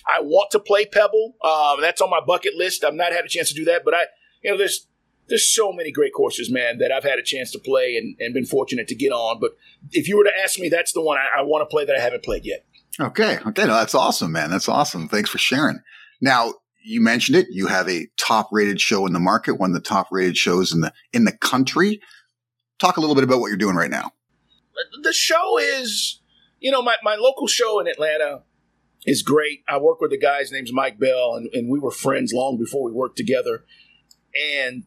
I 0.07 0.20
want 0.20 0.51
to 0.53 0.61
play 0.61 0.85
Pebble. 0.85 1.35
Um, 1.45 1.80
that's 1.80 2.01
on 2.01 2.11
my 2.11 2.20
bucket 2.24 2.55
list. 2.55 2.85
I've 2.85 2.95
not 2.95 3.12
had 3.12 3.24
a 3.24 3.28
chance 3.28 3.49
to 3.49 3.55
do 3.55 3.64
that, 3.66 3.85
but 3.85 3.95
I, 3.95 4.05
you 4.43 4.51
know, 4.53 4.59
there's 4.59 4.87
there's 5.28 5.49
so 5.49 5.72
many 5.72 5.91
great 5.93 6.12
courses, 6.12 6.51
man, 6.51 6.78
that 6.78 6.93
I've 6.93 7.05
had 7.05 7.18
a 7.18 7.22
chance 7.22 7.53
to 7.53 7.59
play 7.59 7.97
and, 7.97 8.16
and 8.20 8.35
been 8.35 8.45
fortunate 8.45 8.89
to 8.89 8.95
get 8.95 9.12
on. 9.12 9.41
But 9.41 9.53
if 9.93 10.09
you 10.09 10.16
were 10.16 10.24
to 10.24 10.33
ask 10.43 10.59
me, 10.59 10.68
that's 10.68 10.93
the 10.93 11.01
one 11.01 11.16
I, 11.16 11.41
I 11.41 11.43
want 11.43 11.62
to 11.62 11.72
play 11.72 11.85
that 11.85 11.97
I 11.97 12.01
haven't 12.01 12.22
played 12.22 12.45
yet. 12.45 12.64
Okay. 13.01 13.38
Okay. 13.47 13.66
No, 13.66 13.74
that's 13.74 13.95
awesome, 13.95 14.32
man. 14.32 14.51
That's 14.51 14.68
awesome. 14.68 15.09
Thanks 15.09 15.30
for 15.30 15.38
sharing. 15.38 15.80
Now, 16.20 16.55
you 16.84 17.01
mentioned 17.01 17.36
it. 17.36 17.47
You 17.51 17.68
have 17.68 17.88
a 17.88 18.09
top 18.16 18.49
rated 18.53 18.80
show 18.80 19.07
in 19.07 19.12
the 19.12 19.20
market, 19.20 19.55
one 19.55 19.70
of 19.70 19.74
the 19.74 19.80
top 19.80 20.09
rated 20.11 20.36
shows 20.36 20.72
in 20.72 20.80
the, 20.80 20.93
in 21.12 21.24
the 21.24 21.32
country. 21.32 22.01
Talk 22.78 22.97
a 22.97 23.01
little 23.01 23.14
bit 23.14 23.24
about 23.24 23.40
what 23.40 23.49
you're 23.49 23.57
doing 23.57 23.76
right 23.76 23.90
now. 23.90 24.11
The 25.03 25.12
show 25.12 25.59
is, 25.59 26.20
you 26.59 26.70
know, 26.70 26.82
my, 26.82 26.97
my 27.03 27.14
local 27.14 27.47
show 27.47 27.78
in 27.78 27.86
Atlanta 27.86 28.43
is 29.07 29.22
great. 29.22 29.62
I 29.68 29.78
work 29.78 30.01
with 30.01 30.12
a 30.12 30.18
guy's 30.18 30.51
name's 30.51 30.72
Mike 30.72 30.99
Bell, 30.99 31.34
and, 31.36 31.49
and 31.53 31.70
we 31.70 31.78
were 31.78 31.90
friends 31.90 32.32
long 32.34 32.59
before 32.59 32.84
we 32.84 32.93
worked 32.93 33.16
together. 33.16 33.64
And, 34.59 34.84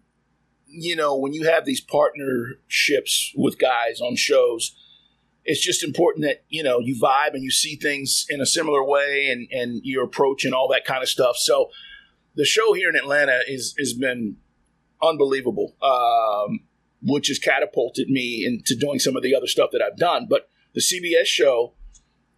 you 0.68 0.95
know, 0.95 1.18
when 1.18 1.34
you 1.34 1.45
have 1.45 1.66
these 1.66 1.82
partnerships 1.82 3.32
with 3.36 3.58
guys 3.60 4.01
on 4.01 4.16
shows, 4.16 4.76
it's 5.46 5.64
just 5.64 5.84
important 5.84 6.26
that 6.26 6.43
you 6.50 6.64
know 6.64 6.80
you 6.80 7.00
vibe 7.02 7.34
and 7.34 7.43
you 7.43 7.52
see 7.52 7.76
things 7.76 8.26
in 8.30 8.41
a 8.41 8.46
similar 8.46 8.84
way 8.84 9.30
and 9.30 9.48
and 9.52 9.82
your 9.84 10.04
approach 10.04 10.46
and 10.46 10.54
all 10.54 10.68
that 10.68 10.86
kind 10.86 11.02
of 11.02 11.10
stuff 11.10 11.38
so 11.38 11.70
the 12.36 12.46
show 12.46 12.74
here 12.74 12.89
in 12.89 12.96
atlanta 12.96 13.39
is 13.48 13.76
has 13.78 13.93
been 13.93 14.38
unbelievable 15.02 15.76
um, 15.82 16.60
which 17.02 17.28
has 17.28 17.38
catapulted 17.38 18.10
me 18.10 18.43
into 18.46 18.76
doing 18.76 18.98
some 19.00 19.16
of 19.16 19.22
the 19.24 19.36
other 19.36 19.48
stuff 19.48 19.70
that 19.72 19.82
i've 19.82 19.98
done 19.98 20.26
but 20.30 20.50
the 20.76 20.82
CBS 20.82 21.26
show, 21.26 21.74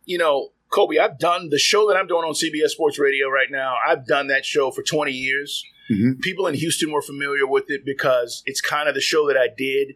you 0.06 0.18
know, 0.18 0.50
Cobe, 0.72 1.00
I've 1.00 1.20
done 1.20 1.50
the 1.50 1.58
show 1.58 1.88
that 1.88 1.98
I'm 1.98 2.08
doing 2.08 2.24
on 2.24 2.34
CBS 2.34 2.70
Sports 2.70 3.00
Radio 3.00 3.30
right 3.30 3.48
now. 3.50 3.76
I've 3.86 4.06
done 4.06 4.28
that 4.28 4.46
show 4.46 4.70
for 4.72 4.84
20 4.84 5.12
years. 5.12 5.64
Mhm. 5.92 6.20
People 6.22 6.46
in 6.48 6.54
Houston 6.54 6.92
were 6.92 7.02
familiar 7.02 7.48
with 7.48 7.66
it 7.70 7.82
because 7.84 8.44
it's 8.46 8.62
kind 8.62 8.88
of 8.88 8.96
the 8.96 9.02
show 9.02 9.28
that 9.28 9.38
I 9.38 9.48
did. 9.48 9.96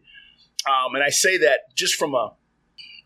Um, 0.66 0.94
and 0.94 1.04
I 1.04 1.10
say 1.10 1.36
that 1.38 1.74
just 1.76 1.94
from 1.94 2.14
a 2.14 2.32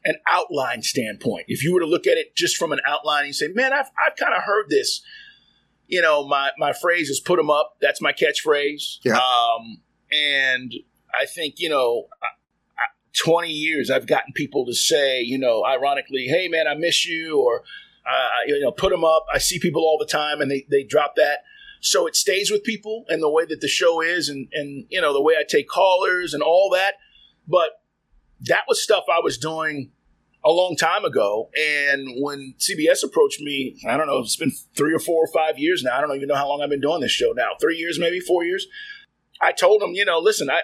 an 0.07 0.15
outline 0.29 0.83
standpoint. 0.83 1.47
If 1.49 1.63
you 1.65 1.75
were 1.75 1.81
to 1.81 1.87
look 1.87 2.07
at 2.07 2.17
it 2.17 2.37
just 2.37 2.57
from 2.57 2.73
an 2.73 2.81
outline, 2.87 3.25
and 3.27 3.35
say, 3.35 3.49
"Man, 3.49 3.73
I've 3.73 3.91
I've 4.05 4.17
kind 4.17 4.33
of 4.35 4.43
heard 4.45 4.71
this." 4.71 5.03
You 5.89 6.01
know, 6.01 6.27
my 6.27 6.51
my 6.59 6.73
phrase 6.73 7.11
is 7.11 7.21
"put 7.21 7.37
them 7.37 7.51
up." 7.51 7.77
That's 7.81 8.01
my 8.01 8.13
catchphrase. 8.13 8.99
Yeah. 9.05 9.19
Um, 9.19 9.83
and 10.13 10.73
I 11.21 11.27
think 11.27 11.57
you 11.59 11.69
know, 11.69 12.07
I- 12.23 12.81
I- 12.83 12.95
twenty 13.19 13.53
years 13.53 13.91
I've 13.91 14.07
gotten 14.07 14.33
people 14.33 14.65
to 14.67 14.75
say, 14.75 15.21
you 15.23 15.39
know, 15.39 15.65
ironically, 15.65 16.27
"Hey, 16.29 16.47
man, 16.49 16.67
I 16.69 16.75
miss 16.75 17.05
you," 17.05 17.41
or 17.41 17.65
uh, 18.09 18.29
you 18.47 18.61
know, 18.61 18.71
"Put 18.71 18.91
them 18.91 19.05
up." 19.05 19.27
I 19.33 19.39
see 19.39 19.59
people 19.59 19.83
all 19.83 19.99
the 19.99 20.07
time, 20.07 20.41
and 20.41 20.49
they 20.51 20.67
they 20.71 20.85
drop 20.85 21.17
that. 21.17 21.41
So 21.81 22.07
it 22.07 22.15
stays 22.17 22.51
with 22.51 22.63
people, 22.63 23.05
and 23.09 23.21
the 23.23 23.29
way 23.29 23.45
that 23.45 23.61
the 23.61 23.69
show 23.69 24.01
is, 24.01 24.29
and 24.29 24.49
and 24.53 24.87
you 24.89 25.01
know, 25.01 25.13
the 25.13 25.23
way 25.23 25.35
I 25.37 25.45
take 25.49 25.69
callers 25.69 26.33
and 26.33 26.43
all 26.45 26.71
that. 26.71 26.95
But 27.49 27.71
that 28.41 28.63
was 28.69 28.83
stuff 28.83 29.05
I 29.13 29.21
was 29.21 29.39
doing 29.39 29.93
a 30.47 30.51
long 30.51 30.77
time 30.77 31.05
ago. 31.05 31.51
And 31.59 32.23
when 32.23 32.55
CBS 32.59 33.03
approached 33.05 33.41
me, 33.41 33.77
I 33.87 33.97
don't 33.97 34.07
know, 34.07 34.19
it's 34.19 34.37
been 34.37 34.53
three 34.77 34.95
or 34.95 35.01
four 35.01 35.25
or 35.25 35.29
five 35.35 35.59
years 35.59 35.83
now. 35.83 35.99
I 35.99 36.01
don't 36.01 36.15
even 36.15 36.29
know 36.29 36.37
how 36.37 36.49
long 36.49 36.63
I've 36.63 36.71
been 36.71 36.81
doing 36.81 37.01
this 37.01 37.11
show 37.11 37.33
now. 37.37 37.51
Three 37.61 37.77
years, 37.77 37.99
maybe 37.99 38.21
four 38.21 38.45
years. 38.45 38.67
I 39.43 39.51
told 39.53 39.83
them, 39.83 39.93
you 39.95 40.05
know, 40.05 40.19
listen, 40.21 40.49
I, 40.49 40.61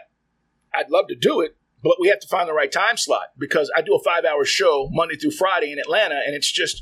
I'd 0.72 0.88
love 0.88 1.08
to 1.08 1.16
do 1.16 1.40
it, 1.40 1.56
but 1.82 1.96
we 2.00 2.08
have 2.08 2.20
to 2.20 2.28
find 2.28 2.48
the 2.48 2.54
right 2.54 2.70
time 2.70 2.96
slot 2.96 3.32
because 3.36 3.70
I 3.76 3.82
do 3.82 3.94
a 3.94 4.02
five 4.02 4.24
hour 4.24 4.44
show 4.44 4.88
Monday 4.92 5.16
through 5.16 5.32
Friday 5.32 5.72
in 5.72 5.78
Atlanta, 5.80 6.20
and 6.24 6.34
it's 6.34 6.50
just, 6.50 6.80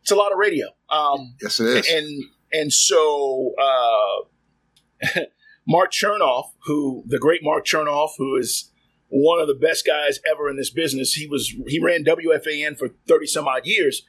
it's 0.00 0.10
a 0.10 0.16
lot 0.16 0.32
of 0.32 0.38
radio. 0.38 0.68
Um, 0.88 1.34
Yes, 1.42 1.60
it 1.60 1.66
is. 1.66 1.88
and 1.92 2.24
and 2.52 2.72
so 2.72 3.52
uh, 3.62 5.20
Mark 5.68 5.92
Chernoff, 5.92 6.46
who 6.64 7.04
the 7.06 7.18
great 7.18 7.42
Mark 7.44 7.64
Chernoff, 7.66 8.12
who 8.18 8.36
is 8.36 8.72
one 9.10 9.40
of 9.40 9.48
the 9.48 9.54
best 9.54 9.84
guys 9.86 10.20
ever 10.30 10.48
in 10.48 10.56
this 10.56 10.70
business, 10.70 11.14
he 11.14 11.26
was 11.26 11.54
he 11.66 11.80
ran 11.80 12.04
WFAN 12.04 12.78
for 12.78 12.88
thirty 13.06 13.26
some 13.26 13.46
odd 13.46 13.66
years 13.66 14.02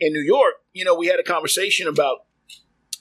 in 0.00 0.12
New 0.12 0.20
York. 0.20 0.54
You 0.72 0.84
know, 0.84 0.94
we 0.94 1.06
had 1.06 1.20
a 1.20 1.22
conversation 1.22 1.86
about 1.86 2.24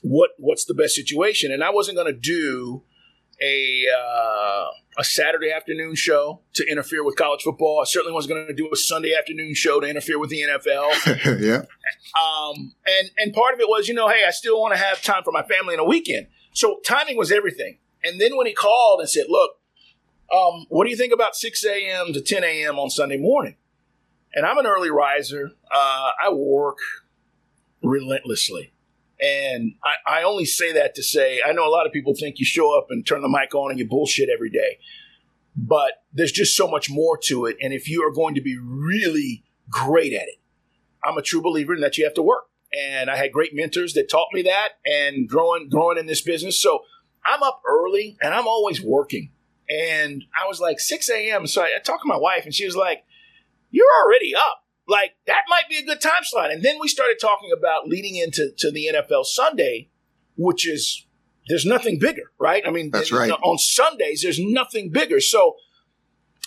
what 0.02 0.32
what's 0.38 0.66
the 0.66 0.74
best 0.74 0.94
situation, 0.94 1.52
and 1.52 1.64
I 1.64 1.70
wasn't 1.72 1.98
going 1.98 2.14
to 2.14 2.20
do 2.20 2.84
a 3.42 3.86
uh, 3.98 4.66
a 4.98 5.04
Saturday 5.04 5.52
afternoon 5.52 5.96
show 5.96 6.42
to 6.54 6.66
interfere 6.70 7.04
with 7.04 7.16
college 7.16 7.44
football. 7.44 7.80
I 7.82 7.86
certainly 7.86 8.14
wasn't 8.14 8.36
going 8.36 8.48
to 8.48 8.54
do 8.54 8.70
a 8.72 8.76
Sunday 8.76 9.14
afternoon 9.18 9.54
show 9.56 9.80
to 9.80 9.88
interfere 9.88 10.20
with 10.20 10.30
the 10.30 10.42
NFL. 10.42 11.42
yeah. 11.42 11.62
Um, 12.22 12.74
and 12.86 13.10
and 13.18 13.34
part 13.34 13.54
of 13.54 13.60
it 13.60 13.70
was, 13.70 13.88
you 13.88 13.94
know, 13.94 14.10
hey, 14.10 14.24
I 14.28 14.32
still 14.32 14.60
want 14.60 14.74
to 14.74 14.80
have 14.80 15.02
time 15.02 15.24
for 15.24 15.32
my 15.32 15.44
family 15.44 15.74
in 15.74 15.80
a 15.80 15.86
weekend. 15.86 16.28
So 16.54 16.80
timing 16.86 17.18
was 17.18 17.32
everything. 17.32 17.80
And 18.04 18.20
then 18.20 18.36
when 18.36 18.48
he 18.48 18.54
called 18.54 19.00
and 19.00 19.10
said, 19.10 19.26
"Look, 19.30 19.52
um, 20.34 20.66
what 20.70 20.86
do 20.86 20.90
you 20.90 20.98
think 20.98 21.14
about 21.14 21.36
6 21.36 21.66
a.m. 21.66 22.14
to 22.14 22.22
10 22.22 22.44
a.m. 22.44 22.80
on 22.80 22.90
Sunday 22.90 23.18
morning?" 23.18 23.56
And 24.34 24.46
I'm 24.46 24.58
an 24.58 24.66
early 24.66 24.90
riser. 24.90 25.52
Uh, 25.70 26.10
I 26.24 26.32
work 26.32 26.78
relentlessly. 27.84 28.72
And 29.22 29.76
I, 29.84 30.20
I 30.20 30.24
only 30.24 30.46
say 30.46 30.74
that 30.74 30.96
to 30.96 31.04
say 31.04 31.42
I 31.46 31.52
know 31.52 31.68
a 31.68 31.70
lot 31.70 31.86
of 31.86 31.92
people 31.92 32.16
think 32.16 32.40
you 32.40 32.46
show 32.46 32.78
up 32.78 32.88
and 32.90 33.06
turn 33.06 33.22
the 33.22 33.30
mic 33.30 33.54
on 33.54 33.70
and 33.70 33.80
you 33.80 33.88
bullshit 33.88 34.30
every 34.30 34.50
day. 34.50 34.80
But 35.56 36.04
there's 36.14 36.32
just 36.32 36.56
so 36.56 36.68
much 36.68 36.90
more 36.90 37.18
to 37.26 37.46
it. 37.46 37.58
And 37.62 37.74
if 37.74 37.88
you 37.88 38.04
are 38.08 38.12
going 38.12 38.36
to 38.36 38.42
be 38.42 38.58
really 38.58 39.44
great 39.70 40.14
at 40.14 40.24
it, 40.24 40.40
I'm 41.04 41.18
a 41.18 41.22
true 41.22 41.42
believer 41.42 41.76
in 41.76 41.82
that 41.82 41.98
you 41.98 42.04
have 42.06 42.14
to 42.16 42.22
work. 42.22 42.46
And 42.74 43.10
I 43.10 43.18
had 43.18 43.32
great 43.32 43.54
mentors 43.54 43.94
that 43.94 44.10
taught 44.10 44.30
me 44.34 44.44
that 44.44 44.70
and 44.86 45.28
growing 45.28 45.70
growing 45.70 45.98
in 45.98 46.06
this 46.06 46.22
business. 46.22 46.60
So 46.60 46.84
I'm 47.26 47.44
up 47.44 47.62
early 47.68 48.18
and 48.22 48.34
I'm 48.34 48.48
always 48.48 48.82
working. 48.82 49.32
And 49.72 50.26
I 50.40 50.48
was 50.48 50.60
like 50.60 50.80
6 50.80 51.10
a.m. 51.10 51.48
So 51.48 51.62
I, 51.62 51.74
I 51.78 51.80
talked 51.80 52.04
to 52.04 52.08
my 52.08 52.18
wife 52.18 52.44
and 52.46 52.54
she 52.54 52.66
was 52.66 52.76
like, 52.76 53.04
You're 53.70 53.88
already 54.04 54.36
up. 54.36 54.66
Like 54.88 55.12
that 55.28 55.44
might 55.48 55.70
be 55.70 55.78
a 55.78 55.86
good 55.86 56.02
time 56.02 56.24
slot. 56.24 56.52
And 56.52 56.64
then 56.64 56.78
we 56.80 56.88
started 56.88 57.18
talking 57.22 57.52
about 57.58 57.88
leading 57.88 58.16
into 58.16 58.52
to 58.58 58.72
the 58.72 58.90
NFL 58.94 59.26
Sunday, 59.26 59.90
which 60.36 60.68
is 60.68 61.06
there's 61.48 61.66
nothing 61.66 62.00
bigger, 62.00 62.32
right? 62.40 62.64
I 62.66 62.72
mean, 62.72 62.92
That's 62.92 63.12
right. 63.12 63.32
On 63.32 63.58
Sundays, 63.58 64.22
there's 64.22 64.40
nothing 64.40 64.92
bigger. 64.92 65.20
So 65.20 65.56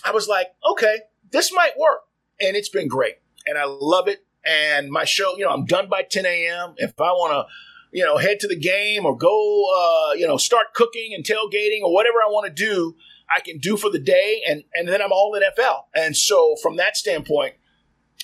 I 0.05 0.13
was 0.13 0.29
like, 0.29 0.49
okay, 0.73 0.99
this 1.31 1.53
might 1.53 1.79
work. 1.79 2.01
And 2.41 2.57
it's 2.57 2.69
been 2.69 2.89
great. 2.89 3.15
And 3.47 3.59
I 3.59 3.65
love 3.67 4.09
it. 4.09 4.25
And 4.47 4.91
my 4.91 5.05
show, 5.05 5.37
you 5.37 5.45
know, 5.45 5.51
I'm 5.51 5.65
done 5.65 5.89
by 5.89 6.03
10 6.03 6.27
a.m. 6.27 6.75
If 6.77 7.01
I 7.01 7.13
want 7.13 7.33
to, 7.33 7.99
you 7.99 8.05
know, 8.05 8.19
head 8.19 8.41
to 8.41 8.49
the 8.49 8.59
game 8.59 9.07
or 9.07 9.17
go, 9.17 9.29
uh, 9.31 10.13
you 10.15 10.27
know, 10.27 10.37
start 10.37 10.75
cooking 10.75 11.13
and 11.15 11.25
tailgating 11.25 11.81
or 11.83 11.93
whatever 11.93 12.19
I 12.19 12.29
want 12.29 12.47
to 12.47 12.53
do, 12.53 12.95
I 13.35 13.41
can 13.41 13.59
do 13.59 13.77
for 13.77 13.91
the 13.91 13.99
day. 13.99 14.43
And, 14.49 14.65
and 14.75 14.89
then 14.89 15.03
I'm 15.03 15.13
all 15.13 15.37
NFL. 15.39 15.85
And 15.95 16.17
so 16.17 16.57
from 16.63 16.77
that 16.77 16.97
standpoint, 16.97 17.55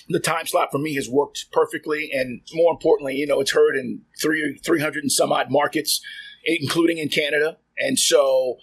the 0.09 0.19
time 0.19 0.45
slot 0.47 0.69
for 0.71 0.77
me 0.77 0.95
has 0.95 1.09
worked 1.09 1.47
perfectly. 1.51 2.09
And 2.11 2.41
more 2.53 2.71
importantly, 2.71 3.15
you 3.15 3.27
know, 3.27 3.39
it's 3.41 3.51
heard 3.51 3.75
in 3.75 4.01
three, 4.21 4.59
300 4.63 5.03
and 5.03 5.11
some 5.11 5.31
odd 5.31 5.47
markets, 5.49 6.01
including 6.45 6.97
in 6.97 7.09
Canada. 7.09 7.57
And 7.77 7.97
so 7.97 8.57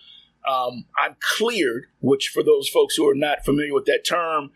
um, 0.49 0.87
I'm 0.99 1.17
cleared, 1.21 1.87
which 2.01 2.31
for 2.33 2.43
those 2.43 2.69
folks 2.69 2.97
who 2.97 3.09
are 3.09 3.15
not 3.15 3.45
familiar 3.45 3.75
with 3.75 3.87
that 3.87 4.05
term, 4.07 4.51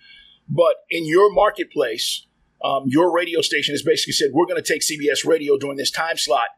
but 0.48 0.76
in 0.90 1.06
your 1.06 1.32
marketplace, 1.32 2.26
um, 2.64 2.84
your 2.86 3.12
radio 3.12 3.40
station 3.40 3.74
has 3.74 3.82
basically 3.82 4.12
said, 4.12 4.30
we're 4.32 4.46
going 4.46 4.62
to 4.62 4.72
take 4.72 4.82
CBS 4.82 5.26
radio 5.26 5.58
during 5.58 5.76
this 5.76 5.90
time 5.90 6.16
slot 6.16 6.48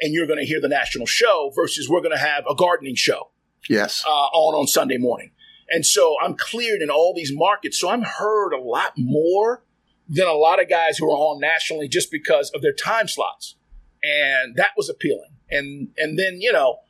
and 0.00 0.12
you're 0.12 0.26
going 0.26 0.38
to 0.38 0.44
hear 0.44 0.60
the 0.60 0.68
national 0.68 1.06
show 1.06 1.50
versus 1.54 1.88
we're 1.88 2.00
going 2.00 2.14
to 2.14 2.18
have 2.18 2.44
a 2.48 2.54
gardening 2.54 2.94
show 2.94 3.30
Yes. 3.68 4.04
uh, 4.06 4.10
on 4.10 4.54
on 4.54 4.66
Sunday 4.66 4.98
morning. 4.98 5.30
And 5.70 5.84
so 5.84 6.16
I'm 6.22 6.36
cleared 6.36 6.82
in 6.82 6.90
all 6.90 7.14
these 7.14 7.32
markets. 7.34 7.80
So 7.80 7.88
I'm 7.88 8.02
heard 8.02 8.52
a 8.52 8.60
lot 8.60 8.92
more 8.96 9.62
than 10.08 10.26
a 10.26 10.32
lot 10.32 10.60
of 10.60 10.68
guys 10.68 10.98
who 10.98 11.06
are 11.06 11.16
on 11.16 11.40
nationally 11.40 11.88
just 11.88 12.10
because 12.10 12.50
of 12.54 12.62
their 12.62 12.74
time 12.74 13.08
slots. 13.08 13.56
And 14.02 14.56
that 14.56 14.70
was 14.76 14.90
appealing. 14.90 15.30
And 15.50 15.88
and 15.96 16.18
then, 16.18 16.40
you 16.40 16.52
know, 16.52 16.80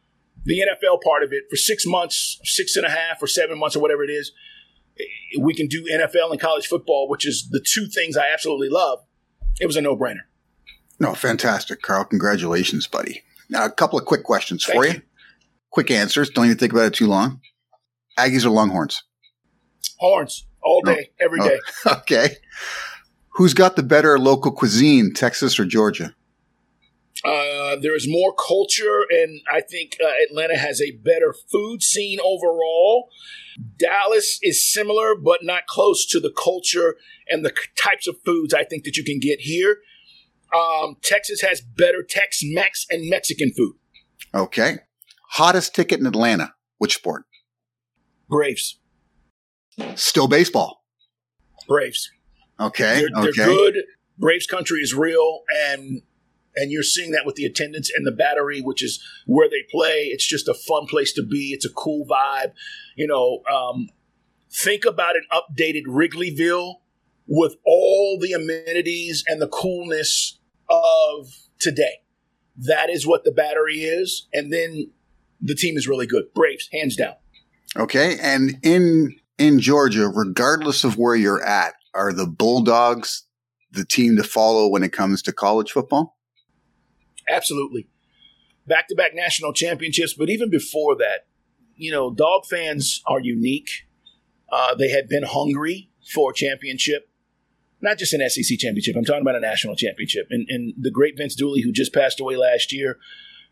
the 0.44 0.60
NFL 0.60 1.02
part 1.02 1.22
of 1.22 1.32
it 1.32 1.44
for 1.48 1.56
six 1.56 1.86
months, 1.86 2.40
six 2.44 2.76
and 2.76 2.84
a 2.84 2.90
half 2.90 3.22
or 3.22 3.26
seven 3.26 3.58
months 3.58 3.76
or 3.76 3.80
whatever 3.80 4.04
it 4.04 4.10
is, 4.10 4.32
we 5.40 5.54
can 5.54 5.66
do 5.66 5.84
NFL 5.84 6.30
and 6.30 6.40
college 6.40 6.66
football, 6.66 7.08
which 7.08 7.26
is 7.26 7.48
the 7.50 7.64
two 7.64 7.86
things 7.86 8.16
I 8.16 8.32
absolutely 8.32 8.68
love. 8.68 9.00
It 9.60 9.66
was 9.66 9.76
a 9.76 9.80
no 9.80 9.96
brainer. 9.96 10.22
No, 11.00 11.14
fantastic, 11.14 11.82
Carl. 11.82 12.04
Congratulations, 12.04 12.86
buddy. 12.86 13.22
Now, 13.48 13.64
a 13.64 13.70
couple 13.70 13.98
of 13.98 14.04
quick 14.04 14.22
questions 14.22 14.64
Thank 14.64 14.76
for 14.76 14.86
you. 14.86 14.94
you. 14.94 15.02
Quick 15.74 15.90
answers. 15.90 16.30
Don't 16.30 16.44
even 16.44 16.56
think 16.56 16.72
about 16.72 16.84
it 16.86 16.94
too 16.94 17.08
long. 17.08 17.40
Aggies 18.16 18.44
or 18.46 18.50
Longhorns? 18.50 19.02
Horns 19.98 20.46
all 20.62 20.82
day, 20.82 21.10
every 21.18 21.40
Oh. 21.40 21.48
day. 21.48 21.58
okay. 21.98 22.36
Who's 23.30 23.54
got 23.54 23.74
the 23.74 23.82
better 23.82 24.16
local 24.16 24.52
cuisine, 24.52 25.12
Texas 25.12 25.58
or 25.58 25.64
Georgia? 25.64 26.14
Uh, 27.24 27.74
there 27.82 27.96
is 27.96 28.06
more 28.08 28.32
culture, 28.32 29.00
and 29.10 29.40
I 29.52 29.62
think 29.62 29.96
uh, 30.00 30.08
Atlanta 30.30 30.56
has 30.56 30.80
a 30.80 30.92
better 30.92 31.34
food 31.50 31.82
scene 31.82 32.20
overall. 32.20 33.08
Dallas 33.76 34.38
is 34.42 34.64
similar, 34.72 35.16
but 35.16 35.40
not 35.42 35.66
close 35.66 36.06
to 36.06 36.20
the 36.20 36.30
culture 36.30 36.94
and 37.28 37.44
the 37.44 37.52
types 37.76 38.06
of 38.06 38.14
foods 38.24 38.54
I 38.54 38.62
think 38.62 38.84
that 38.84 38.96
you 38.96 39.02
can 39.02 39.18
get 39.18 39.40
here. 39.40 39.78
Um, 40.54 40.98
Texas 41.02 41.40
has 41.40 41.60
better 41.60 42.04
Tex 42.08 42.42
Mex 42.44 42.86
and 42.88 43.10
Mexican 43.10 43.52
food. 43.56 43.74
Okay. 44.32 44.78
Hottest 45.34 45.74
ticket 45.74 45.98
in 45.98 46.06
Atlanta. 46.06 46.54
Which 46.78 46.94
sport? 46.94 47.24
Braves, 48.28 48.78
Still 49.96 50.28
baseball. 50.28 50.84
Braves. 51.66 52.10
Okay. 52.60 53.00
They're, 53.00 53.08
they're 53.12 53.30
okay. 53.30 53.44
good. 53.44 53.74
Braves 54.16 54.46
country 54.46 54.78
is 54.80 54.94
real, 54.94 55.40
and 55.52 56.02
and 56.54 56.70
you're 56.70 56.84
seeing 56.84 57.10
that 57.10 57.26
with 57.26 57.34
the 57.34 57.44
attendance 57.44 57.90
and 57.92 58.06
the 58.06 58.12
battery, 58.12 58.60
which 58.60 58.80
is 58.80 59.02
where 59.26 59.48
they 59.48 59.64
play. 59.72 60.04
It's 60.04 60.26
just 60.26 60.46
a 60.46 60.54
fun 60.54 60.86
place 60.86 61.12
to 61.14 61.22
be. 61.24 61.50
It's 61.52 61.66
a 61.66 61.72
cool 61.72 62.06
vibe. 62.06 62.52
You 62.94 63.08
know, 63.08 63.42
um, 63.52 63.88
think 64.52 64.84
about 64.84 65.16
an 65.16 65.24
updated 65.32 65.86
Wrigleyville 65.88 66.76
with 67.26 67.56
all 67.66 68.20
the 68.20 68.32
amenities 68.32 69.24
and 69.26 69.42
the 69.42 69.48
coolness 69.48 70.38
of 70.70 71.48
today. 71.58 72.02
That 72.56 72.88
is 72.88 73.04
what 73.04 73.24
the 73.24 73.32
battery 73.32 73.80
is, 73.80 74.28
and 74.32 74.52
then 74.52 74.92
the 75.44 75.54
team 75.54 75.76
is 75.76 75.86
really 75.86 76.06
good. 76.06 76.24
Braves, 76.34 76.68
hands 76.72 76.96
down. 76.96 77.14
Okay. 77.76 78.16
And 78.20 78.58
in 78.62 79.14
in 79.38 79.60
Georgia, 79.60 80.08
regardless 80.08 80.84
of 80.84 80.96
where 80.96 81.14
you're 81.14 81.44
at, 81.44 81.74
are 81.92 82.12
the 82.12 82.26
Bulldogs 82.26 83.24
the 83.70 83.84
team 83.84 84.16
to 84.16 84.22
follow 84.22 84.68
when 84.68 84.82
it 84.82 84.92
comes 84.92 85.20
to 85.22 85.32
college 85.32 85.72
football? 85.72 86.16
Absolutely. 87.28 87.88
Back 88.66 88.88
to 88.88 88.94
back 88.94 89.14
national 89.14 89.52
championships, 89.52 90.14
but 90.14 90.30
even 90.30 90.48
before 90.50 90.96
that, 90.96 91.26
you 91.76 91.90
know, 91.90 92.12
dog 92.12 92.46
fans 92.46 93.02
are 93.06 93.20
unique. 93.20 93.68
Uh, 94.50 94.74
they 94.74 94.88
had 94.88 95.08
been 95.08 95.24
hungry 95.24 95.90
for 96.12 96.30
a 96.30 96.34
championship. 96.34 97.08
not 97.80 97.98
just 97.98 98.14
an 98.14 98.26
SEC 98.30 98.58
championship. 98.58 98.94
I'm 98.96 99.04
talking 99.04 99.22
about 99.22 99.34
a 99.34 99.40
national 99.40 99.74
championship. 99.76 100.28
And, 100.30 100.46
and 100.48 100.72
the 100.78 100.90
great 100.90 101.18
Vince 101.18 101.34
Dooley, 101.34 101.60
who 101.62 101.72
just 101.72 101.92
passed 101.92 102.20
away 102.20 102.36
last 102.36 102.72
year, 102.72 102.98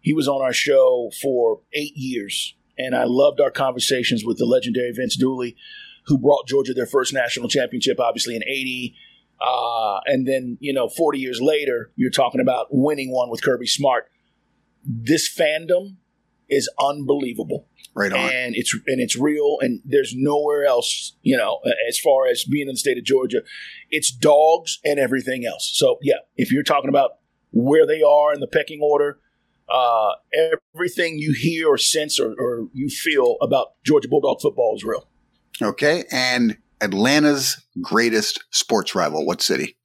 he 0.03 0.13
was 0.13 0.29
on 0.29 0.43
our 0.43 0.53
show 0.53 1.11
for 1.23 1.61
eight 1.73 1.97
years. 1.97 2.55
And 2.77 2.95
I 2.95 3.05
loved 3.07 3.41
our 3.41 3.51
conversations 3.51 4.25
with 4.25 4.39
the 4.39 4.45
legendary 4.45 4.93
Vince 4.93 5.17
Dooley, 5.17 5.57
who 6.07 6.19
brought 6.19 6.49
Georgia 6.49 6.75
their 6.75 6.87
first 6.87 7.15
national 7.15 7.49
championship, 7.49 8.01
obviously 8.01 8.35
in 8.35 8.43
80. 8.43 8.95
Uh, 9.41 10.01
and 10.07 10.27
then, 10.27 10.59
you 10.61 10.73
know, 10.73 10.89
40 10.89 11.19
years 11.19 11.41
later, 11.41 11.93
you're 11.97 12.11
talking 12.11 12.41
about 12.41 12.67
winning 12.71 13.13
one 13.13 13.31
with 13.31 13.43
Kirby 13.43 13.67
Smart. 13.67 14.11
This 14.85 15.33
fandom 15.33 15.97
is 16.49 16.69
unbelievable. 16.81 17.69
Right 17.95 18.13
on. 18.13 18.19
And 18.19 18.57
it's 18.57 18.75
and 18.87 19.01
it's 19.03 19.19
real, 19.19 19.59
and 19.61 19.83
there's 19.85 20.15
nowhere 20.17 20.65
else, 20.65 21.15
you 21.21 21.37
know, 21.37 21.61
as 21.87 21.99
far 21.99 22.27
as 22.27 22.43
being 22.43 22.67
in 22.67 22.73
the 22.73 22.79
state 22.79 22.97
of 22.97 23.05
Georgia, 23.05 23.43
it's 23.91 24.11
dogs 24.11 24.79
and 24.83 24.99
everything 24.99 25.45
else. 25.45 25.71
So 25.75 25.99
yeah, 26.01 26.21
if 26.35 26.51
you're 26.51 26.63
talking 26.63 26.89
about 26.89 27.19
where 27.51 27.87
they 27.87 28.01
are 28.01 28.33
in 28.33 28.41
the 28.41 28.47
pecking 28.47 28.81
order, 28.83 29.19
uh, 29.73 30.13
everything 30.75 31.19
you 31.19 31.33
hear 31.33 31.69
or 31.69 31.79
sense 31.79 32.21
or, 32.21 32.35
or 32.39 32.69
you 32.73 32.89
feel 32.89 33.37
about 33.41 33.69
Georgia 33.85 34.09
Bulldog 34.09 34.41
football 34.41 34.75
is 34.77 34.85
real. 34.85 35.09
Okay. 35.63 36.05
And 36.13 36.59
Atlanta's 36.81 37.65
greatest 37.81 38.45
sports 38.51 38.95
rival, 38.95 39.25
what 39.25 39.41
city? 39.41 39.77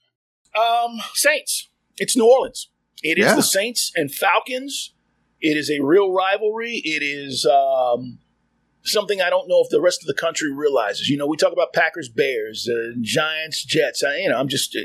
Um, 0.59 0.99
Saints. 1.13 1.69
It's 1.97 2.17
New 2.17 2.29
Orleans. 2.29 2.69
It 3.03 3.17
is 3.17 3.25
Yeah. 3.25 3.35
the 3.35 3.43
Saints 3.43 3.91
and 3.95 4.13
Falcons. 4.13 4.93
It 5.39 5.55
is 5.55 5.69
a 5.69 5.81
real 5.83 6.11
rivalry. 6.11 6.81
It 6.83 7.03
is 7.03 7.45
um, 7.45 8.19
something 8.87 9.21
I 9.21 9.29
don't 9.29 9.47
know 9.47 9.61
if 9.61 9.69
the 9.69 9.81
rest 9.81 10.01
of 10.01 10.07
the 10.07 10.13
country 10.13 10.51
realizes. 10.51 11.09
You 11.09 11.17
know, 11.17 11.27
we 11.27 11.37
talk 11.37 11.53
about 11.53 11.73
Packers, 11.73 12.09
Bears, 12.09 12.69
uh, 12.69 12.93
Giants, 13.01 13.63
Jets. 13.63 14.03
I, 14.03 14.17
you 14.17 14.29
know, 14.29 14.37
I'm 14.37 14.47
just, 14.47 14.75
uh, 14.75 14.79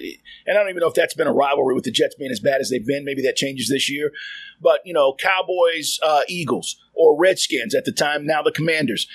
and 0.46 0.56
I 0.56 0.60
don't 0.60 0.70
even 0.70 0.80
know 0.80 0.88
if 0.88 0.94
that's 0.94 1.14
been 1.14 1.26
a 1.26 1.32
rivalry 1.32 1.74
with 1.74 1.84
the 1.84 1.90
Jets 1.90 2.14
being 2.14 2.30
as 2.30 2.40
bad 2.40 2.60
as 2.60 2.70
they've 2.70 2.86
been. 2.86 3.04
Maybe 3.04 3.22
that 3.22 3.36
changes 3.36 3.68
this 3.68 3.90
year. 3.90 4.12
But 4.60 4.80
you 4.84 4.92
know, 4.92 5.14
Cowboys, 5.14 5.98
uh, 6.02 6.22
Eagles, 6.28 6.76
or 6.94 7.18
Redskins 7.18 7.74
at 7.74 7.84
the 7.84 7.92
time. 7.92 8.26
Now 8.26 8.42
the 8.42 8.52
Commanders. 8.52 9.06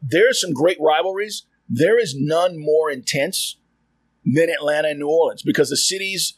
There 0.00 0.28
are 0.28 0.34
some 0.34 0.52
great 0.52 0.78
rivalries. 0.80 1.44
There 1.68 1.98
is 1.98 2.14
none 2.16 2.58
more 2.58 2.90
intense 2.90 3.56
than 4.24 4.50
Atlanta 4.50 4.88
and 4.88 4.98
New 4.98 5.08
Orleans 5.08 5.42
because 5.42 5.70
the 5.70 5.76
cities 5.76 6.34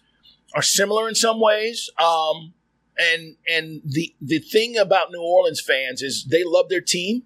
are 0.54 0.62
similar 0.62 1.08
in 1.08 1.14
some 1.14 1.40
ways. 1.40 1.90
Um, 1.98 2.54
and 2.96 3.36
and 3.48 3.80
the 3.84 4.14
the 4.20 4.38
thing 4.38 4.76
about 4.76 5.10
New 5.10 5.22
Orleans 5.22 5.60
fans 5.60 6.02
is 6.02 6.26
they 6.30 6.44
love 6.44 6.68
their 6.68 6.80
team, 6.80 7.22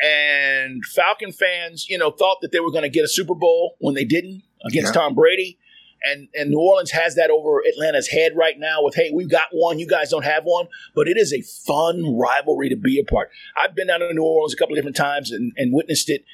and 0.00 0.84
Falcon 0.84 1.32
fans, 1.32 1.88
you 1.88 1.98
know, 1.98 2.10
thought 2.10 2.38
that 2.42 2.52
they 2.52 2.60
were 2.60 2.70
going 2.70 2.82
to 2.82 2.88
get 2.88 3.04
a 3.04 3.08
Super 3.08 3.34
Bowl 3.34 3.76
when 3.78 3.94
they 3.94 4.04
didn't 4.04 4.42
against 4.64 4.94
Yeah. 4.94 5.00
Tom 5.00 5.14
Brady. 5.14 5.58
And, 6.02 6.28
and 6.34 6.50
New 6.50 6.60
Orleans 6.60 6.90
has 6.90 7.14
that 7.14 7.30
over 7.30 7.62
Atlanta's 7.66 8.08
head 8.08 8.32
right 8.36 8.58
now 8.58 8.82
with, 8.82 8.94
hey, 8.94 9.10
we've 9.12 9.30
got 9.30 9.46
one, 9.50 9.78
you 9.78 9.88
guys 9.88 10.10
don't 10.10 10.24
have 10.24 10.44
one. 10.44 10.66
But 10.94 11.08
it 11.08 11.16
is 11.16 11.32
a 11.32 11.40
fun 11.66 12.16
rivalry 12.16 12.68
to 12.68 12.76
be 12.76 13.00
a 13.00 13.04
part. 13.04 13.30
I've 13.56 13.74
been 13.74 13.86
down 13.88 14.00
to 14.00 14.12
New 14.12 14.22
Orleans 14.22 14.52
a 14.52 14.56
couple 14.56 14.74
of 14.74 14.76
different 14.76 14.96
times 14.96 15.32
and, 15.32 15.52
and 15.56 15.72
witnessed 15.72 16.10
it, 16.10 16.24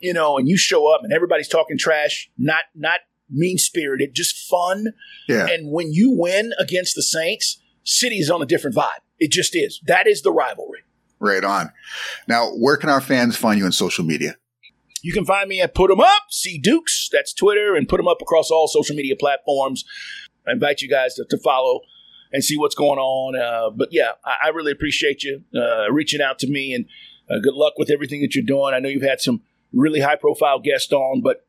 you 0.00 0.12
know, 0.12 0.36
and 0.36 0.46
you 0.48 0.56
show 0.58 0.94
up 0.94 1.00
and 1.02 1.12
everybody's 1.12 1.48
talking 1.48 1.78
trash, 1.78 2.30
not 2.38 2.64
not 2.74 3.00
mean 3.30 3.58
spirited, 3.58 4.14
just 4.14 4.36
fun. 4.48 4.92
Yeah. 5.28 5.46
And 5.46 5.72
when 5.72 5.92
you 5.92 6.12
win 6.12 6.52
against 6.58 6.94
the 6.94 7.02
Saints, 7.02 7.58
City 7.82 8.16
is 8.16 8.30
on 8.30 8.42
a 8.42 8.46
different 8.46 8.76
vibe. 8.76 9.00
It 9.18 9.30
just 9.30 9.56
is. 9.56 9.80
That 9.86 10.06
is 10.06 10.22
the 10.22 10.30
rivalry. 10.30 10.80
Right 11.18 11.44
on. 11.44 11.72
Now, 12.28 12.50
where 12.50 12.76
can 12.76 12.90
our 12.90 13.00
fans 13.00 13.36
find 13.36 13.58
you 13.58 13.64
on 13.64 13.72
social 13.72 14.04
media? 14.04 14.36
You 15.02 15.12
can 15.12 15.24
find 15.24 15.48
me 15.48 15.60
at 15.60 15.74
Put 15.74 15.90
'em 15.90 16.00
Up, 16.00 16.24
C 16.30 16.58
Dukes. 16.58 17.08
That's 17.10 17.32
Twitter, 17.32 17.74
and 17.74 17.88
Put 17.88 18.00
'em 18.00 18.08
Up 18.08 18.20
across 18.20 18.50
all 18.50 18.68
social 18.68 18.96
media 18.96 19.14
platforms. 19.16 19.84
I 20.46 20.52
invite 20.52 20.82
you 20.82 20.88
guys 20.88 21.14
to, 21.14 21.24
to 21.30 21.38
follow 21.38 21.80
and 22.32 22.44
see 22.44 22.58
what's 22.58 22.74
going 22.74 22.98
on. 22.98 23.38
Uh, 23.38 23.70
but 23.70 23.88
yeah, 23.92 24.12
I, 24.24 24.46
I 24.46 24.48
really 24.48 24.72
appreciate 24.72 25.22
you 25.22 25.44
uh, 25.54 25.90
reaching 25.90 26.20
out 26.20 26.38
to 26.40 26.48
me, 26.48 26.74
and 26.74 26.86
uh, 27.30 27.38
good 27.38 27.54
luck 27.54 27.74
with 27.78 27.90
everything 27.90 28.20
that 28.22 28.34
you're 28.34 28.44
doing. 28.44 28.74
I 28.74 28.78
know 28.78 28.88
you've 28.88 29.02
had 29.02 29.20
some 29.20 29.42
really 29.72 30.00
high 30.00 30.16
profile 30.16 30.58
guests 30.58 30.92
on, 30.92 31.22
but 31.22 31.46